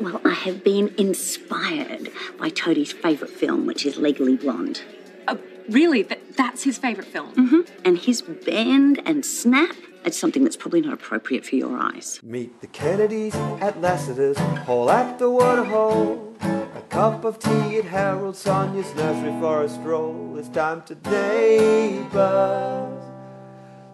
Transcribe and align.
Well, 0.00 0.20
I 0.24 0.32
have 0.34 0.62
been 0.62 0.94
inspired 0.98 2.10
by 2.38 2.50
Toadie's 2.50 2.92
favourite 2.92 3.32
film, 3.32 3.66
which 3.66 3.86
is 3.86 3.96
Legally 3.96 4.36
Blonde. 4.36 4.82
Oh, 5.26 5.38
really? 5.70 6.04
Th- 6.04 6.20
that's 6.36 6.64
his 6.64 6.76
favourite 6.76 7.08
film? 7.10 7.34
Mm-hmm. 7.34 7.60
And 7.84 7.98
his 7.98 8.20
bend 8.20 9.00
and 9.06 9.24
snap, 9.24 9.74
it's 10.04 10.18
something 10.18 10.44
that's 10.44 10.56
probably 10.56 10.82
not 10.82 10.92
appropriate 10.92 11.46
for 11.46 11.56
your 11.56 11.78
eyes. 11.78 12.20
Meet 12.22 12.60
the 12.60 12.66
Kennedys 12.66 13.34
at 13.34 13.80
Lassiter's 13.80 14.36
Hall 14.38 14.90
at 14.90 15.18
the 15.18 15.30
Waterhole. 15.30 16.36
A 16.40 16.82
cup 16.90 17.24
of 17.24 17.38
tea 17.38 17.78
at 17.78 17.86
Harold 17.86 18.36
Sonia's 18.36 18.94
nursery 18.94 19.32
for 19.40 19.62
a 19.62 19.68
stroll. 19.68 20.36
It's 20.38 20.48
time 20.50 20.82
to 20.82 20.94
neighbors. 21.10 23.02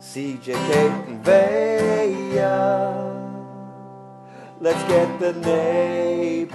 CJ, 0.01 0.45
Kate, 0.45 1.09
and 1.09 1.25
Vaya. 1.25 3.12
Let's 4.63 4.83
get 4.85 5.19
the 5.19 5.33
neighbors. 5.41 6.55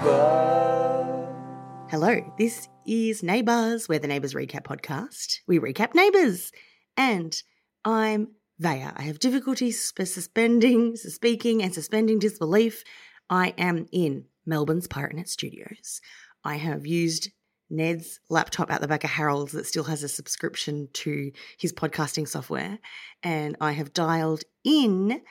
Hello, 1.92 2.22
this 2.38 2.70
is 2.86 3.22
Neighbours, 3.22 3.90
we're 3.90 4.00
the 4.00 4.08
Neighbours 4.08 4.34
Recap 4.34 4.64
podcast. 4.64 5.40
We 5.46 5.60
recap 5.60 5.94
Neighbours. 5.94 6.54
And 6.96 7.36
I'm 7.84 8.30
Vaya. 8.60 8.94
I 8.96 9.02
have 9.02 9.20
difficulties 9.20 9.84
sp- 9.84 10.08
suspending, 10.08 10.96
speaking, 10.96 11.62
and 11.62 11.74
suspending 11.74 12.18
disbelief. 12.18 12.86
I 13.30 13.54
am 13.58 13.88
in 13.92 14.24
Melbourne's 14.46 14.88
PirateNet 14.88 15.28
Studios. 15.28 16.00
I 16.46 16.56
have 16.56 16.88
used 16.88 17.32
Ned's 17.70 18.22
laptop 18.30 18.72
out 18.72 18.80
the 18.80 18.88
back 18.88 19.04
of 19.04 19.10
Harold's 19.10 19.52
that 19.52 19.66
still 19.66 19.84
has 19.84 20.02
a 20.04 20.08
subscription 20.08 20.88
to 20.94 21.34
his 21.60 21.74
podcasting 21.74 22.26
software. 22.26 22.80
And 23.22 23.58
I 23.60 23.74
have 23.74 23.92
dialed 23.92 24.44
in, 24.64 25.22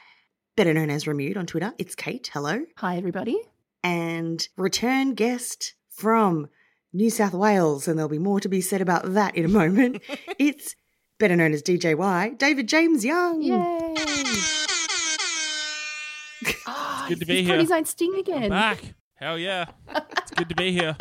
better 0.57 0.73
known 0.73 0.89
as 0.89 1.05
Remude 1.05 1.37
on 1.37 1.47
Twitter. 1.47 1.75
It's 1.77 1.95
Kate. 1.95 2.31
Hello. 2.33 2.65
Hi, 2.79 2.97
everybody. 2.97 3.39
And 3.85 4.49
return 4.57 5.13
guest 5.15 5.75
from 5.91 6.49
New 6.95 7.11
South 7.11 7.35
Wales. 7.35 7.87
And 7.87 7.99
there'll 7.99 8.09
be 8.09 8.19
more 8.19 8.41
to 8.41 8.49
be 8.49 8.63
said 8.63 8.81
about 8.81 9.13
that 9.13 9.37
in 9.37 9.45
a 9.45 9.49
moment. 9.49 10.01
it's 10.39 10.75
better 11.19 11.37
known 11.37 11.53
as 11.53 11.63
DJY, 11.63 12.39
David 12.39 12.69
James 12.69 13.05
Young. 13.05 13.43
Yay! 13.43 13.53
oh, 16.67 17.05
good 17.09 17.21
to 17.21 17.27
be 17.27 17.37
he's 17.37 17.47
here. 17.47 17.57
got 17.57 17.61
his 17.61 17.71
own 17.71 17.85
sting 17.85 18.15
again. 18.17 18.49
Back. 18.49 18.79
Hell 19.17 19.39
yeah. 19.39 19.67
It's 19.89 20.31
good 20.31 20.49
to 20.49 20.55
be 20.55 20.73
here. 20.73 20.97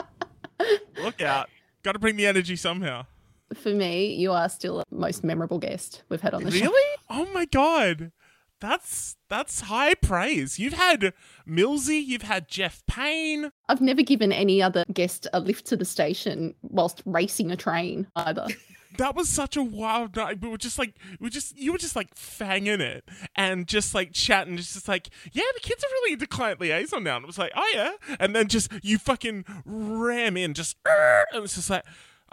Look 1.01 1.21
out. 1.21 1.49
Got 1.81 1.93
to 1.93 1.99
bring 1.99 2.17
the 2.17 2.27
energy 2.27 2.57
somehow. 2.57 3.05
For 3.53 3.69
me, 3.69 4.15
you 4.15 4.33
are 4.33 4.49
still 4.49 4.79
the 4.79 4.95
most 4.95 5.23
memorable 5.23 5.59
guest 5.59 6.03
we've 6.09 6.19
had 6.19 6.33
on 6.33 6.43
the 6.43 6.51
show. 6.51 6.65
Really? 6.65 6.97
Oh 7.09 7.25
my 7.33 7.45
god. 7.45 8.11
That's 8.61 9.17
that's 9.29 9.61
high 9.61 9.95
praise. 9.95 10.57
You've 10.59 10.73
had 10.73 11.13
Millsy, 11.47 12.03
you've 12.03 12.21
had 12.21 12.47
Jeff 12.47 12.85
Payne. 12.87 13.51
I've 13.67 13.81
never 13.81 14.01
given 14.01 14.31
any 14.31 14.61
other 14.61 14.85
guest 14.93 15.27
a 15.33 15.39
lift 15.39 15.65
to 15.67 15.77
the 15.77 15.85
station 15.85 16.55
whilst 16.61 17.01
racing 17.05 17.51
a 17.51 17.57
train 17.57 18.07
either. 18.15 18.47
That 18.97 19.15
was 19.15 19.29
such 19.29 19.57
a 19.57 19.63
wild 19.63 20.15
night. 20.15 20.41
We 20.41 20.47
were 20.47 20.57
just 20.57 20.79
like, 20.79 20.95
we 21.19 21.25
were 21.25 21.29
just, 21.29 21.57
you 21.57 21.71
were 21.73 21.77
just 21.77 21.95
like 21.95 22.15
fanging 22.15 22.79
it 22.79 23.03
and 23.35 23.67
just 23.67 23.93
like 23.93 24.13
chatting, 24.13 24.55
just, 24.57 24.73
just 24.73 24.87
like, 24.87 25.09
yeah, 25.33 25.43
the 25.53 25.59
kids 25.59 25.83
are 25.83 25.87
really 25.87 26.13
into 26.13 26.27
Client 26.27 26.61
Liaison 26.61 27.03
now. 27.03 27.17
And 27.17 27.23
it 27.23 27.27
was 27.27 27.37
like, 27.37 27.51
oh 27.55 27.71
yeah. 27.73 27.91
And 28.19 28.35
then 28.35 28.47
just, 28.47 28.71
you 28.83 28.97
fucking 28.97 29.43
ram 29.65 30.37
in, 30.37 30.53
just, 30.53 30.77
and 30.85 31.43
it's 31.43 31.55
just 31.55 31.69
like, 31.69 31.83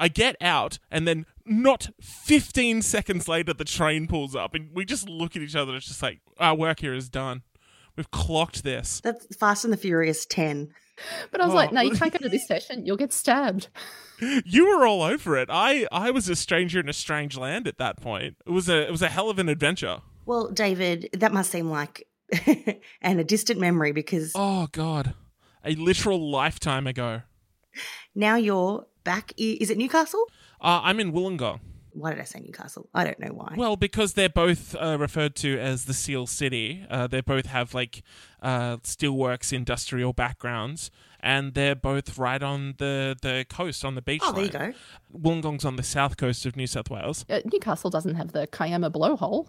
I 0.02 0.08
get 0.08 0.34
out, 0.40 0.78
and 0.90 1.06
then 1.06 1.26
not 1.46 1.90
15 2.00 2.82
seconds 2.82 3.28
later, 3.28 3.52
the 3.54 3.64
train 3.64 4.08
pulls 4.08 4.34
up, 4.34 4.52
and 4.54 4.70
we 4.74 4.84
just 4.84 5.08
look 5.08 5.36
at 5.36 5.42
each 5.42 5.54
other. 5.54 5.76
It's 5.76 5.86
just 5.86 6.02
like, 6.02 6.20
our 6.38 6.56
work 6.56 6.80
here 6.80 6.92
is 6.92 7.08
done. 7.08 7.42
We've 7.96 8.10
clocked 8.10 8.64
this. 8.64 9.00
That's 9.04 9.26
Fast 9.36 9.64
and 9.64 9.72
the 9.72 9.76
Furious 9.76 10.26
10. 10.26 10.72
But 11.30 11.40
I 11.40 11.44
was 11.44 11.52
Oh. 11.52 11.56
like, 11.56 11.72
no, 11.72 11.80
you 11.82 11.92
oh. 11.92 11.96
can't 11.96 12.12
go 12.12 12.18
to 12.18 12.28
this 12.28 12.46
session. 12.48 12.84
You'll 12.84 12.96
get 12.96 13.12
stabbed. 13.12 13.68
You 14.44 14.66
were 14.78 14.86
all 14.86 15.02
over 15.02 15.36
it. 15.36 15.48
I, 15.50 15.88
I 15.90 16.12
was 16.12 16.28
a 16.28 16.36
stranger 16.36 16.78
in 16.78 16.88
a 16.88 16.92
strange 16.92 17.36
land 17.36 17.66
at 17.66 17.78
that 17.78 18.00
point. 18.00 18.36
It 18.46 18.50
was 18.50 18.68
a, 18.68 18.86
it 18.86 18.90
was 18.92 19.02
a 19.02 19.08
hell 19.08 19.28
of 19.30 19.40
an 19.40 19.48
adventure. 19.48 20.00
Well, 20.26 20.48
David, 20.48 21.08
that 21.14 21.32
must 21.32 21.50
seem 21.50 21.68
like 21.70 22.06
and 23.02 23.18
a 23.18 23.24
distant 23.24 23.58
memory 23.58 23.90
because 23.90 24.30
Oh 24.36 24.68
god, 24.70 25.14
a 25.64 25.74
literal 25.74 26.30
lifetime 26.30 26.86
ago. 26.86 27.22
now 28.14 28.36
you're 28.36 28.86
back. 29.04 29.32
Is 29.36 29.70
it 29.70 29.78
Newcastle? 29.78 30.24
Uh, 30.60 30.80
I'm 30.82 31.00
in 31.00 31.12
Wollongong. 31.12 31.60
Why 31.94 32.12
did 32.12 32.20
I 32.20 32.24
say 32.24 32.40
Newcastle? 32.40 32.88
I 32.94 33.04
don't 33.04 33.18
know 33.20 33.32
why. 33.34 33.54
Well, 33.56 33.76
because 33.76 34.14
they're 34.14 34.30
both 34.30 34.74
uh, 34.74 34.96
referred 34.98 35.34
to 35.36 35.58
as 35.58 35.84
the 35.84 35.92
Steel 35.92 36.26
City. 36.26 36.86
Uh, 36.88 37.06
they 37.06 37.20
both 37.20 37.46
have 37.46 37.74
like 37.74 38.02
uh, 38.40 38.78
steelworks 38.78 39.52
industrial 39.52 40.14
backgrounds, 40.14 40.90
and 41.20 41.52
they're 41.52 41.74
both 41.74 42.16
right 42.16 42.42
on 42.42 42.74
the, 42.78 43.16
the 43.20 43.44
coast 43.50 43.84
on 43.84 43.94
the 43.94 44.02
beach. 44.02 44.22
oh, 44.24 44.32
there 44.32 44.44
you 44.44 44.50
go. 44.50 44.72
Wollongong's 45.14 45.66
on 45.66 45.76
the 45.76 45.82
south 45.82 46.16
coast 46.16 46.46
of 46.46 46.56
New 46.56 46.66
South 46.66 46.88
Wales. 46.88 47.26
Uh, 47.28 47.40
Newcastle 47.52 47.90
doesn't 47.90 48.14
have 48.14 48.32
the 48.32 48.46
Kiama 48.46 48.90
blowhole. 48.90 49.48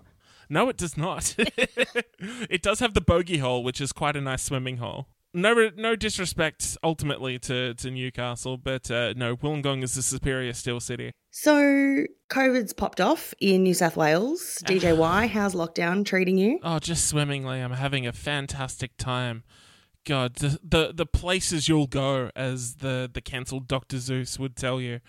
No, 0.50 0.68
it 0.68 0.76
does 0.76 0.98
not. 0.98 1.36
it 1.40 2.62
does 2.62 2.80
have 2.80 2.94
the 2.94 3.02
bogey 3.02 3.38
hole, 3.38 3.64
which 3.64 3.80
is 3.80 3.94
quite 3.94 4.18
a 4.18 4.22
nice 4.22 4.44
swimming 4.44 4.78
hole. 4.78 5.08
No, 5.34 5.72
no 5.76 5.96
disrespect 5.96 6.78
ultimately 6.84 7.40
to, 7.40 7.74
to 7.74 7.90
Newcastle, 7.90 8.58
but 8.58 8.92
uh, 8.92 9.14
no, 9.16 9.36
Wollongong 9.36 9.84
is 9.84 9.96
the 9.96 10.04
superior 10.04 10.54
steel 10.54 10.80
city. 10.80 11.12
So, 11.32 12.06
COVID's 12.30 12.74
popped 12.74 13.02
off 13.02 13.34
in 13.40 13.64
New 13.64 13.74
South 13.74 13.98
Wales. 13.98 14.62
DJY, 14.66 15.30
how's 15.30 15.56
lockdown 15.56 16.06
treating 16.06 16.38
you? 16.38 16.60
Oh, 16.62 16.78
just 16.78 17.08
swimmingly. 17.08 17.60
I'm 17.60 17.72
having 17.72 18.06
a 18.06 18.14
fantastic 18.14 18.92
time. 18.98 19.44
God, 20.06 20.36
the 20.36 20.60
the, 20.64 20.94
the 20.94 21.06
places 21.06 21.68
you'll 21.68 21.88
go, 21.88 22.30
as 22.36 22.76
the, 22.76 23.10
the 23.12 23.22
cancelled 23.22 23.68
Dr. 23.68 23.98
Seuss 23.98 24.38
would 24.38 24.56
tell 24.56 24.80
you. 24.80 25.00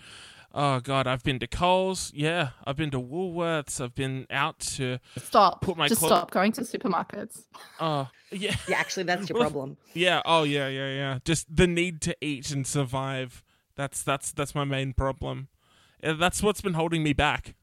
Oh, 0.57 0.79
God, 0.79 1.05
I've 1.05 1.21
been 1.21 1.37
to 1.39 1.47
Coles. 1.47 2.13
Yeah, 2.15 2.51
I've 2.65 2.77
been 2.77 2.89
to 2.91 2.99
Woolworths. 2.99 3.81
I've 3.81 3.93
been 3.93 4.25
out 4.29 4.57
to. 4.77 4.99
Stop. 5.17 5.61
Put 5.61 5.75
my 5.75 5.89
Just 5.89 5.99
clo- 5.99 6.07
stop 6.07 6.31
going 6.31 6.53
to 6.53 6.61
supermarkets. 6.61 7.41
Oh, 7.81 8.07
yeah. 8.31 8.55
Yeah, 8.65 8.77
actually, 8.77 9.03
that's 9.03 9.27
your 9.27 9.37
Well, 9.37 9.49
problem. 9.51 9.77
Yeah. 9.93 10.21
Oh, 10.23 10.43
yeah, 10.43 10.69
yeah, 10.69 10.87
yeah. 10.93 11.19
Just 11.25 11.53
the 11.53 11.67
need 11.67 11.99
to 12.03 12.15
eat 12.21 12.51
and 12.51 12.65
survive. 12.65 13.43
That's 13.75 14.01
that's 14.01 14.31
that's 14.31 14.55
my 14.55 14.63
main 14.63 14.93
problem. 14.93 15.49
Yeah, 16.01 16.13
that's 16.13 16.41
what's 16.41 16.61
been 16.61 16.75
holding 16.75 17.03
me 17.03 17.11
back. 17.11 17.55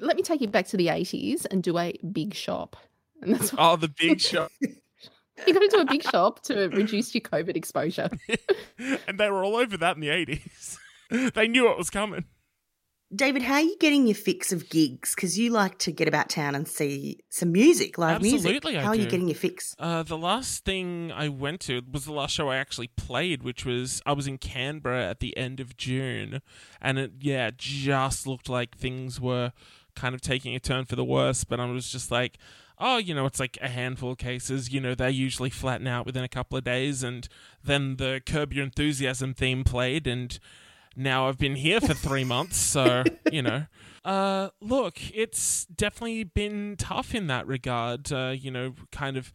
Let 0.00 0.14
me 0.16 0.22
take 0.22 0.40
you 0.40 0.46
back 0.46 0.68
to 0.68 0.76
the 0.76 0.86
80s 0.86 1.44
and 1.50 1.60
do 1.60 1.76
a 1.76 1.92
big 2.12 2.34
shop. 2.34 2.76
And 3.20 3.34
that's 3.34 3.52
what 3.52 3.60
Oh, 3.72 3.74
the 3.74 3.88
big 3.88 4.20
shop. 4.30 4.52
you 4.60 4.68
got 5.52 5.60
to 5.60 5.68
do 5.68 5.80
a 5.80 5.84
big 5.86 6.04
shop 6.04 6.40
to 6.44 6.68
reduce 6.68 7.12
your 7.16 7.22
COVID 7.22 7.56
exposure. 7.56 8.08
and 9.08 9.18
they 9.18 9.28
were 9.28 9.42
all 9.42 9.56
over 9.56 9.76
that 9.76 9.96
in 9.96 10.00
the 10.00 10.08
80s. 10.08 10.78
they 11.34 11.48
knew 11.48 11.70
it 11.70 11.78
was 11.78 11.90
coming. 11.90 12.24
David, 13.14 13.42
how 13.42 13.54
are 13.54 13.60
you 13.60 13.76
getting 13.78 14.06
your 14.06 14.14
fix 14.14 14.52
of 14.52 14.70
gigs? 14.70 15.14
Because 15.14 15.38
you 15.38 15.50
like 15.50 15.78
to 15.80 15.92
get 15.92 16.08
about 16.08 16.30
town 16.30 16.54
and 16.54 16.66
see 16.66 17.18
some 17.28 17.52
music, 17.52 17.98
live 17.98 18.22
music. 18.22 18.38
Absolutely, 18.38 18.78
I 18.78 18.82
How 18.82 18.88
are 18.88 18.94
you 18.94 19.04
getting 19.04 19.28
your 19.28 19.36
fix? 19.36 19.74
Uh, 19.78 20.02
the 20.02 20.16
last 20.16 20.64
thing 20.64 21.12
I 21.12 21.28
went 21.28 21.60
to 21.62 21.82
was 21.92 22.06
the 22.06 22.12
last 22.12 22.32
show 22.32 22.48
I 22.48 22.56
actually 22.56 22.86
played, 22.86 23.42
which 23.42 23.66
was 23.66 24.00
I 24.06 24.12
was 24.12 24.26
in 24.26 24.38
Canberra 24.38 25.06
at 25.06 25.20
the 25.20 25.36
end 25.36 25.60
of 25.60 25.76
June, 25.76 26.40
and 26.80 26.98
it 26.98 27.12
yeah 27.20 27.50
just 27.54 28.26
looked 28.26 28.48
like 28.48 28.78
things 28.78 29.20
were 29.20 29.52
kind 29.94 30.14
of 30.14 30.22
taking 30.22 30.54
a 30.54 30.60
turn 30.60 30.86
for 30.86 30.96
the 30.96 31.04
worse. 31.04 31.44
But 31.44 31.60
I 31.60 31.66
was 31.66 31.92
just 31.92 32.10
like, 32.10 32.38
oh, 32.78 32.96
you 32.96 33.14
know, 33.14 33.26
it's 33.26 33.40
like 33.40 33.58
a 33.60 33.68
handful 33.68 34.12
of 34.12 34.18
cases. 34.18 34.72
You 34.72 34.80
know, 34.80 34.94
they 34.94 35.10
usually 35.10 35.50
flatten 35.50 35.86
out 35.86 36.06
within 36.06 36.24
a 36.24 36.28
couple 36.28 36.56
of 36.56 36.64
days, 36.64 37.02
and 37.02 37.28
then 37.62 37.96
the 37.96 38.22
Curb 38.24 38.54
Your 38.54 38.64
Enthusiasm 38.64 39.34
theme 39.34 39.64
played, 39.64 40.06
and 40.06 40.38
now 40.96 41.28
I've 41.28 41.38
been 41.38 41.56
here 41.56 41.80
for 41.80 41.94
three 41.94 42.24
months, 42.24 42.56
so 42.56 43.04
you 43.30 43.42
know. 43.42 43.66
Uh, 44.04 44.48
look, 44.60 44.98
it's 45.14 45.64
definitely 45.66 46.24
been 46.24 46.74
tough 46.76 47.14
in 47.14 47.28
that 47.28 47.46
regard. 47.46 48.10
Uh, 48.10 48.34
you 48.36 48.50
know, 48.50 48.74
kind 48.90 49.16
of. 49.16 49.32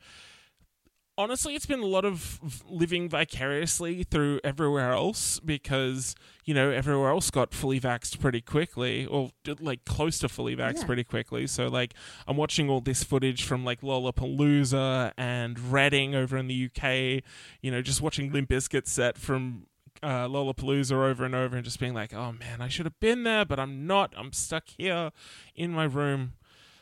Honestly, 1.17 1.55
it's 1.55 1.65
been 1.65 1.79
a 1.79 1.85
lot 1.85 2.03
of 2.03 2.61
living 2.69 3.07
vicariously 3.07 4.03
through 4.03 4.41
everywhere 4.43 4.91
else 4.91 5.39
because 5.39 6.15
you 6.43 6.53
know 6.53 6.69
everywhere 6.69 7.09
else 7.11 7.31
got 7.31 7.53
fully 7.53 7.79
vaxxed 7.79 8.19
pretty 8.19 8.41
quickly, 8.41 9.05
or 9.05 9.31
like 9.61 9.85
close 9.85 10.19
to 10.19 10.27
fully 10.27 10.53
vaxxed 10.55 10.79
Yeah. 10.81 10.85
pretty 10.85 11.05
quickly. 11.05 11.47
So 11.47 11.67
like, 11.67 11.93
I'm 12.27 12.35
watching 12.35 12.69
all 12.69 12.81
this 12.81 13.05
footage 13.05 13.45
from 13.45 13.63
like 13.63 13.79
Lollapalooza 13.79 15.13
and 15.17 15.57
Reading 15.71 16.13
over 16.13 16.35
in 16.35 16.47
the 16.47 16.65
UK. 16.69 17.23
You 17.61 17.71
know, 17.71 17.81
just 17.81 18.01
watching 18.01 18.33
Limp 18.33 18.49
Bizkit 18.49 18.85
set 18.85 19.17
from 19.17 19.67
uh, 20.03 20.27
Lollapalooza 20.27 20.91
over 20.91 21.25
and 21.25 21.35
over 21.35 21.55
and 21.55 21.65
just 21.65 21.79
being 21.79 21.93
like, 21.93 22.13
oh 22.13 22.31
man, 22.31 22.61
I 22.61 22.67
should 22.67 22.85
have 22.85 22.99
been 22.99 23.23
there, 23.23 23.45
but 23.45 23.59
I'm 23.59 23.87
not. 23.87 24.13
I'm 24.17 24.33
stuck 24.33 24.65
here 24.77 25.11
in 25.55 25.71
my 25.71 25.85
room. 25.85 26.33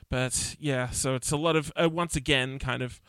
But 0.10 0.56
yeah, 0.60 0.90
so 0.90 1.16
it's 1.16 1.32
a 1.32 1.38
lot 1.38 1.56
of, 1.56 1.72
uh, 1.76 1.90
once 1.90 2.16
again, 2.16 2.60
kind 2.60 2.82
of 2.82 3.02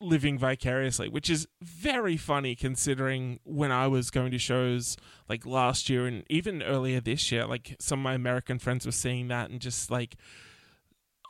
living 0.00 0.38
vicariously, 0.38 1.08
which 1.08 1.28
is 1.28 1.46
very 1.60 2.16
funny 2.16 2.54
considering 2.54 3.40
when 3.44 3.70
I 3.70 3.86
was 3.88 4.10
going 4.10 4.30
to 4.30 4.38
shows 4.38 4.96
like 5.28 5.44
last 5.44 5.90
year 5.90 6.06
and 6.06 6.24
even 6.30 6.62
earlier 6.62 7.00
this 7.00 7.30
year, 7.30 7.46
like 7.46 7.76
some 7.78 8.00
of 8.00 8.04
my 8.04 8.14
American 8.14 8.58
friends 8.58 8.86
were 8.86 8.92
seeing 8.92 9.28
that 9.28 9.50
and 9.50 9.60
just 9.60 9.90
like, 9.90 10.16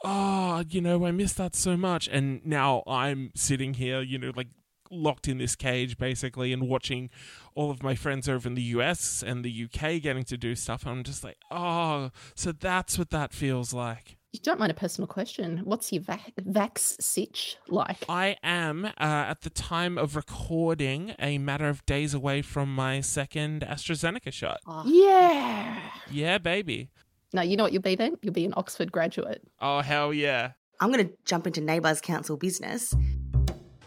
oh, 0.04 0.62
you 0.68 0.80
know, 0.80 1.04
I 1.04 1.10
miss 1.10 1.32
that 1.34 1.56
so 1.56 1.76
much. 1.76 2.08
And 2.08 2.44
now 2.46 2.84
I'm 2.86 3.32
sitting 3.34 3.74
here, 3.74 4.00
you 4.00 4.18
know, 4.18 4.32
like 4.36 4.48
locked 4.90 5.28
in 5.28 5.38
this 5.38 5.56
cage 5.56 5.98
basically 5.98 6.52
and 6.52 6.68
watching 6.68 7.10
all 7.54 7.70
of 7.70 7.82
my 7.82 7.94
friends 7.94 8.28
over 8.28 8.48
in 8.48 8.54
the 8.54 8.62
US 8.62 9.22
and 9.22 9.44
the 9.44 9.64
UK 9.64 10.00
getting 10.02 10.24
to 10.24 10.36
do 10.36 10.54
stuff. 10.54 10.82
And 10.82 10.90
I'm 10.92 11.02
just 11.04 11.24
like, 11.24 11.38
oh, 11.50 12.10
so 12.34 12.52
that's 12.52 12.98
what 12.98 13.10
that 13.10 13.32
feels 13.32 13.72
like. 13.72 14.16
You 14.32 14.40
don't 14.42 14.60
mind 14.60 14.70
a 14.70 14.74
personal 14.74 15.08
question. 15.08 15.62
What's 15.64 15.90
your 15.92 16.02
va- 16.02 16.20
vax 16.42 17.00
sitch 17.00 17.56
like? 17.68 18.04
I 18.06 18.36
am, 18.42 18.84
uh, 18.84 18.90
at 18.98 19.40
the 19.40 19.48
time 19.50 19.96
of 19.96 20.14
recording, 20.14 21.14
a 21.18 21.38
matter 21.38 21.68
of 21.70 21.86
days 21.86 22.12
away 22.12 22.42
from 22.42 22.74
my 22.74 23.00
second 23.00 23.62
AstraZeneca 23.62 24.30
shot. 24.30 24.60
Yeah. 24.84 25.80
Yeah, 26.10 26.36
baby. 26.36 26.90
No, 27.32 27.40
you 27.40 27.56
know 27.56 27.62
what 27.62 27.72
you'll 27.72 27.80
be 27.80 27.94
then? 27.94 28.16
You'll 28.20 28.34
be 28.34 28.44
an 28.44 28.52
Oxford 28.56 28.92
graduate. 28.92 29.42
Oh, 29.60 29.80
hell 29.80 30.12
yeah. 30.12 30.52
I'm 30.80 30.92
going 30.92 31.08
to 31.08 31.14
jump 31.24 31.46
into 31.46 31.62
Neighbours 31.62 32.02
Council 32.02 32.36
business. 32.36 32.94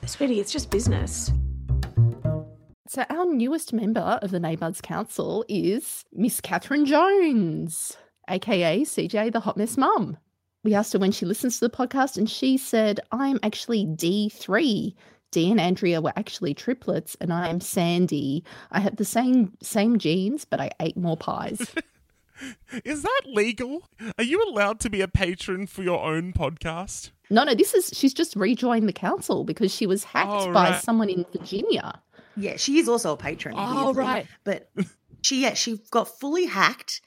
Sweetie, 0.09 0.39
it's 0.39 0.51
just 0.51 0.71
business. 0.71 1.31
So 2.87 3.05
our 3.11 3.27
newest 3.27 3.73
member 3.73 4.17
of 4.23 4.31
the 4.31 4.39
Neighbours 4.39 4.81
Council 4.81 5.45
is 5.47 6.03
Miss 6.11 6.41
Catherine 6.41 6.87
Jones, 6.87 7.95
aka 8.27 8.81
CJ 8.81 9.31
the 9.31 9.39
Hot 9.39 9.55
Mess 9.55 9.77
Mum. 9.77 10.17
We 10.63 10.73
asked 10.73 10.93
her 10.93 10.99
when 10.99 11.11
she 11.11 11.27
listens 11.27 11.59
to 11.59 11.67
the 11.67 11.75
podcast, 11.75 12.17
and 12.17 12.27
she 12.27 12.57
said, 12.57 12.99
I'm 13.11 13.39
actually 13.43 13.85
D3. 13.85 14.95
Dee 15.31 15.51
and 15.51 15.61
Andrea 15.61 16.01
were 16.01 16.13
actually 16.15 16.55
triplets, 16.55 17.15
and 17.21 17.31
I'm 17.31 17.61
Sandy. 17.61 18.43
I 18.71 18.79
have 18.79 18.95
the 18.95 19.05
same 19.05 19.53
same 19.61 19.99
genes, 19.99 20.43
but 20.43 20.59
I 20.59 20.71
ate 20.79 20.97
more 20.97 21.17
pies. 21.17 21.71
Is 22.83 23.03
that 23.03 23.21
legal? 23.27 23.83
Are 24.17 24.23
you 24.23 24.43
allowed 24.49 24.79
to 24.79 24.89
be 24.89 25.01
a 25.01 25.07
patron 25.07 25.67
for 25.67 25.83
your 25.83 26.03
own 26.03 26.33
podcast? 26.33 27.11
No, 27.29 27.43
no, 27.43 27.53
this 27.53 27.73
is 27.73 27.91
she's 27.93 28.13
just 28.13 28.35
rejoined 28.35 28.87
the 28.87 28.93
council 28.93 29.43
because 29.43 29.73
she 29.73 29.85
was 29.85 30.03
hacked 30.03 30.29
Oh, 30.31 30.53
by 30.53 30.71
right. 30.71 30.81
someone 30.83 31.09
in 31.09 31.25
Virginia. 31.31 32.01
Yeah, 32.35 32.55
she 32.57 32.77
is 32.79 32.87
also 32.87 33.13
a 33.13 33.17
patron. 33.17 33.55
Oh, 33.57 33.85
weirdly. 33.87 34.01
right. 34.01 34.27
But 34.43 34.69
she, 35.21 35.41
yeah, 35.41 35.53
she 35.53 35.79
got 35.91 36.07
fully 36.19 36.45
hacked 36.45 37.01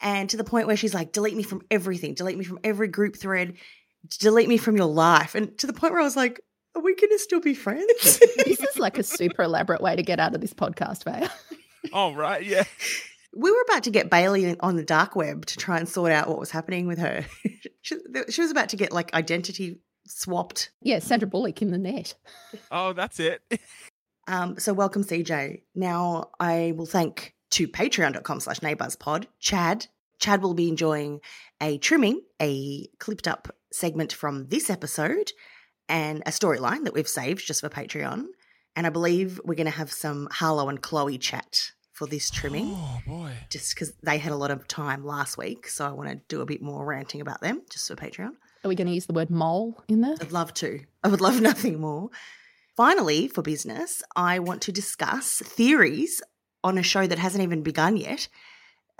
and 0.00 0.28
to 0.30 0.36
the 0.36 0.44
point 0.44 0.66
where 0.66 0.76
she's 0.76 0.92
like, 0.94 1.12
delete 1.12 1.36
me 1.36 1.42
from 1.42 1.62
everything, 1.70 2.14
delete 2.14 2.36
me 2.36 2.44
from 2.44 2.58
every 2.64 2.88
group 2.88 3.16
thread, 3.16 3.54
delete 4.18 4.48
me 4.48 4.56
from 4.56 4.76
your 4.76 4.86
life. 4.88 5.34
And 5.34 5.56
to 5.58 5.66
the 5.66 5.72
point 5.72 5.92
where 5.92 6.00
I 6.02 6.04
was 6.04 6.16
like, 6.16 6.40
are 6.74 6.82
we 6.82 6.94
going 6.94 7.10
to 7.10 7.18
still 7.18 7.40
be 7.40 7.54
friends? 7.54 7.86
This 8.44 8.60
is 8.60 8.78
like 8.78 8.98
a 8.98 9.02
super 9.02 9.42
elaborate 9.42 9.80
way 9.80 9.96
to 9.96 10.02
get 10.02 10.20
out 10.20 10.34
of 10.34 10.40
this 10.40 10.52
podcast, 10.54 11.04
Vaya. 11.04 11.28
Oh, 11.92 12.12
right, 12.14 12.44
yeah. 12.44 12.64
we 13.34 13.50
were 13.50 13.62
about 13.68 13.84
to 13.84 13.90
get 13.90 14.10
Bailey 14.10 14.58
on 14.60 14.74
the 14.76 14.82
dark 14.82 15.14
web 15.14 15.46
to 15.46 15.56
try 15.56 15.78
and 15.78 15.88
sort 15.88 16.10
out 16.10 16.28
what 16.28 16.38
was 16.40 16.50
happening 16.50 16.86
with 16.88 16.98
her. 16.98 17.24
she, 17.86 17.96
she 18.30 18.40
was 18.40 18.50
about 18.50 18.70
to 18.70 18.76
get 18.76 18.92
like 18.92 19.14
identity 19.14 19.78
swapped. 20.08 20.70
Yeah, 20.82 20.98
Sandra 20.98 21.28
Bullock 21.28 21.62
in 21.62 21.70
the 21.70 21.78
net. 21.78 22.14
Oh, 22.70 22.92
that's 22.92 23.20
it. 23.20 23.42
Um, 24.28 24.58
so 24.58 24.72
welcome, 24.72 25.04
CJ. 25.04 25.62
Now 25.76 26.30
I 26.40 26.72
will 26.76 26.84
thank 26.84 27.36
to 27.52 27.68
patreon.com 27.68 28.40
slash 28.40 28.58
neighbourspod, 28.58 29.26
Chad. 29.38 29.86
Chad 30.18 30.42
will 30.42 30.52
be 30.54 30.68
enjoying 30.68 31.20
a 31.62 31.78
trimming, 31.78 32.22
a 32.42 32.88
clipped 32.98 33.28
up 33.28 33.54
segment 33.70 34.12
from 34.12 34.48
this 34.48 34.68
episode 34.68 35.30
and 35.88 36.24
a 36.26 36.30
storyline 36.30 36.82
that 36.82 36.92
we've 36.92 37.06
saved 37.06 37.46
just 37.46 37.60
for 37.60 37.68
Patreon. 37.68 38.24
And 38.74 38.84
I 38.84 38.90
believe 38.90 39.40
we're 39.44 39.54
going 39.54 39.66
to 39.66 39.70
have 39.70 39.92
some 39.92 40.26
Harlow 40.32 40.68
and 40.68 40.82
Chloe 40.82 41.18
chat 41.18 41.70
for 41.96 42.06
this 42.06 42.28
trimming. 42.30 42.72
Oh, 42.74 43.00
boy. 43.06 43.32
just 43.50 43.74
because 43.74 43.92
they 44.02 44.18
had 44.18 44.30
a 44.32 44.36
lot 44.36 44.50
of 44.50 44.68
time 44.68 45.04
last 45.04 45.38
week. 45.38 45.66
So 45.66 45.86
I 45.86 45.90
want 45.92 46.10
to 46.10 46.20
do 46.28 46.42
a 46.42 46.46
bit 46.46 46.60
more 46.60 46.84
ranting 46.84 47.22
about 47.22 47.40
them 47.40 47.62
just 47.70 47.88
for 47.88 47.96
Patreon. 47.96 48.32
Are 48.62 48.68
we 48.68 48.74
going 48.74 48.86
to 48.86 48.92
use 48.92 49.06
the 49.06 49.14
word 49.14 49.30
mole 49.30 49.82
in 49.88 50.02
there? 50.02 50.14
I'd 50.20 50.30
love 50.32 50.52
to. 50.54 50.80
I 51.02 51.08
would 51.08 51.22
love 51.22 51.40
nothing 51.50 51.80
more. 51.80 52.10
Finally, 52.76 53.28
for 53.28 53.40
business, 53.40 54.02
I 54.14 54.38
want 54.38 54.60
to 54.62 54.72
discuss 54.72 55.38
theories 55.38 56.20
on 56.62 56.76
a 56.76 56.82
show 56.82 57.06
that 57.06 57.18
hasn't 57.18 57.42
even 57.42 57.62
begun 57.62 57.96
yet. 57.96 58.28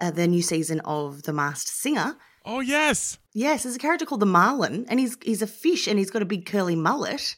Uh, 0.00 0.10
the 0.10 0.26
new 0.26 0.40
season 0.42 0.80
of 0.80 1.24
The 1.24 1.32
Masked 1.34 1.68
Singer. 1.68 2.16
Oh, 2.46 2.60
yes. 2.60 3.18
Yes, 3.34 3.64
there's 3.64 3.76
a 3.76 3.78
character 3.78 4.06
called 4.06 4.20
the 4.20 4.26
Marlin, 4.26 4.86
and 4.88 4.98
he's 5.00 5.16
he's 5.22 5.42
a 5.42 5.46
fish, 5.46 5.86
and 5.86 5.98
he's 5.98 6.10
got 6.10 6.22
a 6.22 6.26
big 6.26 6.46
curly 6.46 6.76
mullet. 6.76 7.36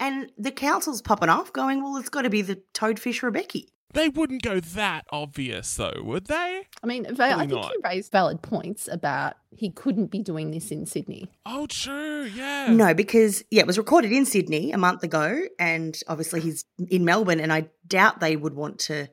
And 0.00 0.32
the 0.38 0.50
council's 0.50 1.02
popping 1.02 1.28
off, 1.28 1.52
going, 1.52 1.82
"Well, 1.82 1.96
it's 1.96 2.08
got 2.08 2.22
to 2.22 2.30
be 2.30 2.42
the 2.42 2.62
toadfish 2.72 3.20
Rebecchi." 3.20 3.66
They 3.94 4.08
wouldn't 4.10 4.42
go 4.42 4.60
that 4.60 5.06
obvious, 5.10 5.74
though, 5.76 6.02
would 6.02 6.26
they? 6.26 6.62
I 6.82 6.86
mean, 6.86 7.06
Vaya, 7.14 7.36
I 7.36 7.38
think 7.40 7.52
not. 7.52 7.72
you 7.72 7.80
raised 7.82 8.12
valid 8.12 8.42
points 8.42 8.86
about 8.86 9.34
he 9.56 9.70
couldn't 9.70 10.06
be 10.10 10.22
doing 10.22 10.50
this 10.50 10.70
in 10.70 10.84
Sydney. 10.84 11.30
Oh, 11.46 11.66
true, 11.66 12.24
yeah. 12.24 12.68
No, 12.70 12.92
because 12.92 13.44
yeah, 13.50 13.62
it 13.62 13.66
was 13.66 13.78
recorded 13.78 14.12
in 14.12 14.26
Sydney 14.26 14.72
a 14.72 14.78
month 14.78 15.02
ago, 15.02 15.40
and 15.58 15.98
obviously 16.06 16.40
he's 16.40 16.64
in 16.88 17.04
Melbourne, 17.04 17.40
and 17.40 17.52
I 17.52 17.68
doubt 17.86 18.20
they 18.20 18.36
would 18.36 18.54
want 18.54 18.78
to, 18.80 19.08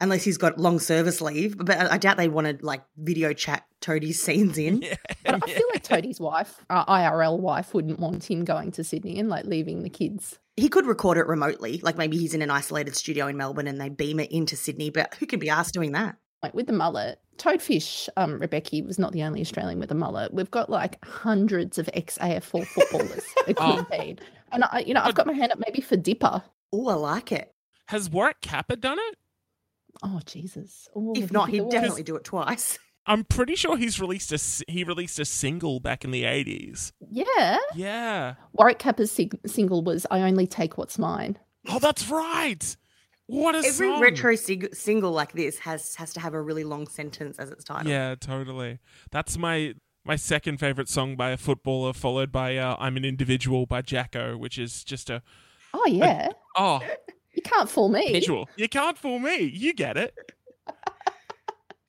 unless 0.00 0.24
he's 0.24 0.38
got 0.38 0.58
long 0.58 0.78
service 0.78 1.20
leave. 1.20 1.56
But 1.58 1.70
I 1.70 1.94
I 1.94 1.98
doubt 1.98 2.16
they 2.16 2.28
want 2.28 2.46
to 2.46 2.64
like 2.64 2.82
video 2.96 3.32
chat 3.32 3.64
Toadie's 3.80 4.22
scenes 4.22 4.58
in. 4.58 4.82
Yeah. 4.90 4.96
But 5.24 5.42
I 5.42 5.46
feel 5.46 5.66
like 5.72 5.82
Toadie's 5.88 6.18
wife, 6.18 6.64
uh, 6.70 6.84
IRL 6.86 7.38
wife, 7.38 7.74
wouldn't 7.74 8.00
want 8.00 8.28
him 8.30 8.44
going 8.44 8.72
to 8.72 8.82
Sydney 8.82 9.18
and 9.18 9.28
like 9.28 9.44
leaving 9.44 9.82
the 9.82 9.90
kids. 9.90 10.38
He 10.56 10.68
could 10.68 10.86
record 10.86 11.18
it 11.18 11.26
remotely, 11.26 11.80
like 11.82 11.96
maybe 11.98 12.16
he's 12.16 12.34
in 12.34 12.42
an 12.42 12.50
isolated 12.50 12.96
studio 12.96 13.26
in 13.26 13.36
Melbourne 13.36 13.68
and 13.68 13.80
they 13.80 13.88
beam 13.90 14.18
it 14.18 14.32
into 14.32 14.56
Sydney. 14.56 14.90
But 14.90 15.14
who 15.14 15.26
can 15.26 15.38
be 15.38 15.50
asked 15.50 15.74
doing 15.74 15.92
that? 15.92 16.16
Like 16.42 16.54
with 16.54 16.66
the 16.66 16.72
mullet, 16.72 17.20
Toadfish, 17.36 18.08
um, 18.16 18.40
Rebecchi 18.40 18.84
was 18.84 18.98
not 18.98 19.12
the 19.12 19.22
only 19.22 19.40
Australian 19.40 19.78
with 19.78 19.90
a 19.90 19.94
mullet. 19.94 20.32
We've 20.32 20.50
got 20.50 20.70
like 20.70 21.02
hundreds 21.04 21.78
of 21.78 21.88
ex 21.92 22.18
AFL 22.18 22.66
footballers. 22.66 23.24
it 23.48 23.56
could 23.56 23.86
Oh. 23.90 24.14
And 24.52 24.64
I, 24.64 24.80
you 24.80 24.94
know, 24.94 25.02
I've 25.02 25.14
got 25.14 25.26
my 25.26 25.32
hand 25.32 25.52
up 25.52 25.58
maybe 25.64 25.80
for 25.80 25.96
Dipper. 25.96 26.42
Oh, 26.72 26.88
I 26.88 26.94
like 26.94 27.32
it. 27.32 27.54
Has 27.86 28.10
Warwick 28.10 28.40
Capper 28.40 28.76
done 28.76 28.98
it? 28.98 29.16
Oh 30.02 30.20
Jesus! 30.26 30.88
If 31.14 31.32
not, 31.32 31.50
he'd 31.50 31.68
definitely 31.70 32.02
do 32.02 32.16
it 32.16 32.24
twice. 32.24 32.78
I'm 33.06 33.24
pretty 33.24 33.54
sure 33.56 33.76
he's 33.76 33.98
released 34.00 34.30
a 34.32 34.70
he 34.70 34.84
released 34.84 35.18
a 35.18 35.24
single 35.24 35.80
back 35.80 36.04
in 36.04 36.10
the 36.10 36.22
80s. 36.24 36.92
Yeah. 37.10 37.56
Yeah. 37.74 38.34
Warwick 38.52 38.78
Capper's 38.78 39.10
sing- 39.10 39.32
single 39.46 39.82
was 39.82 40.06
"I 40.10 40.20
Only 40.20 40.46
Take 40.46 40.76
What's 40.78 40.98
Mine." 40.98 41.38
Oh, 41.68 41.78
that's 41.78 42.08
right. 42.10 42.76
What 43.26 43.54
a 43.54 43.58
Every 43.58 43.88
song. 43.88 44.00
retro 44.00 44.34
sig- 44.34 44.74
single 44.74 45.12
like 45.12 45.32
this 45.32 45.58
has 45.60 45.94
has 45.96 46.12
to 46.14 46.20
have 46.20 46.34
a 46.34 46.42
really 46.42 46.64
long 46.64 46.86
sentence 46.88 47.38
as 47.38 47.50
its 47.50 47.64
title. 47.64 47.90
Yeah, 47.90 48.14
totally. 48.20 48.78
That's 49.10 49.38
my 49.38 49.74
my 50.04 50.16
second 50.16 50.58
favorite 50.58 50.88
song 50.88 51.16
by 51.16 51.30
a 51.30 51.36
footballer, 51.36 51.92
followed 51.92 52.30
by 52.32 52.56
uh, 52.56 52.76
"I'm 52.78 52.96
an 52.96 53.04
Individual" 53.04 53.66
by 53.66 53.82
Jacko, 53.82 54.36
which 54.36 54.58
is 54.58 54.84
just 54.84 55.10
a 55.10 55.22
Oh 55.72 55.86
yeah, 55.86 56.28
oh 56.56 56.80
you 57.34 57.42
can't 57.42 57.68
fool 57.68 57.88
me. 57.88 58.12
visual. 58.12 58.48
You 58.56 58.68
can't 58.68 58.98
fool 58.98 59.18
me. 59.18 59.42
You 59.42 59.72
get 59.74 59.96
it. 59.96 60.14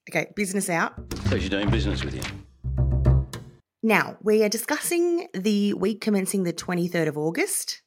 Okay, 0.09 0.27
business 0.35 0.69
out. 0.69 1.09
Pleasure 1.09 1.47
doing 1.47 1.69
business 1.69 2.03
with 2.03 2.15
you. 2.15 2.21
Now, 3.81 4.17
we 4.21 4.43
are 4.43 4.49
discussing 4.49 5.27
the 5.33 5.73
week 5.73 6.01
commencing 6.01 6.43
the 6.43 6.51
23rd 6.51 7.07
of 7.07 7.17
August. 7.17 7.81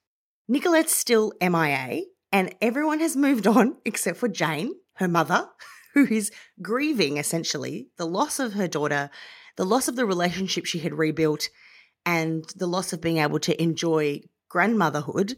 Nicolette's 0.49 0.95
still 0.95 1.33
MIA, 1.43 2.03
and 2.33 2.55
everyone 2.63 3.01
has 3.01 3.15
moved 3.15 3.47
on 3.47 3.77
except 3.85 4.17
for 4.17 4.29
Jane, 4.29 4.73
her 4.95 5.09
mother, 5.09 5.49
who 5.95 6.07
is 6.07 6.31
grieving 6.63 7.19
essentially 7.19 7.89
the 7.99 8.07
loss 8.07 8.39
of 8.39 8.55
her 8.55 8.69
daughter, 8.69 9.11
the 9.57 9.67
loss 9.67 9.87
of 9.87 9.97
the 9.97 10.07
relationship 10.07 10.65
she 10.65 10.79
had 10.79 10.95
rebuilt, 10.95 11.51
and 12.07 12.45
the 12.57 12.67
loss 12.67 12.93
of 12.95 13.03
being 13.03 13.19
able 13.19 13.41
to 13.41 13.63
enjoy 13.63 14.21
grandmotherhood 14.49 15.37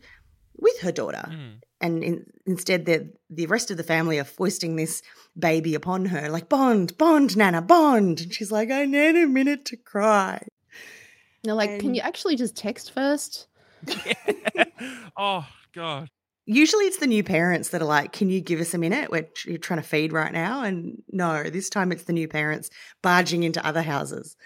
with 0.57 0.79
her 0.83 0.93
daughter. 0.93 1.29
Mm. 1.29 1.61
And 1.81 2.03
in, 2.03 2.27
instead, 2.47 2.87
the 2.87 3.13
the 3.29 3.47
rest 3.47 3.71
of 3.71 3.77
the 3.77 3.83
family 3.83 4.19
are 4.19 4.25
foisting 4.25 4.77
this 4.77 5.03
baby 5.39 5.75
upon 5.75 6.07
her, 6.07 6.31
like 6.31 6.49
bond, 6.49 6.97
bond, 6.97 7.37
Nana, 7.37 7.61
bond. 7.61 8.21
And 8.21 8.33
she's 8.33 8.51
like, 8.51 8.71
I 8.71 8.87
need 8.87 9.17
a 9.17 9.27
minute 9.27 9.65
to 9.67 9.77
cry. 9.77 10.41
And 10.41 11.45
they're 11.45 11.55
like, 11.55 11.81
"Can 11.81 11.95
you 11.95 12.01
actually 12.01 12.37
just 12.37 12.57
text 12.57 12.93
first? 12.93 13.47
oh 15.17 15.47
God. 15.73 16.09
Usually, 16.49 16.85
it's 16.85 16.99
the 16.99 17.07
new 17.07 17.25
parents 17.25 17.71
that 17.71 17.83
are 17.83 17.87
like, 17.87 18.13
"Can 18.13 18.31
you 18.31 18.41
give 18.41 18.61
us 18.61 18.73
a 18.73 18.79
minute? 18.79 19.11
We're 19.11 19.29
you're 19.45 19.59
trying 19.59 19.81
to 19.81 19.87
feed 19.87 20.13
right 20.13 20.33
now." 20.33 20.63
And 20.63 21.03
no, 21.11 21.43
this 21.45 21.69
time 21.69 21.93
it's 21.93 22.05
the 22.05 22.13
new 22.13 22.29
parents 22.29 22.71
barging 23.03 23.43
into 23.43 23.65
other 23.67 23.83
houses. 23.83 24.37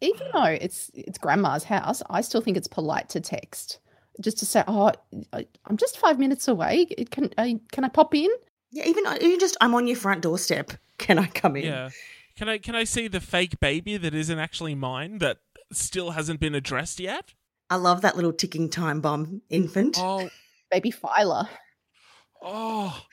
Even 0.00 0.28
though 0.32 0.44
it's 0.44 0.90
it's 0.94 1.18
grandma's 1.18 1.64
house, 1.64 2.02
I 2.08 2.20
still 2.22 2.40
think 2.40 2.56
it's 2.56 2.68
polite 2.68 3.08
to 3.10 3.20
text, 3.20 3.80
just 4.20 4.38
to 4.38 4.46
say, 4.46 4.64
"Oh, 4.66 4.92
I- 5.32 5.46
I'm 5.66 5.76
just 5.76 5.98
five 5.98 6.18
minutes 6.18 6.48
away. 6.48 6.86
Can 7.10 7.30
I 7.38 7.60
can 7.72 7.84
I 7.84 7.88
pop 7.88 8.14
in?" 8.14 8.30
Yeah, 8.70 8.84
even 8.86 9.06
uh, 9.06 9.16
even 9.20 9.38
just 9.38 9.56
I'm 9.60 9.74
on 9.74 9.86
your 9.86 9.96
front 9.96 10.22
doorstep. 10.22 10.72
Can 10.98 11.18
I 11.18 11.26
come 11.26 11.56
in? 11.56 11.64
Yeah. 11.64 11.90
Can 12.36 12.48
I 12.48 12.58
can 12.58 12.74
I 12.74 12.84
see 12.84 13.08
the 13.08 13.20
fake 13.20 13.60
baby 13.60 13.96
that 13.96 14.14
isn't 14.14 14.38
actually 14.38 14.74
mine 14.74 15.18
that 15.18 15.38
still 15.72 16.10
hasn't 16.12 16.40
been 16.40 16.54
addressed 16.54 17.00
yet? 17.00 17.34
I 17.70 17.76
love 17.76 18.00
that 18.02 18.16
little 18.16 18.32
ticking 18.32 18.68
time 18.70 19.00
bomb 19.00 19.42
infant. 19.50 19.96
Oh 19.98 20.28
Baby 20.70 20.90
Filer. 20.90 21.48
oh. 22.42 23.04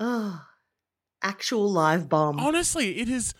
Oh, 0.00 0.40
actual 1.22 1.68
live 1.70 2.08
bomb. 2.08 2.38
Honestly, 2.38 3.00
it 3.00 3.08
is 3.08 3.34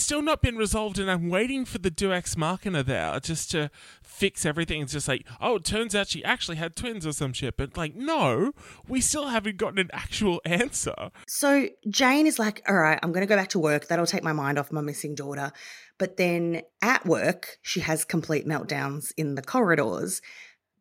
still 0.00 0.22
not 0.22 0.42
been 0.42 0.56
resolved, 0.56 0.98
and 0.98 1.10
I'm 1.10 1.28
waiting 1.28 1.64
for 1.64 1.78
the 1.78 1.90
Deus 1.90 2.12
ex 2.12 2.36
Machina 2.36 2.82
there 2.82 3.18
just 3.20 3.50
to 3.52 3.70
fix 4.02 4.46
everything. 4.46 4.82
It's 4.82 4.92
just 4.92 5.08
like, 5.08 5.26
oh, 5.40 5.56
it 5.56 5.64
turns 5.64 5.94
out 5.94 6.08
she 6.08 6.24
actually 6.24 6.56
had 6.56 6.76
twins 6.76 7.06
or 7.06 7.12
some 7.12 7.32
shit. 7.32 7.56
But 7.56 7.76
like, 7.76 7.94
no, 7.94 8.52
we 8.88 9.00
still 9.00 9.28
haven't 9.28 9.56
gotten 9.56 9.78
an 9.78 9.90
actual 9.92 10.40
answer. 10.46 11.10
So 11.26 11.68
Jane 11.88 12.26
is 12.26 12.38
like, 12.38 12.62
all 12.68 12.76
right, 12.76 12.98
I'm 13.02 13.12
going 13.12 13.26
to 13.26 13.28
go 13.28 13.36
back 13.36 13.50
to 13.50 13.58
work. 13.58 13.88
That'll 13.88 14.06
take 14.06 14.22
my 14.22 14.32
mind 14.32 14.58
off 14.58 14.72
my 14.72 14.80
missing 14.80 15.14
daughter. 15.14 15.52
But 15.98 16.16
then 16.16 16.62
at 16.82 17.06
work, 17.06 17.58
she 17.62 17.80
has 17.80 18.04
complete 18.04 18.46
meltdowns 18.46 19.12
in 19.16 19.34
the 19.34 19.42
corridors. 19.42 20.20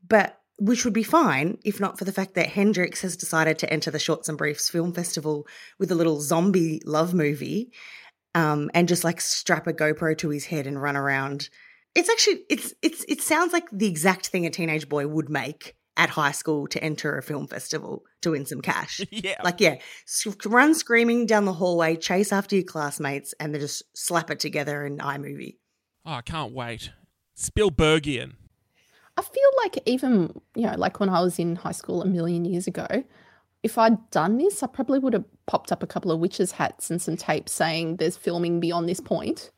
But 0.08 0.40
which 0.60 0.86
would 0.86 0.94
be 0.94 1.04
fine 1.04 1.58
if 1.66 1.80
not 1.80 1.98
for 1.98 2.06
the 2.06 2.12
fact 2.12 2.36
that 2.36 2.50
Hendrix 2.50 3.02
has 3.02 3.18
decided 3.18 3.58
to 3.60 3.74
enter 3.74 3.90
the 3.90 4.00
Shorts 4.00 4.30
and 4.30 4.38
Briefs 4.38 4.70
Film 4.70 4.94
Festival 4.94 5.48
with 5.80 5.92
a 5.92 5.96
little 5.96 6.22
zombie 6.22 6.82
love 6.86 7.14
movie 7.14 7.72
um, 8.36 8.70
and 8.74 8.88
just 8.88 9.04
like 9.04 9.22
strap 9.22 9.68
a 9.68 9.74
GoPro 9.74 10.18
to 10.20 10.30
his 10.30 10.46
head 10.46 10.68
and 10.68 10.82
run 10.82 10.96
around. 10.96 11.50
It's 11.96 12.10
actually 12.10 12.42
it's 12.50 12.74
it's 12.82 13.06
it 13.08 13.22
sounds 13.22 13.54
like 13.54 13.66
the 13.72 13.88
exact 13.88 14.28
thing 14.28 14.46
a 14.46 14.50
teenage 14.50 14.90
boy 14.90 15.08
would 15.08 15.30
make 15.30 15.76
at 15.96 16.10
high 16.10 16.32
school 16.32 16.68
to 16.68 16.84
enter 16.84 17.18
a 17.18 17.22
film 17.22 17.48
festival 17.48 18.04
to 18.22 18.32
win 18.32 18.46
some 18.46 18.62
cash. 18.62 19.02
Yeah. 19.12 19.42
Like 19.44 19.62
yeah, 19.62 19.76
run 20.46 20.74
screaming 20.74 21.28
down 21.28 21.46
the 21.46 21.54
hallway, 21.54 21.96
chase 21.96 22.32
after 22.32 22.56
your 22.56 22.66
classmates, 22.66 23.34
and 23.40 23.54
then 23.54 23.62
just 23.62 23.84
slap 23.96 24.32
it 24.32 24.40
together 24.40 24.86
in 24.86 24.98
iMovie. 24.98 25.58
Oh, 26.06 26.14
I 26.14 26.22
can't 26.22 26.52
wait. 26.52 26.92
Spielbergian. 27.38 28.34
I 29.16 29.22
feel 29.22 29.50
like 29.64 29.78
even, 29.86 30.42
you 30.56 30.66
know, 30.66 30.76
like 30.76 31.00
when 31.00 31.10
I 31.10 31.22
was 31.22 31.38
in 31.38 31.56
high 31.56 31.72
school 31.72 32.02
a 32.02 32.06
million 32.06 32.46
years 32.46 32.66
ago, 32.66 32.88
if 33.64 33.78
I'd 33.78 34.10
done 34.12 34.38
this, 34.38 34.62
I 34.62 34.68
probably 34.68 35.00
would 35.00 35.14
have 35.14 35.26
popped 35.46 35.72
up 35.72 35.82
a 35.82 35.88
couple 35.88 36.12
of 36.12 36.20
witches' 36.20 36.52
hats 36.52 36.92
and 36.92 37.02
some 37.02 37.18
tape 37.18 37.48
saying 37.48 37.96
there's 37.96 38.18
filming 38.18 38.60
beyond 38.60 38.88
this 38.88 39.00
point. 39.00 39.52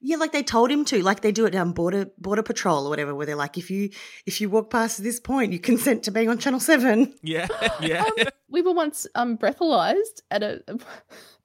Yeah, 0.00 0.16
like 0.16 0.32
they 0.32 0.42
told 0.42 0.70
him 0.70 0.84
to, 0.86 1.02
like 1.02 1.20
they 1.20 1.32
do 1.32 1.46
it 1.46 1.50
down 1.50 1.72
border 1.72 2.10
border 2.18 2.42
patrol 2.42 2.86
or 2.86 2.90
whatever, 2.90 3.14
where 3.14 3.26
they're 3.26 3.36
like, 3.36 3.58
if 3.58 3.70
you 3.70 3.90
if 4.26 4.40
you 4.40 4.50
walk 4.50 4.70
past 4.70 5.02
this 5.02 5.20
point, 5.20 5.52
you 5.52 5.58
consent 5.58 6.02
to 6.04 6.10
being 6.10 6.28
on 6.28 6.38
Channel 6.38 6.60
Seven. 6.60 7.14
Yeah, 7.22 7.48
yeah. 7.80 8.04
We 8.48 8.62
were 8.62 8.72
once 8.72 9.06
um, 9.14 9.36
breathalyzed 9.36 10.22
at 10.30 10.42
a, 10.42 10.62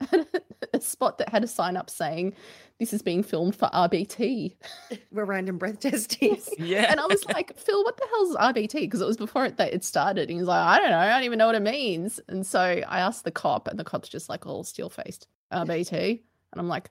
at 0.12 0.28
a 0.74 0.82
spot 0.82 1.18
that 1.18 1.30
had 1.30 1.44
a 1.44 1.48
sign 1.48 1.76
up 1.76 1.90
saying 1.90 2.36
this 2.82 2.94
is 2.94 3.04
being 3.04 3.22
filmed 3.22 3.56
for 3.56 3.70
RBT. 3.70 4.56
We're 5.12 5.26
random 5.26 5.60
breath 5.60 5.82
testing. 5.82 6.42
yeah. 6.58 6.88
And 6.90 7.00
I 7.00 7.06
was 7.06 7.24
like, 7.26 7.56
Phil, 7.56 7.84
what 7.84 7.96
the 7.96 8.08
hell's 8.10 8.36
RBT? 8.38 8.74
Because 8.74 9.02
it 9.02 9.06
was 9.06 9.18
before 9.18 9.46
it, 9.46 9.58
that 9.58 9.72
it 9.72 9.84
started. 9.84 10.22
And 10.22 10.32
he 10.32 10.38
was 10.38 10.48
like, 10.48 10.66
I 10.66 10.80
don't 10.80 10.90
know. 10.90 10.98
I 10.98 11.08
don't 11.10 11.24
even 11.24 11.38
know 11.38 11.46
what 11.46 11.54
it 11.54 11.62
means. 11.62 12.20
And 12.28 12.44
so 12.44 12.60
I 12.60 13.00
asked 13.00 13.24
the 13.24 13.30
cop, 13.30 13.68
and 13.68 13.78
the 13.78 13.84
cop's 13.84 14.10
just 14.10 14.30
like 14.30 14.48
all 14.48 14.64
steel 14.64 14.90
faced, 14.90 15.28
RBT. 15.54 15.94
And 16.00 16.60
I'm 16.60 16.68
like, 16.68 16.90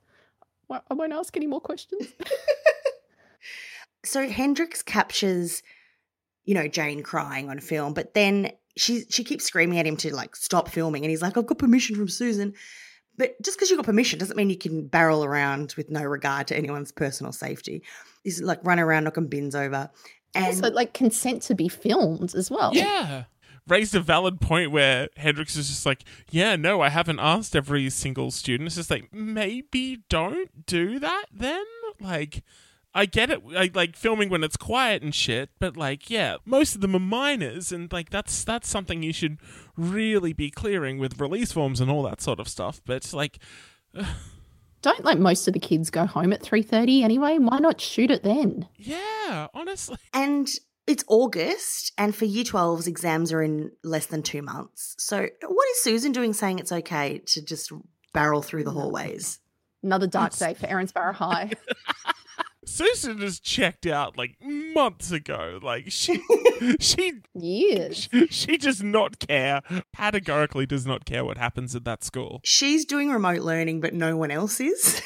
well, 0.70 0.82
I 0.90 0.94
won't 0.94 1.12
ask 1.12 1.36
any 1.36 1.48
more 1.48 1.60
questions. 1.60 2.06
so 4.04 4.28
Hendrix 4.28 4.82
captures, 4.82 5.62
you 6.44 6.54
know, 6.54 6.68
Jane 6.68 7.02
crying 7.02 7.50
on 7.50 7.58
film, 7.58 7.92
but 7.92 8.14
then 8.14 8.52
she 8.76 9.04
she 9.10 9.24
keeps 9.24 9.44
screaming 9.44 9.78
at 9.78 9.86
him 9.86 9.96
to 9.98 10.14
like 10.14 10.36
stop 10.36 10.68
filming, 10.68 11.04
and 11.04 11.10
he's 11.10 11.22
like, 11.22 11.36
"I've 11.36 11.46
got 11.46 11.58
permission 11.58 11.96
from 11.96 12.08
Susan." 12.08 12.54
But 13.18 13.34
just 13.42 13.58
because 13.58 13.68
you 13.68 13.76
got 13.76 13.84
permission 13.84 14.18
doesn't 14.18 14.36
mean 14.36 14.48
you 14.48 14.56
can 14.56 14.86
barrel 14.86 15.24
around 15.24 15.74
with 15.76 15.90
no 15.90 16.02
regard 16.02 16.46
to 16.46 16.56
anyone's 16.56 16.92
personal 16.92 17.32
safety. 17.32 17.82
He's 18.22 18.40
like 18.40 18.60
run 18.64 18.78
around 18.78 19.04
knocking 19.04 19.26
bins 19.26 19.56
over, 19.56 19.90
and 20.34 20.46
also, 20.46 20.70
like, 20.70 20.94
consent 20.94 21.42
to 21.42 21.54
be 21.54 21.68
filmed 21.68 22.34
as 22.34 22.50
well. 22.50 22.70
Yeah. 22.72 23.24
Raised 23.68 23.94
a 23.94 24.00
valid 24.00 24.40
point 24.40 24.70
where 24.72 25.08
Hendrix 25.16 25.56
is 25.56 25.68
just 25.68 25.86
like, 25.86 26.02
yeah, 26.30 26.56
no, 26.56 26.80
I 26.80 26.88
haven't 26.88 27.20
asked 27.20 27.54
every 27.54 27.88
single 27.90 28.30
student. 28.30 28.66
It's 28.66 28.76
just 28.76 28.90
like, 28.90 29.12
maybe 29.12 30.02
don't 30.08 30.66
do 30.66 30.98
that 30.98 31.26
then? 31.32 31.64
Like, 32.00 32.42
I 32.94 33.06
get 33.06 33.30
it, 33.30 33.46
like, 33.46 33.76
like 33.76 33.94
filming 33.94 34.30
when 34.30 34.42
it's 34.42 34.56
quiet 34.56 35.02
and 35.02 35.14
shit, 35.14 35.50
but 35.60 35.76
like, 35.76 36.10
yeah, 36.10 36.36
most 36.44 36.74
of 36.74 36.80
them 36.80 36.96
are 36.96 37.00
minors, 37.00 37.70
and 37.70 37.92
like 37.92 38.10
that's 38.10 38.42
that's 38.42 38.68
something 38.68 39.02
you 39.02 39.12
should 39.12 39.38
really 39.76 40.32
be 40.32 40.50
clearing 40.50 40.98
with 40.98 41.20
release 41.20 41.52
forms 41.52 41.80
and 41.80 41.90
all 41.90 42.02
that 42.02 42.20
sort 42.20 42.40
of 42.40 42.48
stuff. 42.48 42.80
But 42.84 43.12
like, 43.12 43.38
Don't 44.82 45.04
like 45.04 45.18
most 45.18 45.46
of 45.46 45.52
the 45.52 45.60
kids 45.60 45.90
go 45.90 46.06
home 46.06 46.32
at 46.32 46.42
3.30 46.42 47.02
anyway? 47.02 47.36
Why 47.38 47.58
not 47.58 47.80
shoot 47.80 48.10
it 48.10 48.22
then? 48.22 48.66
yeah, 48.76 49.48
honestly, 49.52 49.98
and 50.14 50.48
it's 50.86 51.04
August, 51.08 51.92
and 51.96 52.14
for 52.14 52.24
Year 52.24 52.44
12s, 52.44 52.86
exams 52.86 53.32
are 53.32 53.42
in 53.42 53.70
less 53.84 54.06
than 54.06 54.22
two 54.22 54.42
months. 54.42 54.94
So, 54.98 55.28
what 55.46 55.68
is 55.70 55.82
Susan 55.82 56.12
doing 56.12 56.32
saying 56.32 56.58
it's 56.58 56.72
okay 56.72 57.18
to 57.26 57.42
just 57.42 57.72
barrel 58.12 58.42
through 58.42 58.64
the 58.64 58.72
hallways? 58.72 59.38
Another 59.82 60.06
dark 60.06 60.36
day 60.36 60.54
for 60.54 60.66
Erinsborough 60.66 61.14
High. 61.14 61.52
Susan 62.70 63.18
has 63.18 63.40
checked 63.40 63.86
out 63.86 64.16
like 64.16 64.36
months 64.40 65.10
ago. 65.10 65.58
Like 65.62 65.86
she, 65.88 66.20
she 66.80 67.14
Years. 67.34 68.08
she 68.30 68.56
does 68.56 68.82
not 68.82 69.18
care. 69.18 69.62
Categorically 69.94 70.66
does 70.66 70.86
not 70.86 71.04
care 71.04 71.24
what 71.24 71.38
happens 71.38 71.74
at 71.74 71.84
that 71.84 72.04
school. 72.04 72.40
She's 72.44 72.84
doing 72.84 73.10
remote 73.10 73.42
learning, 73.42 73.80
but 73.80 73.94
no 73.94 74.16
one 74.16 74.30
else 74.30 74.60
is. 74.60 75.02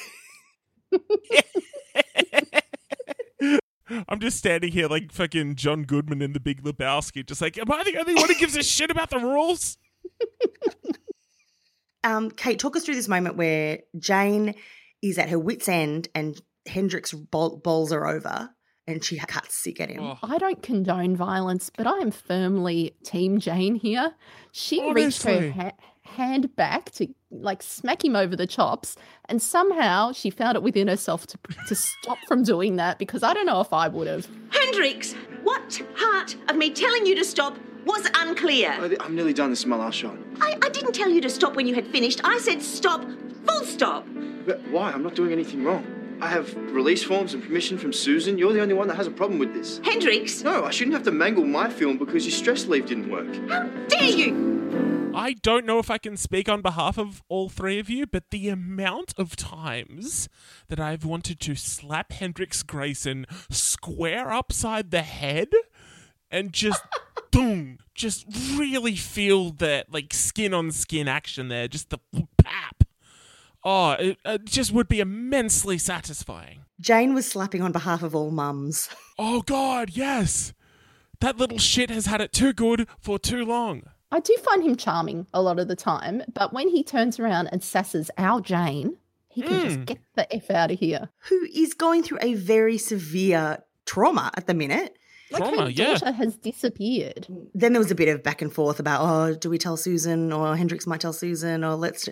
I'm 4.08 4.18
just 4.20 4.38
standing 4.38 4.72
here 4.72 4.88
like 4.88 5.12
fucking 5.12 5.56
John 5.56 5.82
Goodman 5.82 6.22
in 6.22 6.32
The 6.32 6.40
Big 6.40 6.62
Lebowski, 6.62 7.26
just 7.26 7.40
like, 7.42 7.58
am 7.58 7.70
I 7.70 7.84
the 7.84 7.98
only 7.98 8.14
one 8.14 8.28
who 8.28 8.34
gives 8.34 8.56
a 8.56 8.62
shit 8.62 8.90
about 8.90 9.10
the 9.10 9.18
rules? 9.18 9.76
Um, 12.02 12.30
Kate, 12.30 12.58
talk 12.58 12.76
us 12.76 12.84
through 12.84 12.96
this 12.96 13.08
moment 13.08 13.36
where 13.36 13.78
Jane 13.98 14.54
is 15.02 15.18
at 15.18 15.30
her 15.30 15.38
wits' 15.38 15.68
end 15.68 16.08
and 16.14 16.38
Hendrix 16.66 17.12
bowl- 17.12 17.56
bowls 17.64 17.92
her 17.92 18.06
over 18.06 18.50
and 18.86 19.02
she 19.02 19.16
cuts 19.18 19.54
sick 19.54 19.80
at 19.80 19.88
him. 19.88 20.02
Oh, 20.02 20.18
I 20.22 20.36
don't 20.36 20.62
condone 20.62 21.16
violence, 21.16 21.70
but 21.74 21.86
I 21.86 21.92
am 21.98 22.10
firmly 22.10 22.94
Team 23.04 23.40
Jane 23.40 23.76
here. 23.76 24.12
She 24.52 24.80
reached 24.92 25.24
Honestly. 25.26 25.50
her 25.50 25.62
ha- 25.62 25.72
hand 26.04 26.54
back 26.56 26.90
to 26.92 27.08
like 27.30 27.62
smack 27.62 28.04
him 28.04 28.14
over 28.16 28.36
the 28.36 28.46
chops, 28.46 28.96
and 29.28 29.42
somehow 29.42 30.12
she 30.12 30.30
found 30.30 30.56
it 30.56 30.62
within 30.62 30.88
herself 30.88 31.26
to 31.28 31.38
to 31.68 31.74
stop 31.74 32.18
from 32.28 32.42
doing 32.42 32.76
that 32.76 32.98
because 32.98 33.22
I 33.22 33.34
don't 33.34 33.46
know 33.46 33.60
if 33.60 33.72
I 33.72 33.88
would 33.88 34.06
have. 34.06 34.28
Hendrix, 34.50 35.14
what 35.42 35.80
part 35.96 36.36
of 36.48 36.56
me 36.56 36.70
telling 36.70 37.06
you 37.06 37.14
to 37.16 37.24
stop 37.24 37.56
was 37.86 38.08
unclear? 38.16 38.70
I- 38.70 38.96
I'm 39.00 39.14
nearly 39.14 39.32
done. 39.32 39.50
This 39.50 39.60
is 39.60 39.66
my 39.66 39.76
last 39.76 39.96
shot. 39.96 40.16
I, 40.40 40.56
I 40.62 40.68
didn't 40.70 40.92
tell 40.94 41.08
you 41.10 41.20
to 41.22 41.30
stop 41.30 41.54
when 41.56 41.66
you 41.66 41.74
had 41.74 41.86
finished. 41.88 42.20
I 42.24 42.38
said 42.38 42.62
stop, 42.62 43.04
full 43.46 43.64
stop. 43.64 44.06
But 44.46 44.60
why? 44.68 44.90
I'm 44.92 45.02
not 45.02 45.14
doing 45.14 45.32
anything 45.32 45.64
wrong. 45.64 45.84
I 46.20 46.28
have 46.28 46.54
release 46.72 47.02
forms 47.02 47.34
and 47.34 47.42
permission 47.42 47.76
from 47.76 47.92
Susan. 47.92 48.38
You're 48.38 48.52
the 48.52 48.60
only 48.60 48.74
one 48.74 48.86
that 48.88 48.94
has 48.96 49.06
a 49.06 49.10
problem 49.10 49.38
with 49.40 49.52
this. 49.52 49.80
Hendrix, 49.84 50.42
No, 50.44 50.64
I 50.64 50.70
shouldn't 50.70 50.94
have 50.94 51.02
to 51.04 51.10
mangle 51.10 51.44
my 51.44 51.68
film 51.68 51.98
because 51.98 52.24
your 52.24 52.32
stress 52.32 52.66
leave 52.66 52.86
didn't 52.86 53.10
work. 53.10 53.26
how 53.50 53.64
dare 53.88 54.10
you? 54.10 54.83
Mm. 55.14 55.18
I 55.18 55.32
don't 55.34 55.66
know 55.66 55.78
if 55.78 55.90
I 55.90 55.98
can 55.98 56.16
speak 56.16 56.48
on 56.48 56.62
behalf 56.62 56.98
of 56.98 57.22
all 57.28 57.48
three 57.48 57.78
of 57.78 57.88
you, 57.88 58.06
but 58.06 58.30
the 58.30 58.48
amount 58.48 59.14
of 59.16 59.36
times 59.36 60.28
that 60.68 60.80
I've 60.80 61.04
wanted 61.04 61.40
to 61.40 61.54
slap 61.54 62.12
Hendrix 62.12 62.62
Greyson 62.62 63.24
square 63.50 64.32
upside 64.32 64.90
the 64.90 65.02
head 65.02 65.48
and 66.30 66.52
just 66.52 66.82
boom, 67.30 67.78
just 67.94 68.26
really 68.56 68.96
feel 68.96 69.50
that 69.52 69.92
like 69.92 70.12
skin 70.12 70.52
on 70.52 70.70
skin 70.70 71.08
action 71.08 71.48
there, 71.48 71.68
just 71.68 71.90
the 71.90 71.98
pap. 72.38 72.84
Oh, 73.62 73.92
it, 73.92 74.18
it 74.24 74.44
just 74.44 74.72
would 74.72 74.88
be 74.88 75.00
immensely 75.00 75.78
satisfying. 75.78 76.60
Jane 76.80 77.14
was 77.14 77.26
slapping 77.26 77.62
on 77.62 77.72
behalf 77.72 78.02
of 78.02 78.14
all 78.14 78.30
mums. 78.30 78.88
Oh 79.18 79.42
God, 79.42 79.90
yes. 79.94 80.52
That 81.20 81.38
little 81.38 81.58
shit 81.58 81.88
has 81.88 82.06
had 82.06 82.20
it 82.20 82.32
too 82.32 82.52
good 82.52 82.86
for 82.98 83.18
too 83.18 83.44
long. 83.44 83.84
I 84.14 84.20
do 84.20 84.36
find 84.44 84.62
him 84.62 84.76
charming 84.76 85.26
a 85.34 85.42
lot 85.42 85.58
of 85.58 85.66
the 85.66 85.74
time, 85.74 86.22
but 86.32 86.52
when 86.52 86.68
he 86.68 86.84
turns 86.84 87.18
around 87.18 87.48
and 87.48 87.60
sasses 87.62 88.10
our 88.16 88.40
Jane, 88.40 88.96
he 89.28 89.42
can 89.42 89.60
just 89.62 89.84
get 89.86 89.98
the 90.14 90.32
f 90.32 90.52
out 90.52 90.70
of 90.70 90.78
here. 90.78 91.08
who 91.28 91.44
is 91.52 91.74
going 91.74 92.04
through 92.04 92.18
a 92.22 92.34
very 92.34 92.78
severe 92.78 93.64
trauma 93.86 94.30
at 94.36 94.46
the 94.46 94.54
minute. 94.54 94.96
Like 95.32 95.42
Trauma, 95.42 95.62
her 95.62 95.70
yeah. 95.70 95.94
daughter 95.94 96.12
has 96.12 96.36
disappeared. 96.36 97.26
Then 97.54 97.72
there 97.72 97.80
was 97.80 97.90
a 97.90 97.96
bit 97.96 98.06
of 98.06 98.22
back 98.22 98.40
and 98.40 98.52
forth 98.52 98.78
about, 98.78 99.00
oh, 99.00 99.34
do 99.34 99.50
we 99.50 99.58
tell 99.58 99.76
Susan 99.76 100.32
or 100.32 100.56
Hendrix 100.56 100.86
might 100.86 101.00
tell 101.00 101.12
Susan 101.12 101.64
or 101.64 101.74
let's. 101.74 102.08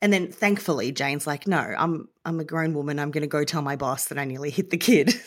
And 0.00 0.12
then 0.12 0.30
thankfully 0.30 0.92
Jane's 0.92 1.26
like, 1.26 1.48
no, 1.48 1.58
I'm 1.58 2.08
I'm 2.24 2.38
a 2.38 2.44
grown 2.44 2.74
woman. 2.74 3.00
I'm 3.00 3.10
going 3.10 3.22
to 3.22 3.26
go 3.26 3.42
tell 3.42 3.62
my 3.62 3.74
boss 3.74 4.06
that 4.06 4.18
I 4.18 4.24
nearly 4.24 4.50
hit 4.50 4.70
the 4.70 4.78
kid. 4.78 5.14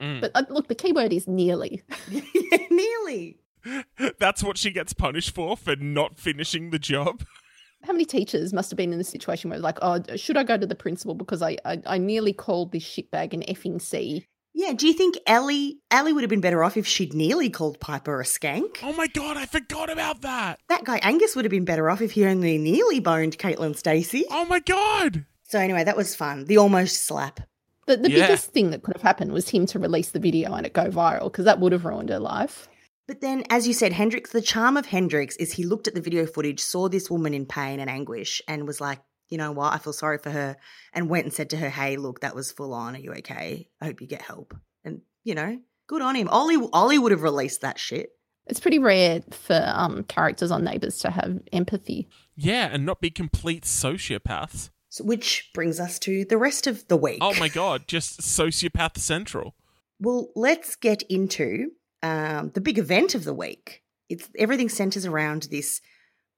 But 0.00 0.30
uh, 0.34 0.44
look, 0.48 0.66
the 0.66 0.74
key 0.74 0.92
word 0.92 1.12
is 1.12 1.28
nearly. 1.28 1.82
yeah, 2.08 2.22
nearly. 2.70 3.39
That's 4.18 4.42
what 4.42 4.58
she 4.58 4.70
gets 4.70 4.92
punished 4.92 5.34
for 5.34 5.56
for 5.56 5.76
not 5.76 6.18
finishing 6.18 6.70
the 6.70 6.78
job. 6.78 7.22
How 7.84 7.92
many 7.94 8.04
teachers 8.04 8.52
must 8.52 8.70
have 8.70 8.76
been 8.76 8.92
in 8.92 8.98
the 8.98 9.04
situation 9.04 9.48
where 9.48 9.58
like, 9.58 9.78
oh, 9.80 10.02
should 10.16 10.36
I 10.36 10.44
go 10.44 10.58
to 10.58 10.66
the 10.66 10.74
principal 10.74 11.14
because 11.14 11.40
I 11.42 11.56
I, 11.64 11.80
I 11.86 11.98
nearly 11.98 12.32
called 12.32 12.72
this 12.72 12.84
shitbag 12.84 13.32
an 13.32 13.42
effing 13.48 13.80
C. 13.80 14.26
Yeah, 14.52 14.72
do 14.72 14.86
you 14.86 14.92
think 14.92 15.16
Ellie 15.26 15.78
Ellie 15.90 16.12
would 16.12 16.22
have 16.22 16.28
been 16.28 16.40
better 16.40 16.62
off 16.64 16.76
if 16.76 16.86
she'd 16.86 17.14
nearly 17.14 17.48
called 17.48 17.80
Piper 17.80 18.20
a 18.20 18.24
skank? 18.24 18.78
Oh 18.82 18.92
my 18.92 19.06
god, 19.06 19.36
I 19.36 19.46
forgot 19.46 19.88
about 19.90 20.22
that. 20.22 20.58
That 20.68 20.84
guy 20.84 20.98
Angus 21.02 21.36
would 21.36 21.44
have 21.44 21.50
been 21.50 21.64
better 21.64 21.88
off 21.88 22.02
if 22.02 22.10
he 22.12 22.26
only 22.26 22.58
nearly 22.58 23.00
boned 23.00 23.38
Caitlin 23.38 23.74
Stasey. 23.80 24.24
Oh 24.30 24.44
my 24.44 24.58
god. 24.60 25.24
So 25.44 25.58
anyway, 25.58 25.84
that 25.84 25.96
was 25.96 26.14
fun. 26.14 26.44
The 26.44 26.58
almost 26.58 27.06
slap. 27.06 27.40
The, 27.86 27.96
the 27.96 28.10
Yeah. 28.10 28.26
biggest 28.26 28.50
thing 28.52 28.70
that 28.72 28.82
could 28.82 28.94
have 28.94 29.02
happened 29.02 29.32
was 29.32 29.48
him 29.48 29.66
to 29.66 29.78
release 29.78 30.10
the 30.10 30.18
video 30.20 30.52
and 30.52 30.66
it 30.66 30.72
go 30.74 30.90
viral 30.90 31.24
because 31.24 31.44
that 31.46 31.60
would 31.60 31.72
have 31.72 31.84
ruined 31.84 32.10
her 32.10 32.18
life. 32.18 32.68
But 33.10 33.22
then, 33.22 33.42
as 33.50 33.66
you 33.66 33.74
said, 33.74 33.92
Hendrix, 33.92 34.30
the 34.30 34.40
charm 34.40 34.76
of 34.76 34.86
Hendrix 34.86 35.34
is 35.34 35.52
he 35.52 35.64
looked 35.64 35.88
at 35.88 35.96
the 35.96 36.00
video 36.00 36.26
footage, 36.26 36.60
saw 36.60 36.88
this 36.88 37.10
woman 37.10 37.34
in 37.34 37.44
pain 37.44 37.80
and 37.80 37.90
anguish, 37.90 38.40
and 38.46 38.68
was 38.68 38.80
like, 38.80 39.00
you 39.28 39.36
know 39.36 39.50
what, 39.50 39.72
I 39.72 39.78
feel 39.78 39.92
sorry 39.92 40.18
for 40.18 40.30
her, 40.30 40.56
and 40.92 41.10
went 41.10 41.24
and 41.24 41.34
said 41.34 41.50
to 41.50 41.56
her, 41.56 41.68
hey, 41.68 41.96
look, 41.96 42.20
that 42.20 42.36
was 42.36 42.52
full 42.52 42.72
on. 42.72 42.94
Are 42.94 43.00
you 43.00 43.12
okay? 43.14 43.68
I 43.80 43.86
hope 43.86 44.00
you 44.00 44.06
get 44.06 44.22
help. 44.22 44.56
And, 44.84 45.00
you 45.24 45.34
know, 45.34 45.58
good 45.88 46.02
on 46.02 46.14
him. 46.14 46.28
Ollie, 46.28 46.64
Ollie 46.72 46.98
would 46.98 47.10
have 47.10 47.24
released 47.24 47.62
that 47.62 47.80
shit. 47.80 48.10
It's 48.46 48.60
pretty 48.60 48.78
rare 48.78 49.22
for 49.32 49.60
um, 49.74 50.04
characters 50.04 50.52
on 50.52 50.62
Neighbours 50.62 50.98
to 50.98 51.10
have 51.10 51.40
empathy. 51.52 52.08
Yeah, 52.36 52.68
and 52.70 52.86
not 52.86 53.00
be 53.00 53.10
complete 53.10 53.64
sociopaths. 53.64 54.70
So, 54.88 55.02
which 55.02 55.50
brings 55.52 55.80
us 55.80 55.98
to 56.00 56.24
the 56.26 56.38
rest 56.38 56.68
of 56.68 56.86
the 56.86 56.96
week. 56.96 57.18
Oh 57.20 57.34
my 57.40 57.48
god, 57.48 57.88
just 57.88 58.20
sociopath 58.20 58.98
central. 58.98 59.56
Well, 59.98 60.30
let's 60.36 60.76
get 60.76 61.02
into 61.10 61.72
um, 62.02 62.50
the 62.54 62.60
big 62.60 62.78
event 62.78 63.14
of 63.14 63.24
the 63.24 63.34
week. 63.34 63.82
It's 64.08 64.28
everything 64.38 64.68
centers 64.68 65.06
around 65.06 65.44
this 65.44 65.80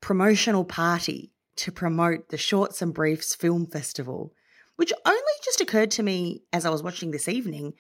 promotional 0.01 0.65
party 0.65 1.33
to 1.57 1.73
promote 1.73 2.29
the 2.29 2.39
Shorts 2.39 2.83
and 2.83 2.93
Briefs 2.93 3.35
Film 3.35 3.67
Festival, 3.67 4.33
which 4.77 4.93
only 5.07 5.21
just 5.45 5.61
occurred 5.61 5.91
to 5.93 6.03
me 6.03 6.43
as 6.53 6.67
I 6.67 6.71
was 6.71 6.83
watching 6.83 7.11
this 7.11 7.29
evening. 7.29 7.75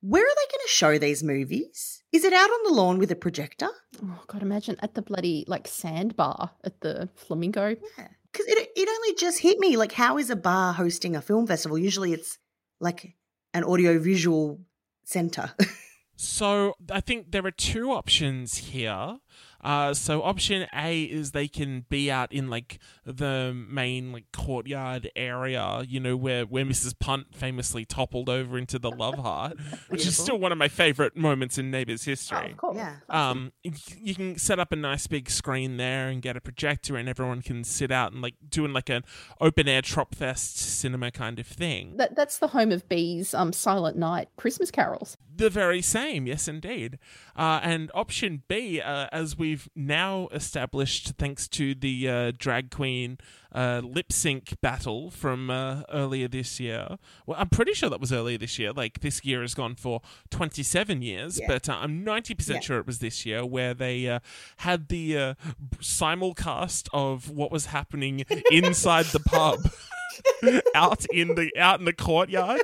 Where 0.00 0.22
are 0.22 0.34
they 0.34 0.52
going 0.52 0.66
to 0.66 0.68
show 0.68 0.98
these 0.98 1.22
movies? 1.22 2.02
Is 2.12 2.24
it 2.24 2.32
out 2.32 2.50
on 2.50 2.64
the 2.64 2.74
lawn 2.74 2.98
with 2.98 3.10
a 3.12 3.16
projector? 3.16 3.68
Oh 4.02 4.22
God, 4.26 4.42
imagine 4.42 4.76
at 4.82 4.94
the 4.94 5.02
bloody 5.02 5.44
like 5.46 5.68
sandbar 5.68 6.50
at 6.64 6.80
the 6.80 7.08
Flamingo. 7.14 7.76
Yeah, 7.98 8.08
because 8.32 8.46
it, 8.48 8.70
it 8.74 8.88
only 8.88 9.14
just 9.14 9.38
hit 9.38 9.58
me. 9.58 9.76
Like, 9.76 9.92
how 9.92 10.18
is 10.18 10.28
a 10.28 10.36
bar 10.36 10.72
hosting 10.72 11.14
a 11.14 11.22
film 11.22 11.46
festival? 11.46 11.78
Usually 11.78 12.12
it's 12.12 12.38
like 12.80 13.14
an 13.54 13.64
audiovisual 13.64 14.60
center. 15.04 15.52
So 16.22 16.74
I 16.88 17.00
think 17.00 17.32
there 17.32 17.44
are 17.44 17.50
two 17.50 17.90
options 17.90 18.56
here. 18.58 19.18
Uh, 19.62 19.94
so 19.94 20.22
option 20.22 20.66
A 20.74 21.02
is 21.04 21.30
they 21.30 21.46
can 21.46 21.84
be 21.88 22.10
out 22.10 22.32
in 22.32 22.50
like 22.50 22.80
the 23.04 23.54
main 23.54 24.12
like 24.12 24.24
courtyard 24.32 25.08
area, 25.14 25.84
you 25.86 26.00
know, 26.00 26.16
where 26.16 26.44
where 26.44 26.64
Mrs. 26.64 26.98
Punt 26.98 27.28
famously 27.32 27.84
toppled 27.84 28.28
over 28.28 28.58
into 28.58 28.78
the 28.80 28.90
love 28.90 29.18
heart, 29.18 29.56
which 29.88 30.04
is 30.04 30.16
still 30.16 30.36
one 30.38 30.50
of 30.50 30.58
my 30.58 30.66
favorite 30.66 31.16
moments 31.16 31.58
in 31.58 31.70
Neighbours 31.70 32.04
history. 32.04 32.54
course. 32.56 32.76
yeah. 32.76 32.96
Um, 33.08 33.52
y- 33.64 33.72
you 33.96 34.14
can 34.16 34.36
set 34.36 34.58
up 34.58 34.72
a 34.72 34.76
nice 34.76 35.06
big 35.06 35.30
screen 35.30 35.76
there 35.76 36.08
and 36.08 36.20
get 36.20 36.36
a 36.36 36.40
projector, 36.40 36.96
and 36.96 37.08
everyone 37.08 37.40
can 37.40 37.62
sit 37.62 37.92
out 37.92 38.12
and 38.12 38.20
like 38.20 38.34
doing 38.48 38.72
like 38.72 38.88
an 38.88 39.04
open 39.40 39.68
air 39.68 39.82
Tropfest 39.82 40.56
cinema 40.56 41.12
kind 41.12 41.38
of 41.38 41.46
thing. 41.46 41.96
That 41.98 42.16
that's 42.16 42.38
the 42.38 42.48
home 42.48 42.72
of 42.72 42.88
Bea's 42.88 43.32
um 43.32 43.52
Silent 43.52 43.96
Night 43.96 44.28
Christmas 44.36 44.72
carols. 44.72 45.16
The 45.34 45.48
very 45.48 45.80
same, 45.80 46.26
yes, 46.26 46.46
indeed. 46.46 46.98
Uh, 47.36 47.60
and 47.62 47.90
option 47.94 48.42
B, 48.48 48.80
uh, 48.80 49.06
as 49.12 49.38
we've 49.38 49.68
now 49.74 50.28
established, 50.32 51.14
thanks 51.18 51.48
to 51.48 51.74
the 51.74 52.08
uh, 52.08 52.32
drag 52.36 52.70
queen 52.70 53.18
uh, 53.54 53.80
lip 53.84 54.12
sync 54.12 54.54
battle 54.60 55.10
from 55.10 55.48
uh, 55.50 55.82
earlier 55.92 56.28
this 56.28 56.60
year. 56.60 56.96
Well, 57.26 57.38
I'm 57.40 57.48
pretty 57.48 57.72
sure 57.74 57.88
that 57.90 58.00
was 58.00 58.12
earlier 58.12 58.38
this 58.38 58.58
year. 58.58 58.72
Like 58.72 59.00
this 59.00 59.24
year 59.24 59.40
has 59.42 59.54
gone 59.54 59.74
for 59.76 60.00
27 60.30 61.02
years, 61.02 61.38
Yeah. 61.40 61.46
but 61.48 61.68
uh, 61.68 61.78
I'm 61.80 62.04
90% 62.04 62.48
Yeah. 62.54 62.60
sure 62.60 62.78
it 62.78 62.86
was 62.86 62.98
this 62.98 63.24
year 63.26 63.44
where 63.46 63.72
they 63.74 64.08
uh, 64.08 64.20
had 64.58 64.88
the 64.88 65.16
uh, 65.18 65.34
simulcast 65.80 66.88
of 66.92 67.30
what 67.30 67.50
was 67.50 67.66
happening 67.66 68.24
inside 68.50 69.06
the 69.06 69.20
pub. 69.20 69.58
out 70.74 71.04
in 71.12 71.34
the 71.34 71.50
out 71.56 71.78
in 71.78 71.84
the 71.84 71.92
courtyard 71.92 72.60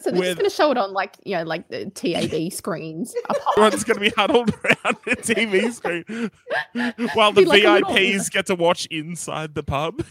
So 0.00 0.10
they're 0.10 0.18
With- 0.20 0.22
just 0.22 0.38
going 0.38 0.50
to 0.50 0.56
show 0.56 0.70
it 0.70 0.78
on 0.78 0.92
like 0.92 1.16
you 1.24 1.36
know 1.36 1.44
like 1.44 1.68
the 1.68 1.90
TAB 1.90 2.52
screens. 2.52 3.14
Everyone's 3.56 3.84
going 3.84 3.96
to 3.96 4.00
be 4.00 4.10
huddled 4.10 4.50
around 4.64 4.96
the 5.04 5.16
TV 5.16 5.72
screen 5.72 6.04
while 7.14 7.32
the 7.32 7.44
like 7.44 7.64
a 7.64 7.72
little- 7.72 7.90
VIPs 7.90 8.30
get 8.30 8.46
to 8.46 8.54
watch 8.54 8.86
inside 8.86 9.54
the 9.54 9.62
pub. 9.62 10.02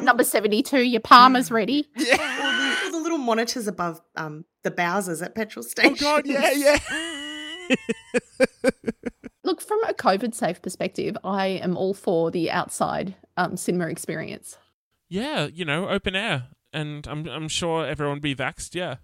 Number 0.00 0.22
seventy 0.24 0.62
two, 0.62 0.82
your 0.82 1.00
parma's 1.00 1.50
ready. 1.50 1.88
All 1.98 2.04
the, 2.04 2.76
all 2.84 2.90
the 2.92 3.00
little 3.00 3.18
monitors 3.18 3.66
above 3.66 4.00
um, 4.16 4.44
the 4.62 4.70
Bowsers 4.70 5.24
at 5.24 5.34
petrol 5.34 5.64
stations. 5.64 6.00
Oh 6.02 6.20
god, 6.20 6.26
yeah, 6.26 6.52
yeah. 6.52 6.78
Look, 9.44 9.60
from 9.62 9.82
a 9.84 9.94
COVID 9.94 10.34
safe 10.34 10.60
perspective, 10.60 11.16
I 11.24 11.46
am 11.46 11.76
all 11.76 11.94
for 11.94 12.30
the 12.30 12.50
outside 12.50 13.16
um, 13.36 13.56
cinema 13.56 13.88
experience. 13.88 14.58
Yeah, 15.08 15.46
you 15.46 15.64
know, 15.64 15.88
open 15.88 16.14
air, 16.14 16.48
and 16.72 17.06
I'm 17.06 17.26
I'm 17.26 17.48
sure 17.48 17.86
everyone 17.86 18.16
will 18.16 18.22
be 18.22 18.34
vaxxed. 18.34 18.74
Yeah. 18.74 18.96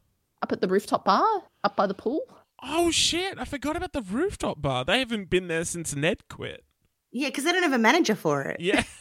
Up 0.43 0.53
at 0.53 0.61
the 0.61 0.69
rooftop 0.69 1.05
bar, 1.05 1.25
up 1.63 1.77
by 1.77 1.87
the 1.87 1.95
pool. 1.95 2.23
Oh 2.63 2.91
shit! 2.91 3.39
I 3.39 3.45
forgot 3.45 3.77
about 3.77 3.93
the 3.93 4.03
rooftop 4.03 4.61
bar. 4.61 4.85
They 4.85 4.99
haven't 4.99 5.31
been 5.31 5.49
there 5.49 5.65
since 5.65 5.95
Ned 5.95 6.29
quit. 6.29 6.65
Yeah, 7.13 7.29
because 7.29 7.45
they 7.45 7.53
don't 7.53 7.63
have 7.63 7.73
a 7.73 7.79
manager 7.79 8.15
for 8.15 8.43
it. 8.43 8.61
Yeah. 8.61 8.83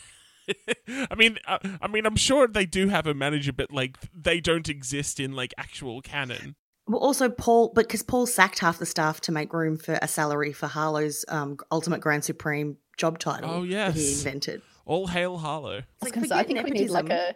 I 1.10 1.16
mean, 1.16 1.40
uh, 1.48 1.58
I 1.82 1.88
mean, 1.88 2.06
I'm 2.06 2.16
sure 2.16 2.48
they 2.48 2.66
do 2.66 2.90
have 2.90 3.08
a 3.08 3.14
manager, 3.14 3.54
but 3.54 3.72
like 3.72 3.98
they 4.14 4.40
don't 4.40 4.70
exist 4.70 5.20
in 5.20 5.34
like 5.34 5.54
actual 5.58 6.02
canon. 6.02 6.56
Well, 6.86 7.00
also 7.00 7.30
Paul, 7.30 7.72
but 7.74 7.88
because 7.88 8.04
Paul 8.04 8.26
sacked 8.26 8.60
half 8.60 8.78
the 8.78 8.86
staff 8.86 9.22
to 9.22 9.32
make 9.32 9.54
room 9.54 9.78
for 9.78 9.98
a 10.02 10.08
salary 10.08 10.52
for 10.52 10.68
Harlow's 10.68 11.24
um, 11.30 11.58
Ultimate 11.72 12.02
Grand 12.02 12.26
Supreme 12.26 12.78
job 12.98 13.20
title. 13.20 13.50
Oh, 13.50 13.66
that 13.66 13.94
he 13.96 14.02
yes. 14.02 14.18
invented. 14.20 14.62
All 14.86 15.08
hail 15.08 15.38
Harlow. 15.38 15.80
I 15.80 15.84
like, 16.06 16.14
gonna 16.14 16.28
say, 16.28 16.36
I 16.36 16.44
forget 16.44 16.64
think 16.66 16.74
we 16.76 16.82
need 16.82 16.90
like 16.90 17.10
a 17.10 17.36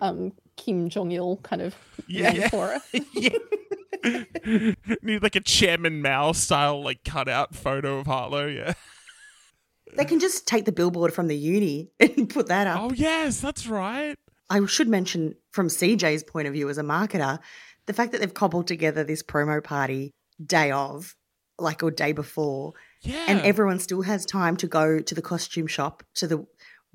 um, 0.00 0.32
Kim 0.56 0.88
Jong 0.88 1.10
Il 1.12 1.36
kind 1.42 1.62
of 1.62 1.74
Yeah, 2.06 2.32
yeah. 2.34 2.48
for 2.48 2.78
it. 2.92 3.04
yeah. 3.14 4.94
Need 5.02 5.22
like 5.22 5.36
a 5.36 5.40
Chairman 5.40 6.00
Mao 6.02 6.32
style 6.32 6.82
like 6.82 7.04
cutout 7.04 7.54
photo 7.54 7.98
of 7.98 8.06
Harlow. 8.06 8.46
Yeah. 8.46 8.74
They 9.96 10.04
can 10.04 10.20
just 10.20 10.46
take 10.46 10.64
the 10.64 10.72
billboard 10.72 11.12
from 11.14 11.26
the 11.28 11.36
uni 11.36 11.90
and 12.00 12.28
put 12.28 12.48
that 12.48 12.66
up. 12.66 12.80
Oh 12.80 12.92
yes, 12.92 13.40
that's 13.40 13.66
right. 13.66 14.14
I 14.48 14.64
should 14.66 14.88
mention 14.88 15.34
from 15.52 15.68
CJ's 15.68 16.22
point 16.22 16.46
of 16.46 16.52
view 16.54 16.68
as 16.68 16.78
a 16.78 16.82
marketer, 16.82 17.38
the 17.86 17.92
fact 17.92 18.12
that 18.12 18.20
they've 18.20 18.32
cobbled 18.34 18.66
together 18.66 19.02
this 19.04 19.22
promo 19.22 19.62
party 19.62 20.12
day 20.44 20.70
of, 20.70 21.14
like 21.58 21.82
or 21.82 21.90
day 21.90 22.12
before, 22.12 22.74
Yeah. 23.02 23.24
and 23.26 23.40
everyone 23.40 23.78
still 23.80 24.02
has 24.02 24.24
time 24.26 24.56
to 24.58 24.66
go 24.68 25.00
to 25.00 25.14
the 25.14 25.22
costume 25.22 25.66
shop 25.66 26.02
to 26.16 26.26
the 26.28 26.46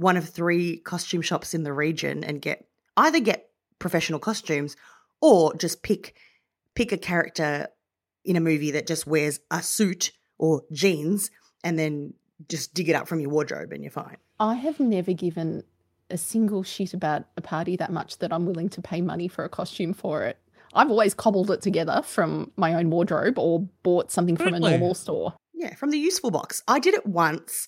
one 0.01 0.17
of 0.17 0.27
three 0.27 0.77
costume 0.77 1.21
shops 1.21 1.53
in 1.53 1.63
the 1.63 1.71
region 1.71 2.23
and 2.23 2.41
get 2.41 2.65
either 2.97 3.19
get 3.19 3.49
professional 3.79 4.19
costumes 4.19 4.75
or 5.21 5.55
just 5.55 5.83
pick 5.83 6.15
pick 6.75 6.91
a 6.91 6.97
character 6.97 7.67
in 8.25 8.35
a 8.35 8.39
movie 8.39 8.71
that 8.71 8.87
just 8.87 9.05
wears 9.05 9.39
a 9.51 9.61
suit 9.61 10.11
or 10.37 10.63
jeans 10.71 11.29
and 11.63 11.77
then 11.77 12.13
just 12.49 12.73
dig 12.73 12.89
it 12.89 12.93
up 12.93 13.07
from 13.07 13.19
your 13.19 13.29
wardrobe 13.29 13.71
and 13.71 13.83
you're 13.83 13.91
fine. 13.91 14.17
I 14.39 14.55
have 14.55 14.79
never 14.79 15.13
given 15.13 15.63
a 16.09 16.17
single 16.17 16.63
shit 16.63 16.93
about 16.93 17.25
a 17.37 17.41
party 17.41 17.75
that 17.77 17.91
much 17.91 18.17
that 18.19 18.33
I'm 18.33 18.45
willing 18.45 18.69
to 18.69 18.81
pay 18.81 19.01
money 19.01 19.27
for 19.27 19.45
a 19.45 19.49
costume 19.49 19.93
for 19.93 20.23
it. 20.25 20.37
I've 20.73 20.89
always 20.89 21.13
cobbled 21.13 21.51
it 21.51 21.61
together 21.61 22.01
from 22.03 22.51
my 22.55 22.73
own 22.73 22.89
wardrobe 22.89 23.37
or 23.37 23.67
bought 23.83 24.11
something 24.11 24.37
from 24.37 24.53
a 24.53 24.59
normal 24.59 24.95
store. 24.95 25.35
Yeah, 25.53 25.75
from 25.75 25.91
the 25.91 25.99
useful 25.99 26.31
box. 26.31 26.63
I 26.67 26.79
did 26.79 26.95
it 26.95 27.05
once 27.05 27.67